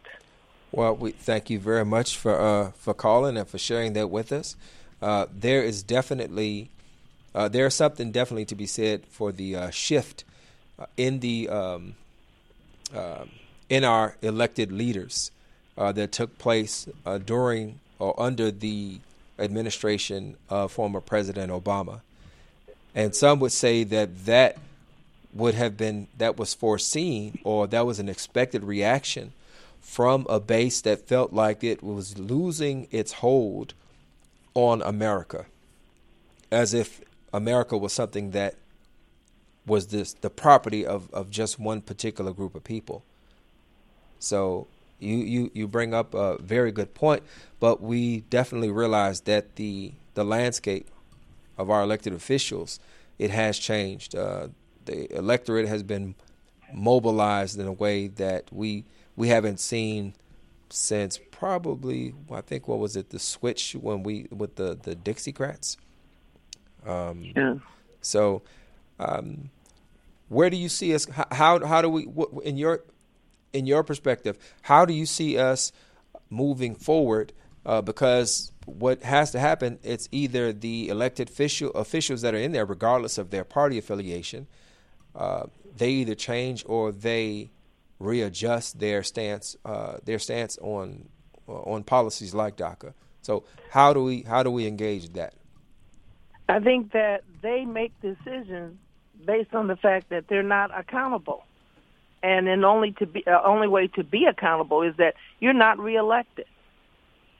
Well, 0.73 0.97
we 0.97 1.13
thank 1.13 1.51
you 1.51 1.59
very 1.59 1.85
much 1.85 2.17
for 2.17 2.39
uh, 2.39 2.71
for 2.73 2.93
calling 2.93 3.37
and 3.37 3.49
for 3.49 3.59
sharing 3.59 3.93
that 3.95 4.09
with 4.09 4.33
us. 4.33 4.57
Uh, 5.01 5.27
there 5.33 5.63
is 5.63 5.83
definitely 5.83 6.71
uh, 7.37 7.49
there 7.49 7.67
is 7.67 7.75
something 7.75 8.11
definitely 8.11 8.47
to 8.47 8.55
be 8.55 8.67
said 8.67 9.05
for 9.11 9.31
the 9.31 9.55
uh, 9.55 9.71
shift 9.71 10.25
uh, 10.79 10.87
in 10.97 11.21
the 11.21 11.49
um, 11.51 11.95
uh, 12.95 13.25
in 13.69 13.85
our 13.85 14.17
elected 14.23 14.73
leaders 14.73 15.31
uh, 15.77 15.93
that 15.93 16.13
took 16.13 16.39
place 16.39 16.89
during 17.27 17.79
or 17.99 18.19
under 18.21 18.51
the 18.51 18.99
administration 19.39 20.37
of 20.49 20.73
former 20.73 21.01
President 21.01 21.53
Obama. 21.53 22.01
And 22.95 23.15
some 23.15 23.39
would 23.41 23.53
say 23.53 23.85
that 23.85 24.25
that 24.25 24.57
would 25.35 25.55
have 25.55 25.77
been 25.77 26.09
that 26.17 26.39
was 26.39 26.55
foreseen 26.55 27.39
or 27.45 27.67
that 27.67 27.85
was 27.85 27.99
an 27.99 28.09
expected 28.09 28.65
reaction 28.65 29.35
from 29.83 30.27
a 30.31 30.41
base 30.41 30.81
that 30.81 31.07
felt 31.07 31.35
like 31.35 31.63
it 31.63 31.83
was 31.83 32.19
losing 32.19 32.89
its 32.91 33.13
hold 33.15 33.75
on 34.55 34.81
America 34.81 35.45
as 36.51 36.73
if 36.73 37.03
America 37.37 37.77
was 37.77 37.93
something 37.93 38.31
that 38.31 38.55
was 39.67 39.89
this 39.89 40.15
the 40.15 40.31
property 40.31 40.87
of, 40.87 41.13
of 41.13 41.31
just 41.31 41.59
one 41.59 41.83
particular 41.83 42.33
group 42.33 42.55
of 42.55 42.65
people. 42.65 43.05
So 44.19 44.69
you, 44.99 45.17
you, 45.19 45.51
you 45.53 45.69
bring 45.69 45.93
up 45.93 46.15
a 46.15 46.39
very 46.39 46.73
good 46.73 46.95
point, 46.95 47.23
but 47.61 47.83
we 47.83 48.21
definitely 48.31 48.71
realize 48.71 49.21
that 49.23 49.57
the 49.57 49.93
the 50.15 50.25
landscape 50.25 50.89
of 51.59 51.69
our 51.69 51.83
elected 51.83 52.15
officials 52.15 52.81
it 53.19 53.31
has 53.31 53.59
changed. 53.59 54.15
Uh, 54.15 54.49
the 54.87 55.15
electorate 55.15 55.69
has 55.69 55.83
been 55.83 56.15
mobilized 56.73 57.61
in 57.61 57.67
a 57.67 57.73
way 57.73 58.09
that 58.09 58.45
we 58.51 58.85
we 59.15 59.29
haven't 59.29 59.61
seen 59.61 60.15
since 60.71 61.21
probably 61.31 62.15
I 62.33 62.41
think 62.41 62.67
what 62.67 62.79
was 62.79 62.97
it 62.97 63.11
the 63.11 63.19
switch 63.19 63.77
when 63.79 64.03
we 64.03 64.27
with 64.31 64.57
the 64.57 64.75
the 64.75 64.97
Dixiecrats. 64.97 65.77
Um, 66.87 67.33
yeah. 67.37 67.55
So, 68.01 68.43
um, 68.99 69.51
where 70.29 70.51
do 70.51 70.57
you 70.57 70.69
see 70.69 70.95
us? 70.95 71.07
How 71.33 71.65
how 71.65 71.83
do 71.83 71.89
we 71.89 72.07
in 72.43 72.57
your 72.57 72.83
in 73.53 73.67
your 73.67 73.83
perspective? 73.83 74.39
How 74.63 74.85
do 74.85 74.93
you 74.93 75.07
see 75.07 75.39
us 75.39 75.73
moving 76.31 76.75
forward? 76.75 77.33
Uh, 77.65 77.83
because 77.83 78.53
what 78.65 79.03
has 79.03 79.33
to 79.33 79.41
happen, 79.41 79.79
it's 79.83 80.09
either 80.13 80.53
the 80.53 80.89
elected 80.89 81.29
official 81.29 81.71
officials 81.73 82.23
that 82.23 82.35
are 82.35 82.39
in 82.39 82.53
there, 82.53 82.65
regardless 82.65 83.19
of 83.19 83.31
their 83.31 83.45
party 83.45 83.77
affiliation, 83.77 84.47
uh, 85.17 85.47
they 85.77 85.91
either 85.91 86.15
change 86.15 86.65
or 86.67 86.93
they 86.93 87.51
readjust 87.99 88.79
their 88.79 89.03
stance 89.03 89.57
uh, 89.65 89.97
their 90.05 90.19
stance 90.19 90.59
on 90.59 91.09
uh, 91.49 91.53
on 91.53 91.83
policies 91.83 92.35
like 92.35 92.57
DACA. 92.57 92.95
So 93.23 93.45
how 93.71 93.93
do 93.93 94.05
we 94.05 94.23
how 94.23 94.43
do 94.43 94.51
we 94.51 94.67
engage 94.67 95.13
that? 95.15 95.35
I 96.49 96.61
think 96.61 96.93
that 96.93 97.25
they 97.43 97.65
make 97.65 97.93
decisions 98.01 98.77
based 99.25 99.55
on 99.55 99.67
the 99.67 99.77
fact 99.77 100.11
that 100.11 100.29
they're 100.29 100.43
not 100.43 100.77
accountable, 100.79 101.45
and 102.23 102.47
then 102.47 102.65
only 102.65 102.93
to 102.93 103.07
be 103.07 103.27
uh, 103.27 103.43
only 103.45 103.69
way 103.69 103.89
to 103.89 104.05
be 104.05 104.27
accountable 104.27 104.83
is 104.83 104.95
that 104.97 105.15
you're 105.41 105.53
not 105.53 105.79
reelected. 105.79 106.47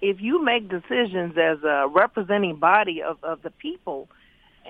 If 0.01 0.21
you 0.21 0.43
make 0.43 0.69
decisions 0.69 1.39
as 1.39 1.63
a 1.63 1.89
representing 1.89 2.57
body 2.57 3.03
of, 3.03 3.23
of 3.23 3.43
the 3.43 3.51
people, 3.51 4.09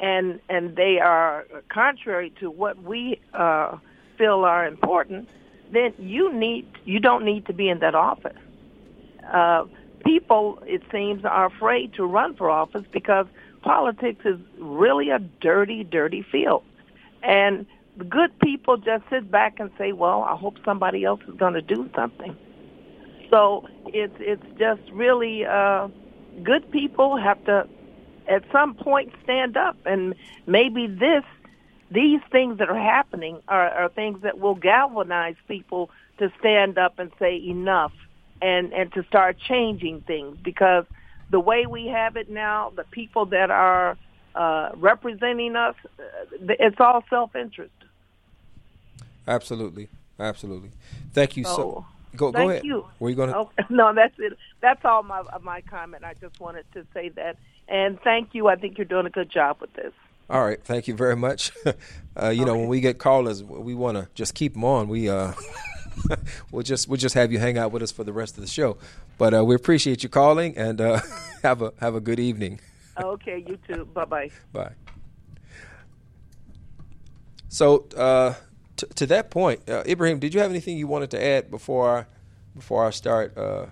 and 0.01 0.41
and 0.49 0.77
they 0.77 0.99
are 1.01 1.47
contrary 1.69 2.31
to 2.41 2.51
what 2.51 2.83
we 2.83 3.21
uh, 3.33 3.79
feel 4.19 4.45
are 4.45 4.67
important, 4.67 5.29
then 5.73 5.95
you 5.99 6.33
need 6.33 6.67
you 6.85 7.01
don't 7.01 7.25
need 7.25 7.47
to 7.47 7.55
be 7.55 7.69
in 7.69 7.79
that 7.79 7.95
office. 7.95 8.37
Uh, 9.33 9.65
people, 10.05 10.63
it 10.67 10.83
seems, 10.93 11.25
are 11.25 11.47
afraid 11.47 11.95
to 11.95 12.05
run 12.05 12.37
for 12.37 12.49
office 12.49 12.85
because 12.93 13.27
politics 13.67 14.25
is 14.25 14.39
really 14.59 15.11
a 15.11 15.19
dirty, 15.19 15.85
dirty 15.85 16.23
field, 16.23 16.63
and 17.23 17.67
good 18.09 18.39
people 18.39 18.77
just 18.77 19.05
sit 19.11 19.31
back 19.31 19.59
and 19.59 19.71
say, 19.77 19.93
"Well, 19.93 20.23
I 20.23 20.37
hope 20.37 20.57
somebody 20.65 21.05
else 21.05 21.21
is 21.29 21.35
going 21.35 21.55
to 21.55 21.63
do 21.63 21.91
something." 21.95 22.37
So 23.31 23.69
it's 23.87 24.15
it's 24.21 24.47
just 24.59 24.83
really 24.93 25.45
uh, 25.45 25.89
good 26.43 26.71
people 26.71 27.17
have 27.17 27.45
to 27.47 27.69
at 28.29 28.45
some 28.53 28.75
point 28.75 29.13
stand 29.25 29.57
up, 29.57 29.77
and 29.85 30.15
maybe 30.47 30.87
this 30.87 31.25
these 31.91 32.21
things 32.31 32.59
that 32.59 32.69
are 32.69 32.79
happening 32.79 33.41
are, 33.49 33.69
are 33.69 33.89
things 33.89 34.23
that 34.23 34.39
will 34.39 34.57
galvanize 34.57 35.37
people 35.47 35.91
to 36.19 36.33
stand 36.41 36.79
up 36.79 36.99
and 36.99 37.11
say 37.19 37.37
enough 37.37 37.93
and 38.41 38.73
and 38.73 38.93
to 38.93 39.03
start 39.05 39.37
changing 39.39 40.01
things 40.03 40.37
because 40.43 40.85
the 41.31 41.41
way 41.41 41.67
we 41.67 41.89
have 41.89 42.17
it 42.17 42.31
now, 42.31 42.73
the 42.75 42.85
people 42.85 43.27
that 43.27 43.51
are 43.51 43.97
uh, 44.35 44.71
representing 44.77 45.57
us, 45.57 45.75
uh, 45.99 46.03
it's 46.59 46.77
all 46.79 47.03
self-interest. 47.11 47.73
Absolutely, 49.27 49.89
absolutely. 50.21 50.71
Thank 51.13 51.37
you 51.37 51.45
so. 51.45 51.57
so 51.57 51.87
go 52.17 52.33
thank 52.33 52.45
go 52.45 52.51
ahead. 52.51 52.65
You. 52.65 52.85
Were 53.01 53.11
you 53.11 53.17
going 53.17 53.31
to? 53.31 53.39
Okay. 53.39 53.65
No, 53.71 53.93
that's 53.93 54.15
it. 54.19 54.35
That's 54.61 54.85
all 54.85 55.03
my 55.03 55.23
my 55.43 55.63
comment. 55.63 56.05
I 56.05 56.15
just 56.15 56.39
wanted 56.39 56.65
to 56.75 56.87
say 56.95 57.09
that, 57.11 57.37
and 57.69 58.01
thank 58.01 58.35
you. 58.35 58.49
I 58.49 58.57
think 58.57 58.79
you're 58.79 58.85
doing 58.85 59.07
a 59.07 59.11
good 59.11 59.31
job 59.31 59.57
with 59.61 59.73
this. 59.75 59.93
All 60.29 60.45
right, 60.45 60.63
thank 60.63 60.89
you 60.89 60.95
very 60.95 61.17
much. 61.17 61.53
Uh, 62.19 62.31
you 62.31 62.45
okay. 62.45 62.51
know, 62.51 62.59
when 62.59 62.69
we 62.69 62.81
get 62.81 62.97
callers, 62.97 63.45
we 63.45 63.75
want 63.75 63.99
to 63.99 64.09
just 64.15 64.35
keep 64.35 64.55
them 64.55 64.65
on. 64.65 64.89
We 64.89 65.11
uh, 65.11 65.35
we'll 66.51 66.63
just 66.63 66.89
we'll 66.89 66.99
just 66.99 67.15
have 67.15 67.33
you 67.33 67.39
hang 67.39 67.59
out 67.59 67.73
with 67.73 67.83
us 67.83 67.93
for 67.93 68.05
the 68.05 68.13
rest 68.13 68.37
of 68.37 68.43
the 68.43 68.51
show. 68.51 68.77
But 69.19 69.35
uh, 69.35 69.45
we 69.45 69.55
appreciate 69.55 70.03
you 70.03 70.09
calling 70.09 70.57
and 70.57 70.81
uh, 70.81 71.01
have 71.43 71.63
a 71.63 71.73
have 71.81 71.95
a 71.95 72.01
good 72.01 72.21
evening. 72.21 72.61
Okay, 73.03 73.45
you 73.47 73.59
too. 73.67 73.85
Bye 73.87 74.05
bye. 74.05 74.31
Bye. 74.53 74.73
So 77.49 77.87
uh, 77.97 78.35
t- 78.77 78.87
to 78.97 79.07
that 79.07 79.31
point, 79.31 79.69
uh, 79.69 79.83
Ibrahim, 79.87 80.19
did 80.19 80.35
you 80.35 80.41
have 80.41 80.51
anything 80.51 80.77
you 80.77 80.87
wanted 80.87 81.11
to 81.13 81.25
add 81.25 81.51
before 81.51 81.99
I, 81.99 82.05
before 82.55 82.87
I 82.87 82.91
start? 82.91 83.37
Uh, 83.37 83.67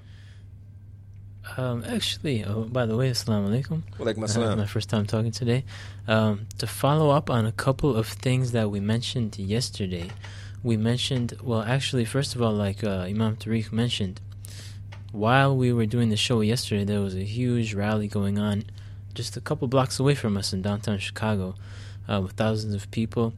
um, 1.57 1.85
actually, 1.87 2.45
oh, 2.45 2.63
by 2.63 2.87
the 2.87 2.97
way, 2.97 3.11
assalamu 3.11 3.49
alaikum. 3.49 3.83
Walaikum 3.99 4.25
assalam. 4.25 4.57
my 4.57 4.67
first 4.67 4.89
time 4.89 5.07
talking 5.07 5.31
today. 5.31 5.65
Um, 6.09 6.47
to 6.59 6.67
follow 6.67 7.11
up 7.11 7.29
on 7.29 7.45
a 7.47 7.53
couple 7.53 7.95
of 7.95 8.09
things 8.09 8.53
that 8.53 8.71
we 8.71 8.81
mentioned 8.81 9.39
yesterday, 9.39 10.11
we 10.65 10.79
mentioned, 10.79 11.35
well, 11.43 11.63
actually, 11.63 12.07
first 12.07 12.35
of 12.35 12.43
all, 12.43 12.53
like 12.53 12.83
uh, 12.83 13.01
Imam 13.01 13.37
Tariq 13.37 13.71
mentioned, 13.71 14.21
while 15.13 15.55
we 15.55 15.73
were 15.73 15.87
doing 15.87 16.09
the 16.09 16.17
show 16.17 16.41
yesterday, 16.41 16.85
there 16.85 17.01
was 17.01 17.15
a 17.15 17.23
huge 17.23 17.75
rally 17.75 18.09
going 18.09 18.39
on 18.39 18.65
just 19.13 19.37
a 19.37 19.41
couple 19.41 19.69
blocks 19.69 20.01
away 20.01 20.15
from 20.15 20.37
us 20.37 20.53
in 20.53 20.63
downtown 20.63 20.99
Chicago 20.99 21.55
uh, 22.09 22.21
with 22.21 22.33
thousands 22.33 22.75
of 22.75 22.91
people. 22.91 23.35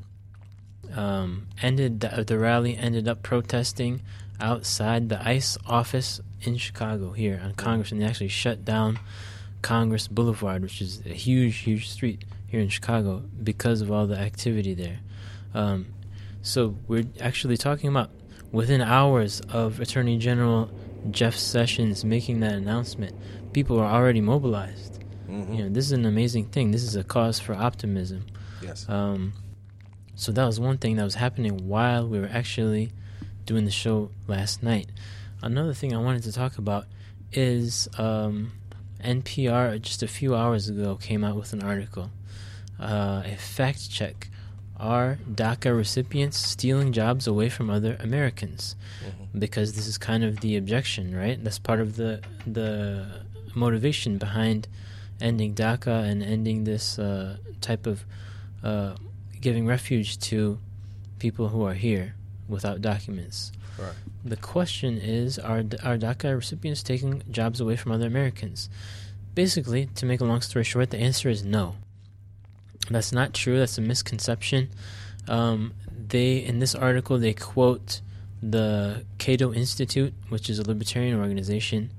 Um, 0.95 1.49
ended 1.61 2.01
the, 2.01 2.25
the 2.25 2.39
rally 2.39 2.77
ended 2.77 3.09
up 3.09 3.23
protesting 3.23 4.03
outside 4.41 5.09
the 5.09 5.29
ICE 5.29 5.59
office 5.67 6.21
in 6.43 6.57
Chicago 6.57 7.11
here 7.11 7.41
on 7.43 7.55
Congress, 7.55 7.91
and 7.91 8.01
they 8.01 8.07
actually 8.07 8.29
shut 8.29 8.65
down 8.65 9.01
Congress 9.63 10.07
Boulevard, 10.07 10.63
which 10.63 10.81
is 10.81 11.03
a 11.05 11.11
huge, 11.11 11.57
huge 11.57 11.91
street 11.91 12.25
here 12.47 12.61
in 12.61 12.69
Chicago, 12.69 13.25
because 13.43 13.81
of 13.81 13.91
all 13.91 14.07
the 14.07 14.17
activity 14.17 14.75
there. 14.75 15.01
Um, 15.55 15.87
so 16.47 16.77
we're 16.87 17.05
actually 17.21 17.57
talking 17.57 17.91
about 17.91 18.11
within 18.53 18.81
hours 18.81 19.41
of 19.51 19.81
Attorney 19.81 20.17
General 20.17 20.71
Jeff 21.11 21.35
Sessions 21.35 22.05
making 22.05 22.41
that 22.41 22.55
announcement, 22.55 23.15
people 23.53 23.81
are 23.81 23.93
already 23.93 24.21
mobilized. 24.21 25.03
Mm-hmm. 25.29 25.53
You 25.53 25.65
know, 25.65 25.71
this 25.71 25.87
is 25.87 25.93
an 25.93 26.07
amazing 26.07 26.47
thing. 26.47 26.71
This 26.71 26.85
is 26.85 26.95
a 26.95 27.03
cause 27.03 27.41
for 27.41 27.55
optimism. 27.55 28.27
Yes. 28.63 28.89
Um, 28.89 29.33
so 30.15 30.31
that 30.33 30.47
was 30.47 30.61
one 30.61 30.79
thing 30.79 30.97
that 30.97 31.05
was 31.05 31.17
happening 31.17 31.67
while 31.67 32.07
we 32.07 32.21
were 32.21 32.31
actually 32.33 32.93
doing 33.45 33.65
the 33.65 33.71
show 33.71 34.11
last 34.29 34.63
night. 34.63 34.91
Another 35.43 35.75
thing 35.75 35.95
I 35.95 35.99
wanted 35.99 36.23
to 36.23 36.33
talk 36.33 36.59
about 36.59 36.87
is 37.33 37.89
um, 37.99 38.53
NPR 39.05 39.81
just 39.81 40.05
a 40.05 40.09
few 40.09 40.37
hours 40.37 40.69
ago 40.69 40.95
came 40.95 41.25
out 41.25 41.35
with 41.35 41.53
an 41.53 41.63
article, 41.63 42.11
uh, 42.81 43.23
a 43.25 43.37
fact 43.37 43.91
check. 43.91 44.29
Are 44.79 45.19
DACA 45.31 45.75
recipients 45.75 46.37
stealing 46.37 46.93
jobs 46.93 47.27
away 47.27 47.49
from 47.49 47.71
other 47.71 47.97
Americans? 48.01 48.77
Mm-hmm. 49.05 49.39
Because 49.39 49.75
this 49.75 49.87
is 49.87 49.97
kind 49.97 50.23
of 50.23 50.41
the 50.41 50.57
objection, 50.57 51.15
right? 51.15 51.43
That's 51.43 51.59
part 51.59 51.81
of 51.81 51.97
the 51.97 52.21
the 52.47 53.07
motivation 53.55 54.19
behind 54.19 54.69
ending 55.21 55.55
DACA 55.55 56.05
and 56.05 56.23
ending 56.23 56.65
this 56.65 56.99
uh, 56.99 57.39
type 57.61 57.87
of 57.87 58.05
uh, 58.63 58.95
giving 59.41 59.67
refuge 59.67 60.19
to 60.19 60.59
people 61.19 61.49
who 61.49 61.65
are 61.65 61.75
here 61.75 62.15
without 62.49 62.83
documents. 62.83 63.53
Right. 63.79 63.93
The 64.25 64.37
question 64.37 64.99
is 64.99 65.39
are, 65.39 65.59
are 65.59 65.97
DACA 65.97 66.37
recipients 66.37 66.83
taking 66.83 67.23
jobs 67.31 67.61
away 67.61 67.77
from 67.77 67.93
other 67.93 68.07
Americans? 68.07 68.69
Basically, 69.35 69.87
to 69.95 70.07
make 70.07 70.21
a 70.21 70.25
long 70.25 70.41
story 70.41 70.65
short, 70.65 70.91
the 70.91 70.99
answer 70.99 71.29
is 71.29 71.45
no. 71.45 71.77
That's 72.91 73.13
not 73.13 73.35
true. 73.35 73.59
That's 73.59 73.79
a 73.79 73.81
misconception. 73.81 74.69
Um, 75.29 75.75
they 76.09 76.37
in 76.39 76.61
this 76.61 76.75
article 76.75 77.19
they 77.19 77.35
quote 77.35 78.01
the 78.43 79.05
Cato 79.19 79.53
Institute, 79.53 80.15
which 80.29 80.49
is 80.49 80.59
a 80.59 80.69
libertarian 80.69 81.19
organization, 81.19 81.91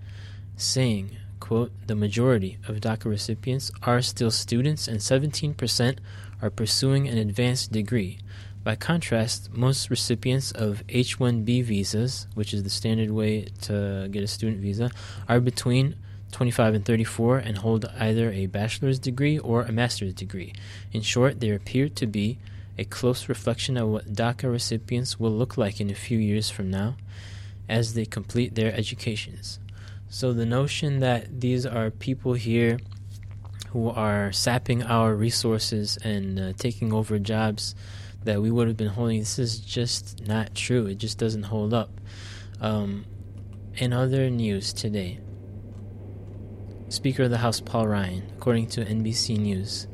saying, 0.55 1.11
"quote 1.39 1.71
The 1.87 1.95
majority 1.95 2.57
of 2.67 2.79
DACA 2.79 3.05
recipients 3.05 3.71
are 3.83 4.01
still 4.01 4.31
students, 4.31 4.87
and 4.87 5.01
17% 5.01 5.99
are 6.41 6.49
pursuing 6.49 7.07
an 7.07 7.17
advanced 7.17 7.71
degree." 7.71 8.19
By 8.63 8.75
contrast, 8.75 9.49
most 9.53 9.89
recipients 9.89 10.51
of 10.51 10.83
H 10.89 11.19
1B 11.19 11.61
visas, 11.61 12.27
which 12.33 12.53
is 12.53 12.63
the 12.63 12.69
standard 12.69 13.11
way 13.11 13.47
to 13.61 14.09
get 14.11 14.23
a 14.23 14.27
student 14.27 14.61
visa, 14.61 14.91
are 15.27 15.39
between 15.39 15.95
25 16.31 16.73
and 16.75 16.85
34 16.85 17.37
and 17.37 17.57
hold 17.59 17.85
either 17.97 18.31
a 18.31 18.45
bachelor's 18.47 18.99
degree 18.99 19.37
or 19.39 19.63
a 19.63 19.71
master's 19.71 20.13
degree. 20.13 20.53
In 20.91 21.01
short, 21.01 21.39
they 21.39 21.51
appear 21.51 21.89
to 21.89 22.05
be 22.05 22.37
a 22.77 22.85
close 22.85 23.27
reflection 23.27 23.77
of 23.77 23.87
what 23.89 24.13
DACA 24.13 24.51
recipients 24.51 25.19
will 25.19 25.31
look 25.31 25.57
like 25.57 25.81
in 25.81 25.89
a 25.89 25.95
few 25.95 26.17
years 26.17 26.49
from 26.49 26.69
now 26.69 26.95
as 27.67 27.93
they 27.93 28.05
complete 28.05 28.55
their 28.55 28.73
educations. 28.73 29.59
So 30.09 30.31
the 30.31 30.45
notion 30.45 30.99
that 30.99 31.41
these 31.41 31.65
are 31.65 31.89
people 31.89 32.33
here 32.33 32.79
who 33.69 33.89
are 33.89 34.31
sapping 34.31 34.83
our 34.83 35.13
resources 35.13 35.97
and 36.03 36.39
uh, 36.39 36.53
taking 36.57 36.93
over 36.93 37.19
jobs 37.19 37.75
that 38.23 38.41
we 38.41 38.51
would 38.51 38.67
have 38.67 38.77
been 38.77 38.87
holding, 38.87 39.19
this 39.19 39.39
is 39.39 39.59
just 39.59 40.25
not 40.25 40.55
true. 40.55 40.85
It 40.85 40.97
just 40.97 41.17
doesn't 41.17 41.43
hold 41.43 41.73
up. 41.73 41.89
Um, 42.61 43.05
in 43.75 43.93
other 43.93 44.29
news 44.29 44.73
today, 44.73 45.19
Speaker 46.89 47.23
of 47.23 47.29
the 47.31 47.37
House 47.39 47.59
Paul 47.59 47.87
Ryan, 47.87 48.23
according 48.37 48.67
to 48.67 48.85
NBC 48.85 49.37
News, 49.37 49.87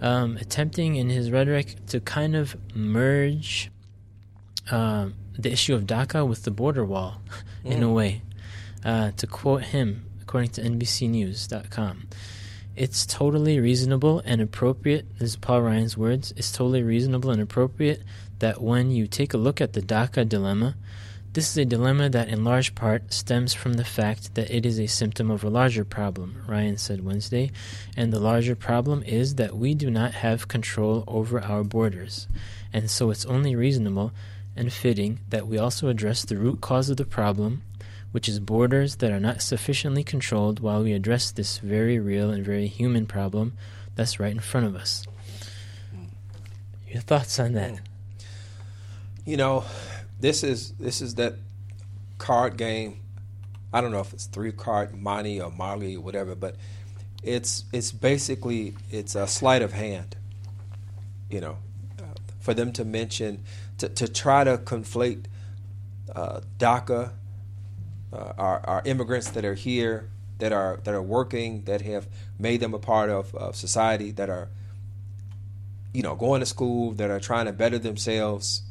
um, 0.00 0.36
attempting 0.38 0.96
in 0.96 1.10
his 1.10 1.30
rhetoric 1.30 1.76
to 1.88 2.00
kind 2.00 2.36
of 2.36 2.56
merge 2.74 3.70
uh, 4.70 5.08
the 5.38 5.50
issue 5.52 5.74
of 5.74 5.84
DACA 5.84 6.26
with 6.26 6.44
the 6.44 6.50
border 6.50 6.84
wall 6.84 7.20
in 7.64 7.80
Mm. 7.80 7.84
a 7.84 7.88
way. 7.90 8.22
Uh, 8.84 9.10
to 9.16 9.26
quote 9.26 9.62
him, 9.64 10.06
according 10.22 10.50
to 10.50 10.62
NBCNews.com, 10.62 12.08
it's 12.76 13.04
totally 13.04 13.58
reasonable 13.60 14.20
and 14.24 14.40
appropriate. 14.40 15.06
This 15.18 15.30
is 15.30 15.36
Paul 15.36 15.62
Ryan's 15.62 15.98
words. 15.98 16.32
It's 16.36 16.50
totally 16.52 16.82
reasonable 16.82 17.30
and 17.30 17.42
appropriate 17.42 18.02
that 18.38 18.62
when 18.62 18.90
you 18.90 19.06
take 19.06 19.34
a 19.34 19.36
look 19.36 19.60
at 19.60 19.74
the 19.74 19.82
DACA 19.82 20.26
dilemma, 20.26 20.76
this 21.32 21.50
is 21.50 21.56
a 21.58 21.64
dilemma 21.64 22.08
that 22.08 22.28
in 22.28 22.42
large 22.42 22.74
part 22.74 23.12
stems 23.12 23.54
from 23.54 23.74
the 23.74 23.84
fact 23.84 24.34
that 24.34 24.50
it 24.50 24.66
is 24.66 24.80
a 24.80 24.88
symptom 24.88 25.30
of 25.30 25.44
a 25.44 25.50
larger 25.50 25.84
problem, 25.84 26.42
Ryan 26.48 26.76
said 26.76 27.04
Wednesday, 27.04 27.52
and 27.96 28.12
the 28.12 28.18
larger 28.18 28.56
problem 28.56 29.04
is 29.04 29.36
that 29.36 29.56
we 29.56 29.74
do 29.74 29.90
not 29.90 30.12
have 30.12 30.48
control 30.48 31.04
over 31.06 31.40
our 31.40 31.62
borders. 31.62 32.26
And 32.72 32.90
so 32.90 33.10
it's 33.10 33.24
only 33.26 33.54
reasonable 33.54 34.12
and 34.56 34.72
fitting 34.72 35.20
that 35.28 35.46
we 35.46 35.56
also 35.56 35.88
address 35.88 36.24
the 36.24 36.36
root 36.36 36.60
cause 36.60 36.90
of 36.90 36.96
the 36.96 37.04
problem, 37.04 37.62
which 38.10 38.28
is 38.28 38.40
borders 38.40 38.96
that 38.96 39.12
are 39.12 39.20
not 39.20 39.40
sufficiently 39.40 40.02
controlled 40.02 40.58
while 40.58 40.82
we 40.82 40.92
address 40.92 41.30
this 41.30 41.58
very 41.58 42.00
real 42.00 42.30
and 42.30 42.44
very 42.44 42.66
human 42.66 43.06
problem 43.06 43.52
that's 43.94 44.18
right 44.18 44.32
in 44.32 44.40
front 44.40 44.66
of 44.66 44.74
us. 44.74 45.04
Your 46.88 47.02
thoughts 47.02 47.38
on 47.38 47.52
that? 47.52 47.78
You 49.24 49.36
know, 49.36 49.64
this 50.20 50.44
is 50.44 50.72
this 50.72 51.00
is 51.00 51.16
that 51.16 51.34
card 52.18 52.56
game. 52.56 53.00
I 53.72 53.80
don't 53.80 53.92
know 53.92 54.00
if 54.00 54.12
it's 54.12 54.26
three 54.26 54.52
card 54.52 54.94
money 54.94 55.40
or 55.40 55.50
Molly 55.50 55.96
or 55.96 56.00
whatever, 56.00 56.34
but 56.34 56.56
it's 57.22 57.64
it's 57.72 57.92
basically 57.92 58.74
it's 58.90 59.14
a 59.14 59.26
sleight 59.26 59.62
of 59.62 59.72
hand. 59.72 60.16
You 61.30 61.40
know, 61.40 61.56
for 62.40 62.54
them 62.54 62.72
to 62.72 62.84
mention 62.84 63.44
to 63.78 63.88
to 63.88 64.08
try 64.08 64.44
to 64.44 64.58
conflate 64.58 65.24
uh, 66.14 66.40
DACA, 66.58 67.12
uh, 68.12 68.32
our 68.36 68.60
our 68.64 68.82
immigrants 68.84 69.30
that 69.30 69.44
are 69.44 69.54
here 69.54 70.10
that 70.38 70.52
are 70.52 70.80
that 70.84 70.94
are 70.94 71.02
working 71.02 71.64
that 71.64 71.82
have 71.82 72.08
made 72.38 72.60
them 72.60 72.74
a 72.74 72.78
part 72.78 73.10
of, 73.10 73.34
of 73.34 73.54
society 73.56 74.10
that 74.12 74.28
are 74.28 74.48
you 75.92 76.02
know 76.02 76.14
going 76.14 76.40
to 76.40 76.46
school 76.46 76.92
that 76.92 77.10
are 77.10 77.20
trying 77.20 77.46
to 77.46 77.52
better 77.52 77.78
themselves 77.78 78.62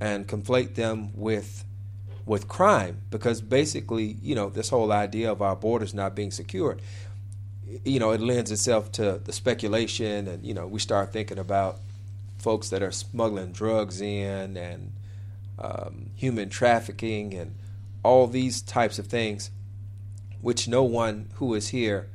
and 0.00 0.26
conflate 0.26 0.74
them 0.74 1.10
with 1.14 1.64
with 2.26 2.46
crime 2.46 2.98
because 3.10 3.40
basically 3.40 4.16
you 4.22 4.34
know 4.34 4.50
this 4.50 4.68
whole 4.68 4.92
idea 4.92 5.32
of 5.32 5.40
our 5.40 5.56
borders 5.56 5.94
not 5.94 6.14
being 6.14 6.30
secured 6.30 6.82
you 7.84 7.98
know 7.98 8.10
it 8.10 8.20
lends 8.20 8.50
itself 8.50 8.92
to 8.92 9.20
the 9.24 9.32
speculation 9.32 10.28
and 10.28 10.44
you 10.44 10.52
know 10.52 10.66
we 10.66 10.78
start 10.78 11.12
thinking 11.12 11.38
about 11.38 11.78
folks 12.38 12.68
that 12.68 12.82
are 12.82 12.92
smuggling 12.92 13.52
drugs 13.52 14.00
in 14.00 14.56
and 14.56 14.92
um, 15.58 16.10
human 16.14 16.48
trafficking 16.48 17.34
and 17.34 17.54
all 18.02 18.26
these 18.26 18.62
types 18.62 18.98
of 18.98 19.06
things 19.06 19.50
which 20.40 20.68
no 20.68 20.82
one 20.84 21.28
who 21.34 21.54
is 21.54 21.68
here 21.68 22.08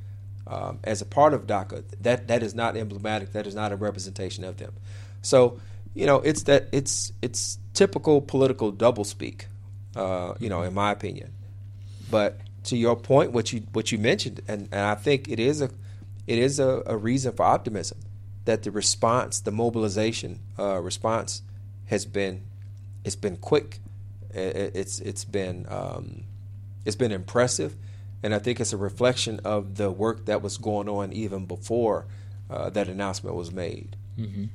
um, 0.48 0.80
as 0.84 1.02
a 1.02 1.06
part 1.06 1.34
of 1.34 1.48
DACA 1.48 1.84
that 2.02 2.28
that 2.28 2.44
is 2.44 2.54
not 2.54 2.76
emblematic 2.78 3.34
that 3.34 3.48
is 3.48 3.56
not 3.56 3.72
a 3.72 3.76
representation 3.76 4.44
of 4.44 4.58
them. 4.58 4.74
So 5.22 5.60
you 5.94 6.06
know 6.06 6.18
it's 6.18 6.44
that 6.44 6.68
it's 6.72 7.12
it's 7.22 7.58
typical 7.74 8.21
political 8.21 8.71
doublespeak 8.71 9.45
uh, 9.95 10.34
you 10.39 10.49
know 10.49 10.61
in 10.61 10.74
my 10.74 10.91
opinion 10.91 11.34
but 12.09 12.39
to 12.63 12.78
your 12.78 12.95
point 12.95 13.32
what 13.32 13.51
you 13.51 13.61
what 13.74 13.91
you 13.91 13.97
mentioned 13.97 14.41
and, 14.47 14.69
and 14.71 14.82
I 14.82 14.95
think 14.95 15.28
it 15.30 15.39
is 15.39 15.61
a 15.61 15.69
it 16.28 16.38
is 16.38 16.59
a, 16.59 16.84
a 16.86 16.95
reason 16.95 17.34
for 17.34 17.43
optimism 17.43 17.99
that 18.45 18.63
the 18.63 18.71
response 18.71 19.39
the 19.39 19.51
mobilization 19.51 20.39
uh, 20.57 20.80
response 20.80 21.41
has 21.88 22.05
been 22.05 22.43
it's 23.03 23.15
been 23.15 23.38
quick 23.38 23.80
it, 24.34 24.76
it's 24.76 24.99
it's 24.99 25.26
been 25.26 25.65
um, 25.69 26.24
it's 26.86 26.95
been 26.95 27.11
impressive 27.11 27.76
and 28.24 28.34
I 28.34 28.39
think 28.39 28.61
it's 28.61 28.71
a 28.71 28.78
reflection 28.78 29.41
of 29.43 29.76
the 29.76 29.91
work 29.91 30.26
that 30.26 30.41
was 30.41 30.57
going 30.57 30.88
on 30.88 31.11
even 31.11 31.45
before 31.45 32.05
uh, 32.49 32.69
that 32.69 32.88
announcement 32.88 33.36
was 33.36 33.51
made. 33.51 33.97
Mm-hmm. 34.17 34.45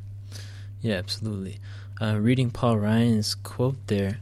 Yeah, 0.81 0.95
absolutely. 0.97 1.59
Uh, 2.01 2.19
reading 2.21 2.51
Paul 2.51 2.79
Ryan's 2.79 3.35
quote 3.35 3.77
there, 3.89 4.19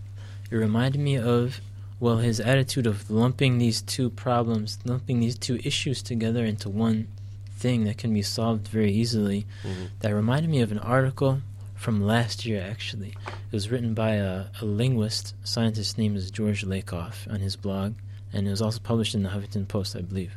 it 0.51 0.57
reminded 0.57 1.01
me 1.01 1.19
of, 1.19 1.61
well, 2.01 2.19
his 2.19 2.41
attitude 2.41 2.87
of 2.87 3.11
lumping 3.11 3.59
these 3.59 3.83
two 3.83 4.09
problems, 4.11 4.79
lumping 4.85 5.21
these 5.21 5.37
two 5.37 5.61
issues 5.63 6.03
together 6.03 6.45
into 6.45 6.69
one 6.71 7.09
thing 7.57 7.85
that 7.85 7.99
can 7.99 8.15
be 8.15 8.23
solved 8.23 8.69
very 8.69 8.93
easily. 8.93 9.47
Mhm. 9.65 9.89
That 10.01 10.15
reminded 10.15 10.51
me 10.51 10.61
of 10.61 10.73
an 10.73 10.79
article 10.79 11.43
from 11.75 12.01
last 12.01 12.47
year, 12.47 12.63
actually. 12.63 13.15
It 13.27 13.53
was 13.53 13.71
written 13.71 13.93
by 13.93 14.13
a, 14.13 14.47
a 14.61 14.65
linguist, 14.65 15.35
scientist 15.45 15.99
named 15.99 16.17
is 16.17 16.31
George 16.31 16.65
Lakoff 16.65 17.31
on 17.31 17.41
his 17.41 17.57
blog, 17.57 17.95
and 18.33 18.47
it 18.47 18.51
was 18.51 18.63
also 18.63 18.81
published 18.81 19.15
in 19.15 19.23
the 19.23 19.31
Huffington 19.31 19.69
Post, 19.69 19.95
I 19.97 20.01
believe. 20.01 20.37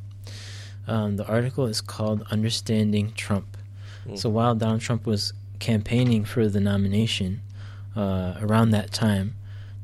Um, 0.88 1.16
the 1.18 1.26
article 1.28 1.66
is 1.68 1.82
called 1.82 2.26
Understanding 2.32 3.14
Trump. 3.16 3.58
Mm. 4.08 4.18
So 4.18 4.30
while 4.30 4.56
Donald 4.56 4.82
Trump 4.82 5.06
was 5.06 5.34
campaigning 5.60 6.26
for 6.26 6.47
the 6.47 6.60
nomination 6.60 7.41
uh, 7.95 8.36
around 8.41 8.72
that 8.72 8.91
time, 8.91 9.36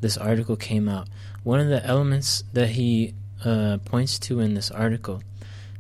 this 0.02 0.18
article 0.18 0.56
came 0.56 0.88
out. 0.90 1.08
One 1.44 1.60
of 1.60 1.68
the 1.68 1.86
elements 1.86 2.44
that 2.54 2.70
he 2.70 3.14
uh, 3.44 3.78
points 3.86 4.18
to 4.20 4.40
in 4.40 4.54
this 4.54 4.72
article 4.72 5.22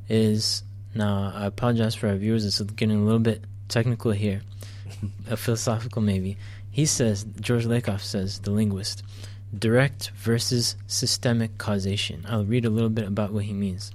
is 0.07 0.63
now 0.93 1.31
I 1.35 1.45
apologize 1.45 1.95
for 1.95 2.07
our 2.07 2.15
viewers, 2.15 2.45
it's 2.45 2.61
getting 2.71 3.01
a 3.01 3.03
little 3.03 3.19
bit 3.19 3.43
technical 3.67 4.11
here, 4.11 4.41
philosophical 5.35 6.01
maybe. 6.01 6.37
He 6.71 6.85
says, 6.85 7.25
George 7.39 7.65
Lakoff 7.65 8.01
says, 8.01 8.39
the 8.39 8.51
linguist, 8.51 9.03
direct 9.57 10.11
versus 10.15 10.75
systemic 10.87 11.57
causation. 11.57 12.25
I'll 12.27 12.45
read 12.45 12.65
a 12.65 12.69
little 12.69 12.89
bit 12.89 13.07
about 13.07 13.31
what 13.31 13.45
he 13.45 13.53
means. 13.53 13.91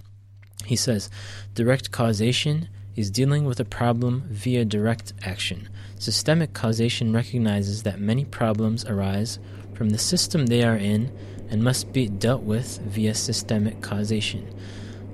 He 0.64 0.76
says, 0.76 1.10
direct 1.54 1.90
causation 1.90 2.68
is 3.00 3.10
dealing 3.10 3.44
with 3.44 3.58
a 3.58 3.64
problem 3.64 4.22
via 4.28 4.64
direct 4.64 5.12
action. 5.22 5.68
Systemic 5.98 6.52
causation 6.52 7.12
recognizes 7.12 7.82
that 7.82 7.98
many 8.00 8.24
problems 8.24 8.84
arise 8.84 9.38
from 9.74 9.90
the 9.90 9.98
system 9.98 10.46
they 10.46 10.62
are 10.62 10.76
in 10.76 11.10
and 11.50 11.64
must 11.64 11.92
be 11.92 12.08
dealt 12.08 12.42
with 12.42 12.78
via 12.82 13.14
systemic 13.14 13.80
causation. 13.80 14.54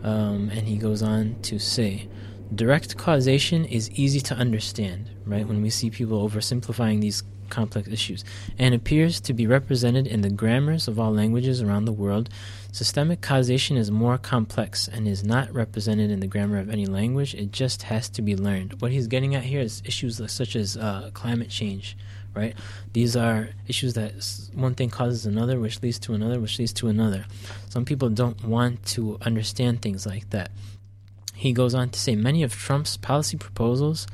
Um, 0.03 0.51
and 0.51 0.69
he 0.69 0.77
goes 0.77 1.03
on 1.03 1.37
to 1.43 1.59
say, 1.59 2.09
direct 2.55 2.97
causation 2.97 3.65
is 3.65 3.91
easy 3.93 4.21
to 4.21 4.35
understand, 4.35 5.11
right? 5.25 5.47
When 5.47 5.63
we 5.63 5.71
see 5.71 5.91
people 5.91 6.29
oversimplifying 6.29 7.01
these 7.01 7.23
complex 7.49 7.89
issues, 7.89 8.25
and 8.59 8.75
appears 8.75 9.21
to 9.21 9.33
be 9.33 9.47
represented 9.47 10.07
in 10.07 10.21
the 10.21 10.31
grammars 10.31 10.89
of 10.89 10.99
all 10.99 11.13
languages 11.13 11.63
around 11.63 11.85
the 11.85 11.93
world. 11.93 12.29
Systemic 12.77 13.23
causation 13.23 13.79
is 13.79 13.91
more 13.91 14.19
complex 14.19 14.87
and 14.87 15.09
is 15.09 15.25
not 15.25 15.51
represented 15.51 16.11
in 16.11 16.21
the 16.21 16.27
grammar 16.27 16.59
of 16.59 16.69
any 16.69 16.85
language. 16.85 17.35
It 17.35 17.51
just 17.51 17.85
has 17.85 18.11
to 18.11 18.21
be 18.21 18.37
learned. 18.37 18.83
What 18.83 18.93
he's 18.93 19.07
getting 19.07 19.35
at 19.35 19.45
here 19.45 19.63
is 19.63 19.81
issues 19.87 20.21
such 20.31 20.55
as 20.55 20.77
uh, 20.77 21.09
climate 21.15 21.49
change, 21.49 21.97
right? 22.35 22.55
These 22.93 23.17
are 23.17 23.49
issues 23.67 23.95
that 23.95 24.13
one 24.53 24.75
thing 24.75 24.91
causes 24.91 25.25
another, 25.25 25.59
which 25.59 25.83
leads 25.83 25.99
to 26.01 26.13
another, 26.13 26.39
which 26.39 26.59
leads 26.59 26.75
to 26.75 26.89
another. 26.89 27.25
Some 27.71 27.87
people 27.87 28.11
don't 28.11 28.45
want 28.45 28.85
to 28.89 29.17
understand 29.23 29.81
things 29.81 30.05
like 30.05 30.29
that. 30.29 30.51
He 31.33 31.55
goes 31.55 31.75
on 31.75 31.89
to 31.89 31.99
say 31.99 32.15
many 32.15 32.43
of 32.43 32.53
Trump's 32.53 32.99
policy 32.99 33.39
proposals 33.39 34.07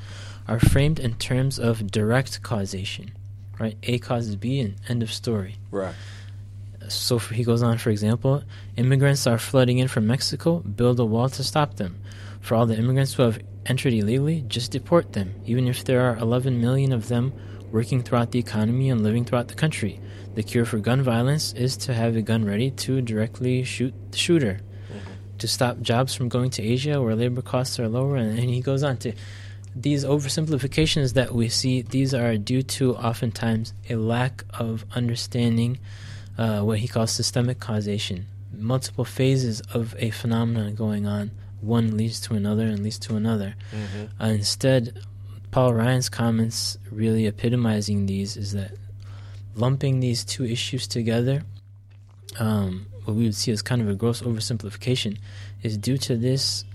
are 0.47 0.61
framed 0.61 1.01
in 1.01 1.15
terms 1.15 1.59
of 1.59 1.91
direct 1.91 2.41
causation, 2.43 3.11
right? 3.59 3.75
A 3.83 3.99
causes 3.99 4.37
B 4.37 4.61
and 4.61 4.75
end 4.87 5.03
of 5.03 5.11
story. 5.11 5.57
Right. 5.69 5.95
So 6.89 7.19
for, 7.19 7.33
he 7.33 7.43
goes 7.43 7.63
on, 7.63 7.77
for 7.77 7.89
example, 7.89 8.43
immigrants 8.77 9.27
are 9.27 9.37
flooding 9.37 9.79
in 9.79 9.87
from 9.87 10.07
Mexico, 10.07 10.59
build 10.59 10.99
a 10.99 11.05
wall 11.05 11.29
to 11.29 11.43
stop 11.43 11.75
them. 11.75 11.97
For 12.41 12.55
all 12.55 12.65
the 12.65 12.77
immigrants 12.77 13.13
who 13.13 13.23
have 13.23 13.39
entered 13.65 13.93
illegally, 13.93 14.43
just 14.47 14.71
deport 14.71 15.13
them, 15.13 15.33
even 15.45 15.67
if 15.67 15.85
there 15.85 16.01
are 16.01 16.17
11 16.17 16.59
million 16.59 16.91
of 16.91 17.07
them 17.07 17.33
working 17.71 18.03
throughout 18.03 18.31
the 18.31 18.39
economy 18.39 18.89
and 18.89 19.01
living 19.01 19.25
throughout 19.25 19.47
the 19.47 19.55
country. 19.55 19.99
The 20.35 20.43
cure 20.43 20.65
for 20.65 20.77
gun 20.77 21.01
violence 21.01 21.53
is 21.53 21.77
to 21.77 21.93
have 21.93 22.15
a 22.15 22.21
gun 22.21 22.45
ready 22.45 22.71
to 22.71 23.01
directly 23.01 23.63
shoot 23.63 23.93
the 24.11 24.17
shooter. 24.17 24.59
Mm-hmm. 24.91 25.37
to 25.39 25.47
stop 25.47 25.81
jobs 25.81 26.13
from 26.13 26.29
going 26.29 26.51
to 26.51 26.61
Asia 26.61 27.01
where 27.01 27.15
labor 27.15 27.41
costs 27.41 27.79
are 27.79 27.87
lower. 27.87 28.15
And, 28.17 28.37
and 28.37 28.49
he 28.49 28.61
goes 28.61 28.83
on 28.83 28.97
to 28.97 29.13
these 29.75 30.05
oversimplifications 30.05 31.13
that 31.13 31.33
we 31.33 31.49
see, 31.49 31.81
these 31.81 32.13
are 32.13 32.37
due 32.37 32.61
to 32.61 32.95
oftentimes 32.95 33.73
a 33.89 33.95
lack 33.95 34.43
of 34.59 34.85
understanding 34.95 35.79
uh, 36.37 36.61
what 36.61 36.79
he 36.79 36.87
calls 36.87 37.11
systemic 37.11 37.59
causation. 37.59 38.27
Multiple 38.55 39.05
phases 39.05 39.61
of 39.73 39.95
a 39.97 40.11
phenomenon 40.11 40.75
going 40.75 41.07
on, 41.07 41.31
one 41.61 41.97
leads 41.97 42.19
to 42.21 42.35
another 42.35 42.63
and 42.63 42.83
leads 42.83 42.99
to 42.99 43.15
another. 43.15 43.55
Mm-hmm. 43.71 44.23
Uh, 44.23 44.27
instead, 44.27 44.99
Paul 45.51 45.73
Ryan's 45.73 46.09
comments 46.09 46.77
really 46.91 47.27
epitomizing 47.27 48.05
these 48.05 48.37
is 48.37 48.53
that 48.53 48.71
lumping 49.55 49.99
these 49.99 50.23
two 50.23 50.45
issues 50.45 50.87
together, 50.87 51.43
um, 52.39 52.87
what 53.05 53.15
we 53.15 53.23
would 53.23 53.35
see 53.35 53.51
as 53.51 53.61
kind 53.61 53.81
of 53.81 53.89
a 53.89 53.95
gross 53.95 54.21
oversimplification, 54.21 55.17
is 55.61 55.77
due 55.77 55.97
to 55.99 56.15
this 56.15 56.65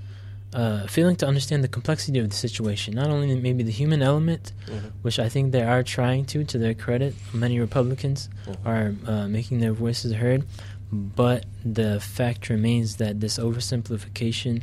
uh, 0.55 0.87
failing 0.87 1.15
to 1.17 1.27
understand 1.27 1.63
the 1.63 1.69
complexity 1.69 2.19
of 2.19 2.29
the 2.31 2.35
situation. 2.37 2.95
Not 2.95 3.09
only 3.11 3.35
maybe 3.37 3.63
the 3.63 3.71
human 3.73 4.01
element, 4.03 4.53
Mhm. 4.67 4.93
which 5.03 5.19
I 5.19 5.29
think 5.29 5.53
they 5.53 5.63
are 5.63 5.83
trying 5.83 6.25
to, 6.27 6.43
to 6.45 6.59
their 6.59 6.75
credit, 6.75 7.15
many 7.35 7.61
Republicans 7.61 8.29
Mhm. 8.47 8.57
are 8.65 8.95
uh, 9.07 9.29
making 9.29 9.61
their 9.61 9.73
voices 9.75 10.13
heard, 10.15 10.47
but 10.91 11.45
the 11.65 12.01
fact 12.01 12.49
remains 12.49 12.97
that 12.97 13.21
this 13.21 13.39
oversimplification 13.39 14.63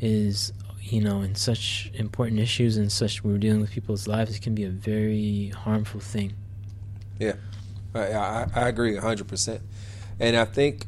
is, 0.00 0.52
you 0.80 1.00
know, 1.00 1.20
in 1.22 1.34
such 1.34 1.90
important 1.94 2.38
issues 2.38 2.76
and 2.76 2.92
such 2.92 3.24
we're 3.24 3.38
dealing 3.38 3.60
with 3.60 3.70
people's 3.72 4.06
lives, 4.06 4.36
it 4.36 4.42
can 4.42 4.54
be 4.54 4.62
a 4.64 4.70
very 4.70 5.48
harmful 5.48 6.00
thing. 6.00 6.32
Yeah, 7.18 7.34
I, 7.94 8.12
I, 8.12 8.46
I 8.54 8.68
agree 8.68 8.96
hundred 8.96 9.26
percent, 9.28 9.62
and 10.20 10.36
I 10.36 10.44
think, 10.44 10.86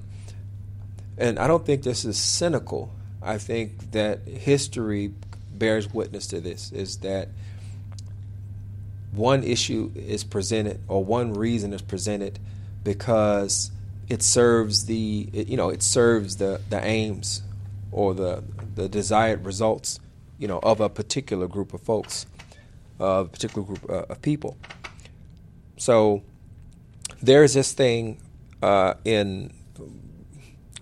and 1.19 1.39
I 1.39 1.47
don't 1.49 1.65
think 1.67 1.83
this 1.83 2.05
is 2.05 2.17
cynical. 2.17 2.93
I 3.27 3.39
think 3.39 3.93
that 3.93 4.27
history 4.27 5.13
bears 5.53 5.93
witness 5.93 6.27
to 6.29 6.41
this. 6.41 6.73
Is 6.73 6.99
that 6.99 7.29
one 9.13 9.43
issue 9.43 9.91
is 9.95 10.25
presented 10.25 10.81
or 10.89 11.05
one 11.05 11.33
reason 11.33 11.73
is 11.73 11.83
presented 11.83 12.39
because 12.85 13.71
it 14.09 14.23
serves 14.23 14.87
the 14.87 15.29
you 15.33 15.57
know 15.57 15.71
it 15.71 15.83
serves 15.83 16.37
the 16.37 16.61
the 16.71 16.85
aims 16.85 17.43
or 17.91 18.15
the 18.15 18.45
the 18.75 18.89
desired 18.89 19.45
results 19.45 19.99
you 20.39 20.47
know 20.47 20.61
of 20.63 20.81
a 20.81 20.89
particular 20.89 21.47
group 21.47 21.73
of 21.75 21.81
folks, 21.81 22.27
uh, 23.01 23.05
a 23.05 23.25
particular 23.25 23.67
group 23.67 23.89
uh, 23.89 24.13
of 24.13 24.23
people. 24.23 24.57
So 25.77 26.23
there's 27.23 27.55
this 27.55 27.73
thing 27.73 28.19
uh, 28.63 28.95
in, 29.05 29.53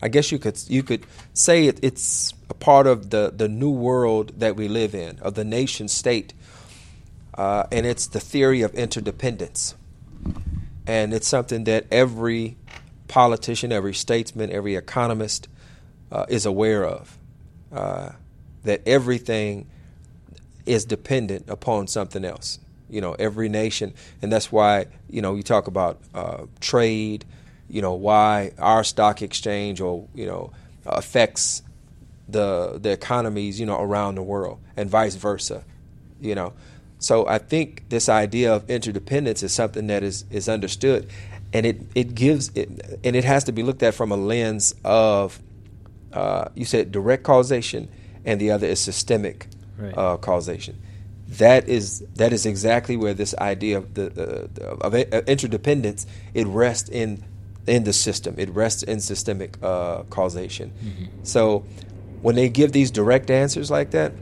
I 0.05 0.09
guess 0.09 0.31
you 0.31 0.39
could 0.39 0.63
you 0.69 0.83
could 0.83 1.07
say 1.33 1.67
it, 1.67 1.81
it's 1.83 2.35
a 2.51 2.55
part 2.55 2.87
of 2.87 3.09
the 3.09 3.33
the 3.35 3.49
new 3.49 3.71
world 3.71 4.39
that 4.39 4.55
we 4.55 4.69
live 4.69 4.95
in, 4.95 5.19
of 5.21 5.33
the 5.33 5.45
nation 5.45 5.89
state, 5.89 6.35
uh, 7.33 7.65
and 7.73 7.87
it's 7.87 8.07
the 8.09 8.21
theory 8.21 8.61
of 8.61 8.75
interdependence, 8.75 9.75
and 10.87 11.15
it's 11.15 11.27
something 11.27 11.65
that 11.65 11.87
every 11.91 12.59
politician, 13.09 13.73
every 13.73 13.95
statesman, 13.95 14.51
every 14.51 14.77
economist 14.77 15.49
uh, 16.13 16.27
is 16.29 16.45
aware 16.45 16.85
of, 16.85 17.19
uh, 17.73 18.11
that 18.65 18.83
everything 18.87 19.67
is 20.67 20.85
dependent 20.85 21.49
upon 21.49 21.87
something 21.87 22.27
else. 22.27 22.59
You 22.91 23.01
know 23.01 23.15
every 23.19 23.49
nation 23.49 23.95
and 24.21 24.31
that's 24.31 24.53
why 24.53 24.87
you 25.09 25.23
know 25.23 25.35
you 25.35 25.43
talk 25.43 25.67
about 25.67 25.99
uh, 26.15 26.45
trade 26.61 27.25
you 27.69 27.81
know 27.83 27.95
why 27.95 28.53
our 28.59 28.85
stock 28.85 29.23
exchange 29.23 29.81
or 29.81 30.07
you 30.15 30.27
know 30.27 30.53
affects 30.87 31.63
the 32.29 32.79
the 32.81 32.91
economies 32.91 33.59
you 33.61 33.67
know 33.67 33.81
around 33.81 34.15
the 34.17 34.23
world 34.23 34.59
and 34.77 34.89
vice 34.91 35.15
versa 35.15 35.65
you 36.21 36.35
know. 36.35 36.53
So 36.99 37.27
i 37.27 37.39
think 37.39 37.89
this 37.91 38.09
idea 38.09 38.55
of 38.55 38.69
interdependence 38.71 39.43
is 39.43 39.53
something 39.53 39.87
that 39.89 40.03
is 40.03 40.25
is 40.31 40.49
understood. 40.49 41.09
And 41.53 41.67
it 41.67 41.81
it 41.95 42.15
gives 42.15 42.51
it 42.55 42.69
and 43.05 43.15
it 43.15 43.25
has 43.25 43.45
to 43.45 43.53
be 43.53 43.63
looked 43.63 43.83
at 43.83 43.95
from 43.95 44.11
a 44.11 44.17
lens 44.17 44.75
of 44.85 45.41
uh, 46.13 46.49
you 46.55 46.65
said 46.65 46.93
direct 46.93 47.23
causation 47.25 47.89
and 48.25 48.41
the 48.41 48.51
other 48.51 48.67
is 48.67 48.81
systemic 48.81 49.47
Right. 49.77 49.97
uh, 49.99 50.17
causation. 50.19 50.81
That 51.29 51.69
is 51.69 52.05
that 52.15 52.33
is 52.33 52.47
exactly 52.47 52.97
where 52.97 53.13
this 53.15 53.35
idea 53.37 53.79
of 53.79 53.95
the 53.95 54.49
uh, 54.63 54.87
of 54.87 54.95
interdependence 54.95 56.07
it 56.33 56.47
rests 56.47 56.89
in 56.89 57.25
in 57.67 57.85
the 57.85 57.93
system. 57.93 58.35
It 58.39 58.51
rests 58.51 58.83
in 58.83 59.01
systemic 59.01 59.57
uh, 59.63 60.03
causation. 60.05 60.73
So 61.23 61.61
when 62.23 62.35
they 62.35 62.49
give 62.49 62.73
these 62.73 62.91
direct 62.91 63.31
answers 63.31 63.71
like 63.71 63.91
that, 63.93 64.13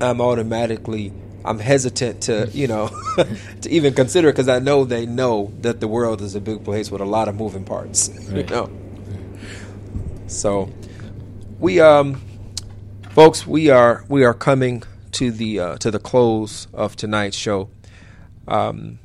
I'm 0.00 0.20
automatically 0.20 1.12
I'm 1.44 1.60
hesitant 1.60 2.22
to 2.22 2.50
you 2.52 2.66
know 2.66 2.88
to 3.60 3.70
even 3.70 3.94
consider 3.94 4.32
because 4.32 4.48
I 4.48 4.58
know 4.58 4.84
they 4.84 5.06
know 5.06 5.52
that 5.60 5.80
the 5.80 5.88
world 5.88 6.20
is 6.20 6.34
a 6.34 6.40
big 6.40 6.64
place 6.64 6.90
with 6.90 7.00
a 7.00 7.04
lot 7.04 7.28
of 7.28 7.36
moving 7.36 7.64
parts. 7.64 8.10
You 8.36 8.42
know. 8.44 8.70
So 10.26 10.72
we 11.58 11.80
um 11.80 12.20
folks 13.10 13.46
we 13.46 13.70
are 13.70 14.04
we 14.08 14.24
are 14.24 14.34
coming 14.34 14.82
to 15.12 15.30
the 15.30 15.60
uh, 15.60 15.76
to 15.78 15.90
the 15.90 15.98
close 15.98 16.66
of 16.74 16.96
tonight's 16.96 17.36
show. 17.36 17.70
Um, 18.48 18.98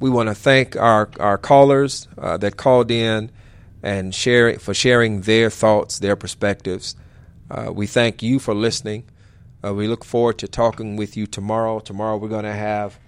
we 0.00 0.08
want 0.10 0.28
to 0.30 0.34
thank 0.34 0.76
our 0.76 1.10
our 1.20 1.38
callers 1.38 2.08
uh, 2.18 2.36
that 2.38 2.56
called 2.56 2.90
in 2.90 3.30
and 3.82 4.14
share 4.14 4.58
for 4.58 4.74
sharing 4.74 5.22
their 5.22 5.50
thoughts, 5.50 5.98
their 5.98 6.16
perspectives. 6.16 6.96
Uh, 7.50 7.70
we 7.72 7.86
thank 7.86 8.22
you 8.22 8.38
for 8.38 8.54
listening. 8.54 9.04
Uh, 9.62 9.74
we 9.74 9.86
look 9.86 10.04
forward 10.04 10.38
to 10.38 10.48
talking 10.48 10.96
with 10.96 11.16
you 11.16 11.26
tomorrow. 11.26 11.80
Tomorrow 11.80 12.16
we're 12.16 12.28
going 12.28 12.44
to 12.44 12.52
have 12.52 12.98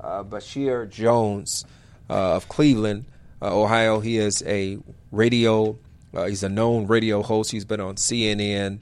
uh, 0.00 0.22
Basheer 0.24 0.88
Jones 0.88 1.66
uh, 2.08 2.36
of 2.36 2.48
Cleveland, 2.48 3.04
uh, 3.42 3.54
Ohio. 3.54 4.00
He 4.00 4.16
is 4.16 4.42
a 4.46 4.78
radio. 5.12 5.78
He's 6.26 6.42
a 6.42 6.48
known 6.48 6.86
radio 6.86 7.22
host. 7.22 7.52
He's 7.52 7.66
been 7.66 7.80
on 7.80 7.94
CNN, 7.96 8.80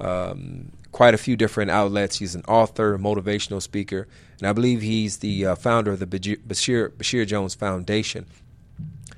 um, 0.00 0.72
quite 0.92 1.14
a 1.14 1.18
few 1.18 1.36
different 1.36 1.70
outlets. 1.70 2.18
He's 2.18 2.34
an 2.34 2.44
author, 2.46 2.96
motivational 2.98 3.60
speaker, 3.60 4.06
and 4.38 4.46
I 4.46 4.52
believe 4.52 4.82
he's 4.82 5.18
the 5.18 5.46
uh, 5.46 5.54
founder 5.56 5.92
of 5.92 5.98
the 5.98 6.06
Basheer, 6.06 6.90
Basheer 6.90 7.26
Jones 7.26 7.54
Foundation. 7.54 8.26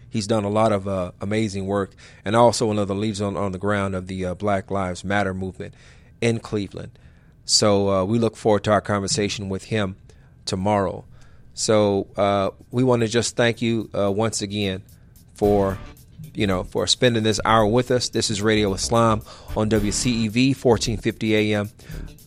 He's 0.08 0.28
done 0.28 0.44
a 0.44 0.48
lot 0.48 0.70
of 0.70 0.86
uh, 0.86 1.10
amazing 1.20 1.66
work, 1.66 1.92
and 2.24 2.36
also 2.36 2.72
the 2.84 2.94
leads 2.94 3.20
on, 3.20 3.36
on 3.36 3.50
the 3.50 3.58
ground 3.58 3.96
of 3.96 4.06
the 4.06 4.24
uh, 4.26 4.34
Black 4.34 4.70
Lives 4.70 5.02
Matter 5.02 5.34
movement 5.34 5.74
in 6.20 6.38
Cleveland. 6.38 6.96
So 7.44 7.90
uh, 7.90 8.04
we 8.04 8.18
look 8.18 8.36
forward 8.36 8.64
to 8.64 8.70
our 8.70 8.80
conversation 8.80 9.48
with 9.48 9.64
him 9.64 9.96
tomorrow. 10.44 11.04
So 11.52 12.06
uh, 12.16 12.50
we 12.70 12.84
want 12.84 13.02
to 13.02 13.08
just 13.08 13.36
thank 13.36 13.60
you 13.60 13.90
uh, 13.92 14.10
once 14.10 14.40
again 14.40 14.84
for 15.34 15.78
you 16.34 16.46
know 16.46 16.64
for 16.64 16.86
spending 16.86 17.22
this 17.22 17.40
hour 17.44 17.66
with 17.66 17.90
us. 17.90 18.08
This 18.08 18.30
is 18.30 18.42
Radio 18.42 18.72
Islam 18.74 19.22
on 19.56 19.70
WCEV 19.70 20.48
1450 20.50 21.36
AM. 21.36 21.70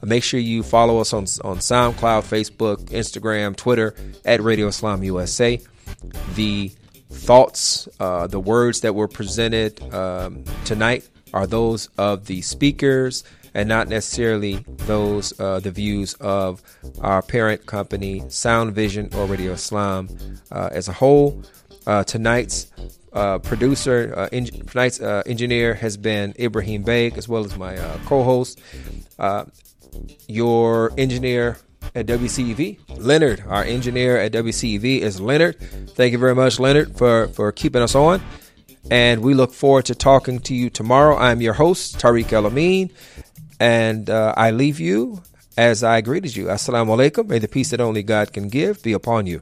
Make 0.03 0.23
sure 0.23 0.39
you 0.39 0.63
follow 0.63 0.99
us 0.99 1.13
on 1.13 1.23
on 1.43 1.57
SoundCloud, 1.57 2.23
Facebook, 2.23 2.85
Instagram, 2.85 3.55
Twitter 3.55 3.95
at 4.25 4.41
Radio 4.41 4.67
Islam 4.67 5.03
USA. 5.03 5.59
The 6.35 6.71
thoughts, 7.09 7.87
uh, 7.99 8.27
the 8.27 8.39
words 8.39 8.81
that 8.81 8.93
were 8.93 9.07
presented 9.07 9.81
um, 9.93 10.43
tonight 10.65 11.07
are 11.33 11.47
those 11.47 11.89
of 11.97 12.25
the 12.25 12.41
speakers 12.41 13.23
and 13.53 13.67
not 13.67 13.87
necessarily 13.87 14.63
those 14.85 15.37
uh, 15.39 15.59
the 15.59 15.71
views 15.71 16.13
of 16.15 16.61
our 17.01 17.21
parent 17.21 17.65
company, 17.65 18.23
Sound 18.29 18.75
Vision 18.75 19.09
or 19.15 19.25
Radio 19.25 19.53
Islam 19.53 20.09
uh, 20.51 20.69
as 20.71 20.87
a 20.87 20.93
whole. 20.93 21.41
Uh, 21.87 22.03
tonight's 22.03 22.71
uh, 23.17 23.39
producer, 23.39 24.13
uh, 24.15 24.29
en- 24.31 24.45
tonight's 24.45 25.01
uh, 25.01 25.23
engineer 25.25 25.73
has 25.73 25.97
been 25.97 26.33
Ibrahim 26.39 26.83
Beg, 26.83 27.17
as 27.17 27.27
well 27.27 27.43
as 27.43 27.57
my 27.57 27.77
uh, 27.77 27.97
co-host. 28.05 28.61
Uh, 29.17 29.45
your 30.27 30.91
engineer 30.97 31.57
at 31.95 32.05
WCEV, 32.05 32.77
Leonard. 32.99 33.43
Our 33.47 33.63
engineer 33.63 34.17
at 34.17 34.31
WCEV 34.33 34.99
is 34.99 35.19
Leonard. 35.19 35.59
Thank 35.95 36.11
you 36.11 36.19
very 36.19 36.35
much, 36.35 36.59
Leonard, 36.59 36.97
for 36.97 37.27
for 37.29 37.51
keeping 37.51 37.81
us 37.81 37.95
on. 37.95 38.21
And 38.91 39.21
we 39.21 39.33
look 39.33 39.51
forward 39.53 39.85
to 39.85 39.95
talking 39.95 40.39
to 40.41 40.53
you 40.53 40.69
tomorrow. 40.69 41.17
I'm 41.17 41.41
your 41.41 41.53
host, 41.53 41.97
Tariq 41.97 42.31
El 42.31 42.45
Amin, 42.45 42.91
and 43.59 44.09
uh, 44.09 44.33
I 44.37 44.51
leave 44.51 44.79
you 44.79 45.23
as 45.57 45.83
I 45.83 46.01
greeted 46.01 46.35
you. 46.35 46.45
Assalamu 46.45 46.95
alaikum. 46.95 47.27
May 47.27 47.39
the 47.39 47.47
peace 47.47 47.71
that 47.71 47.81
only 47.81 48.03
God 48.03 48.31
can 48.31 48.47
give 48.47 48.83
be 48.83 48.93
upon 48.93 49.25
you. 49.25 49.41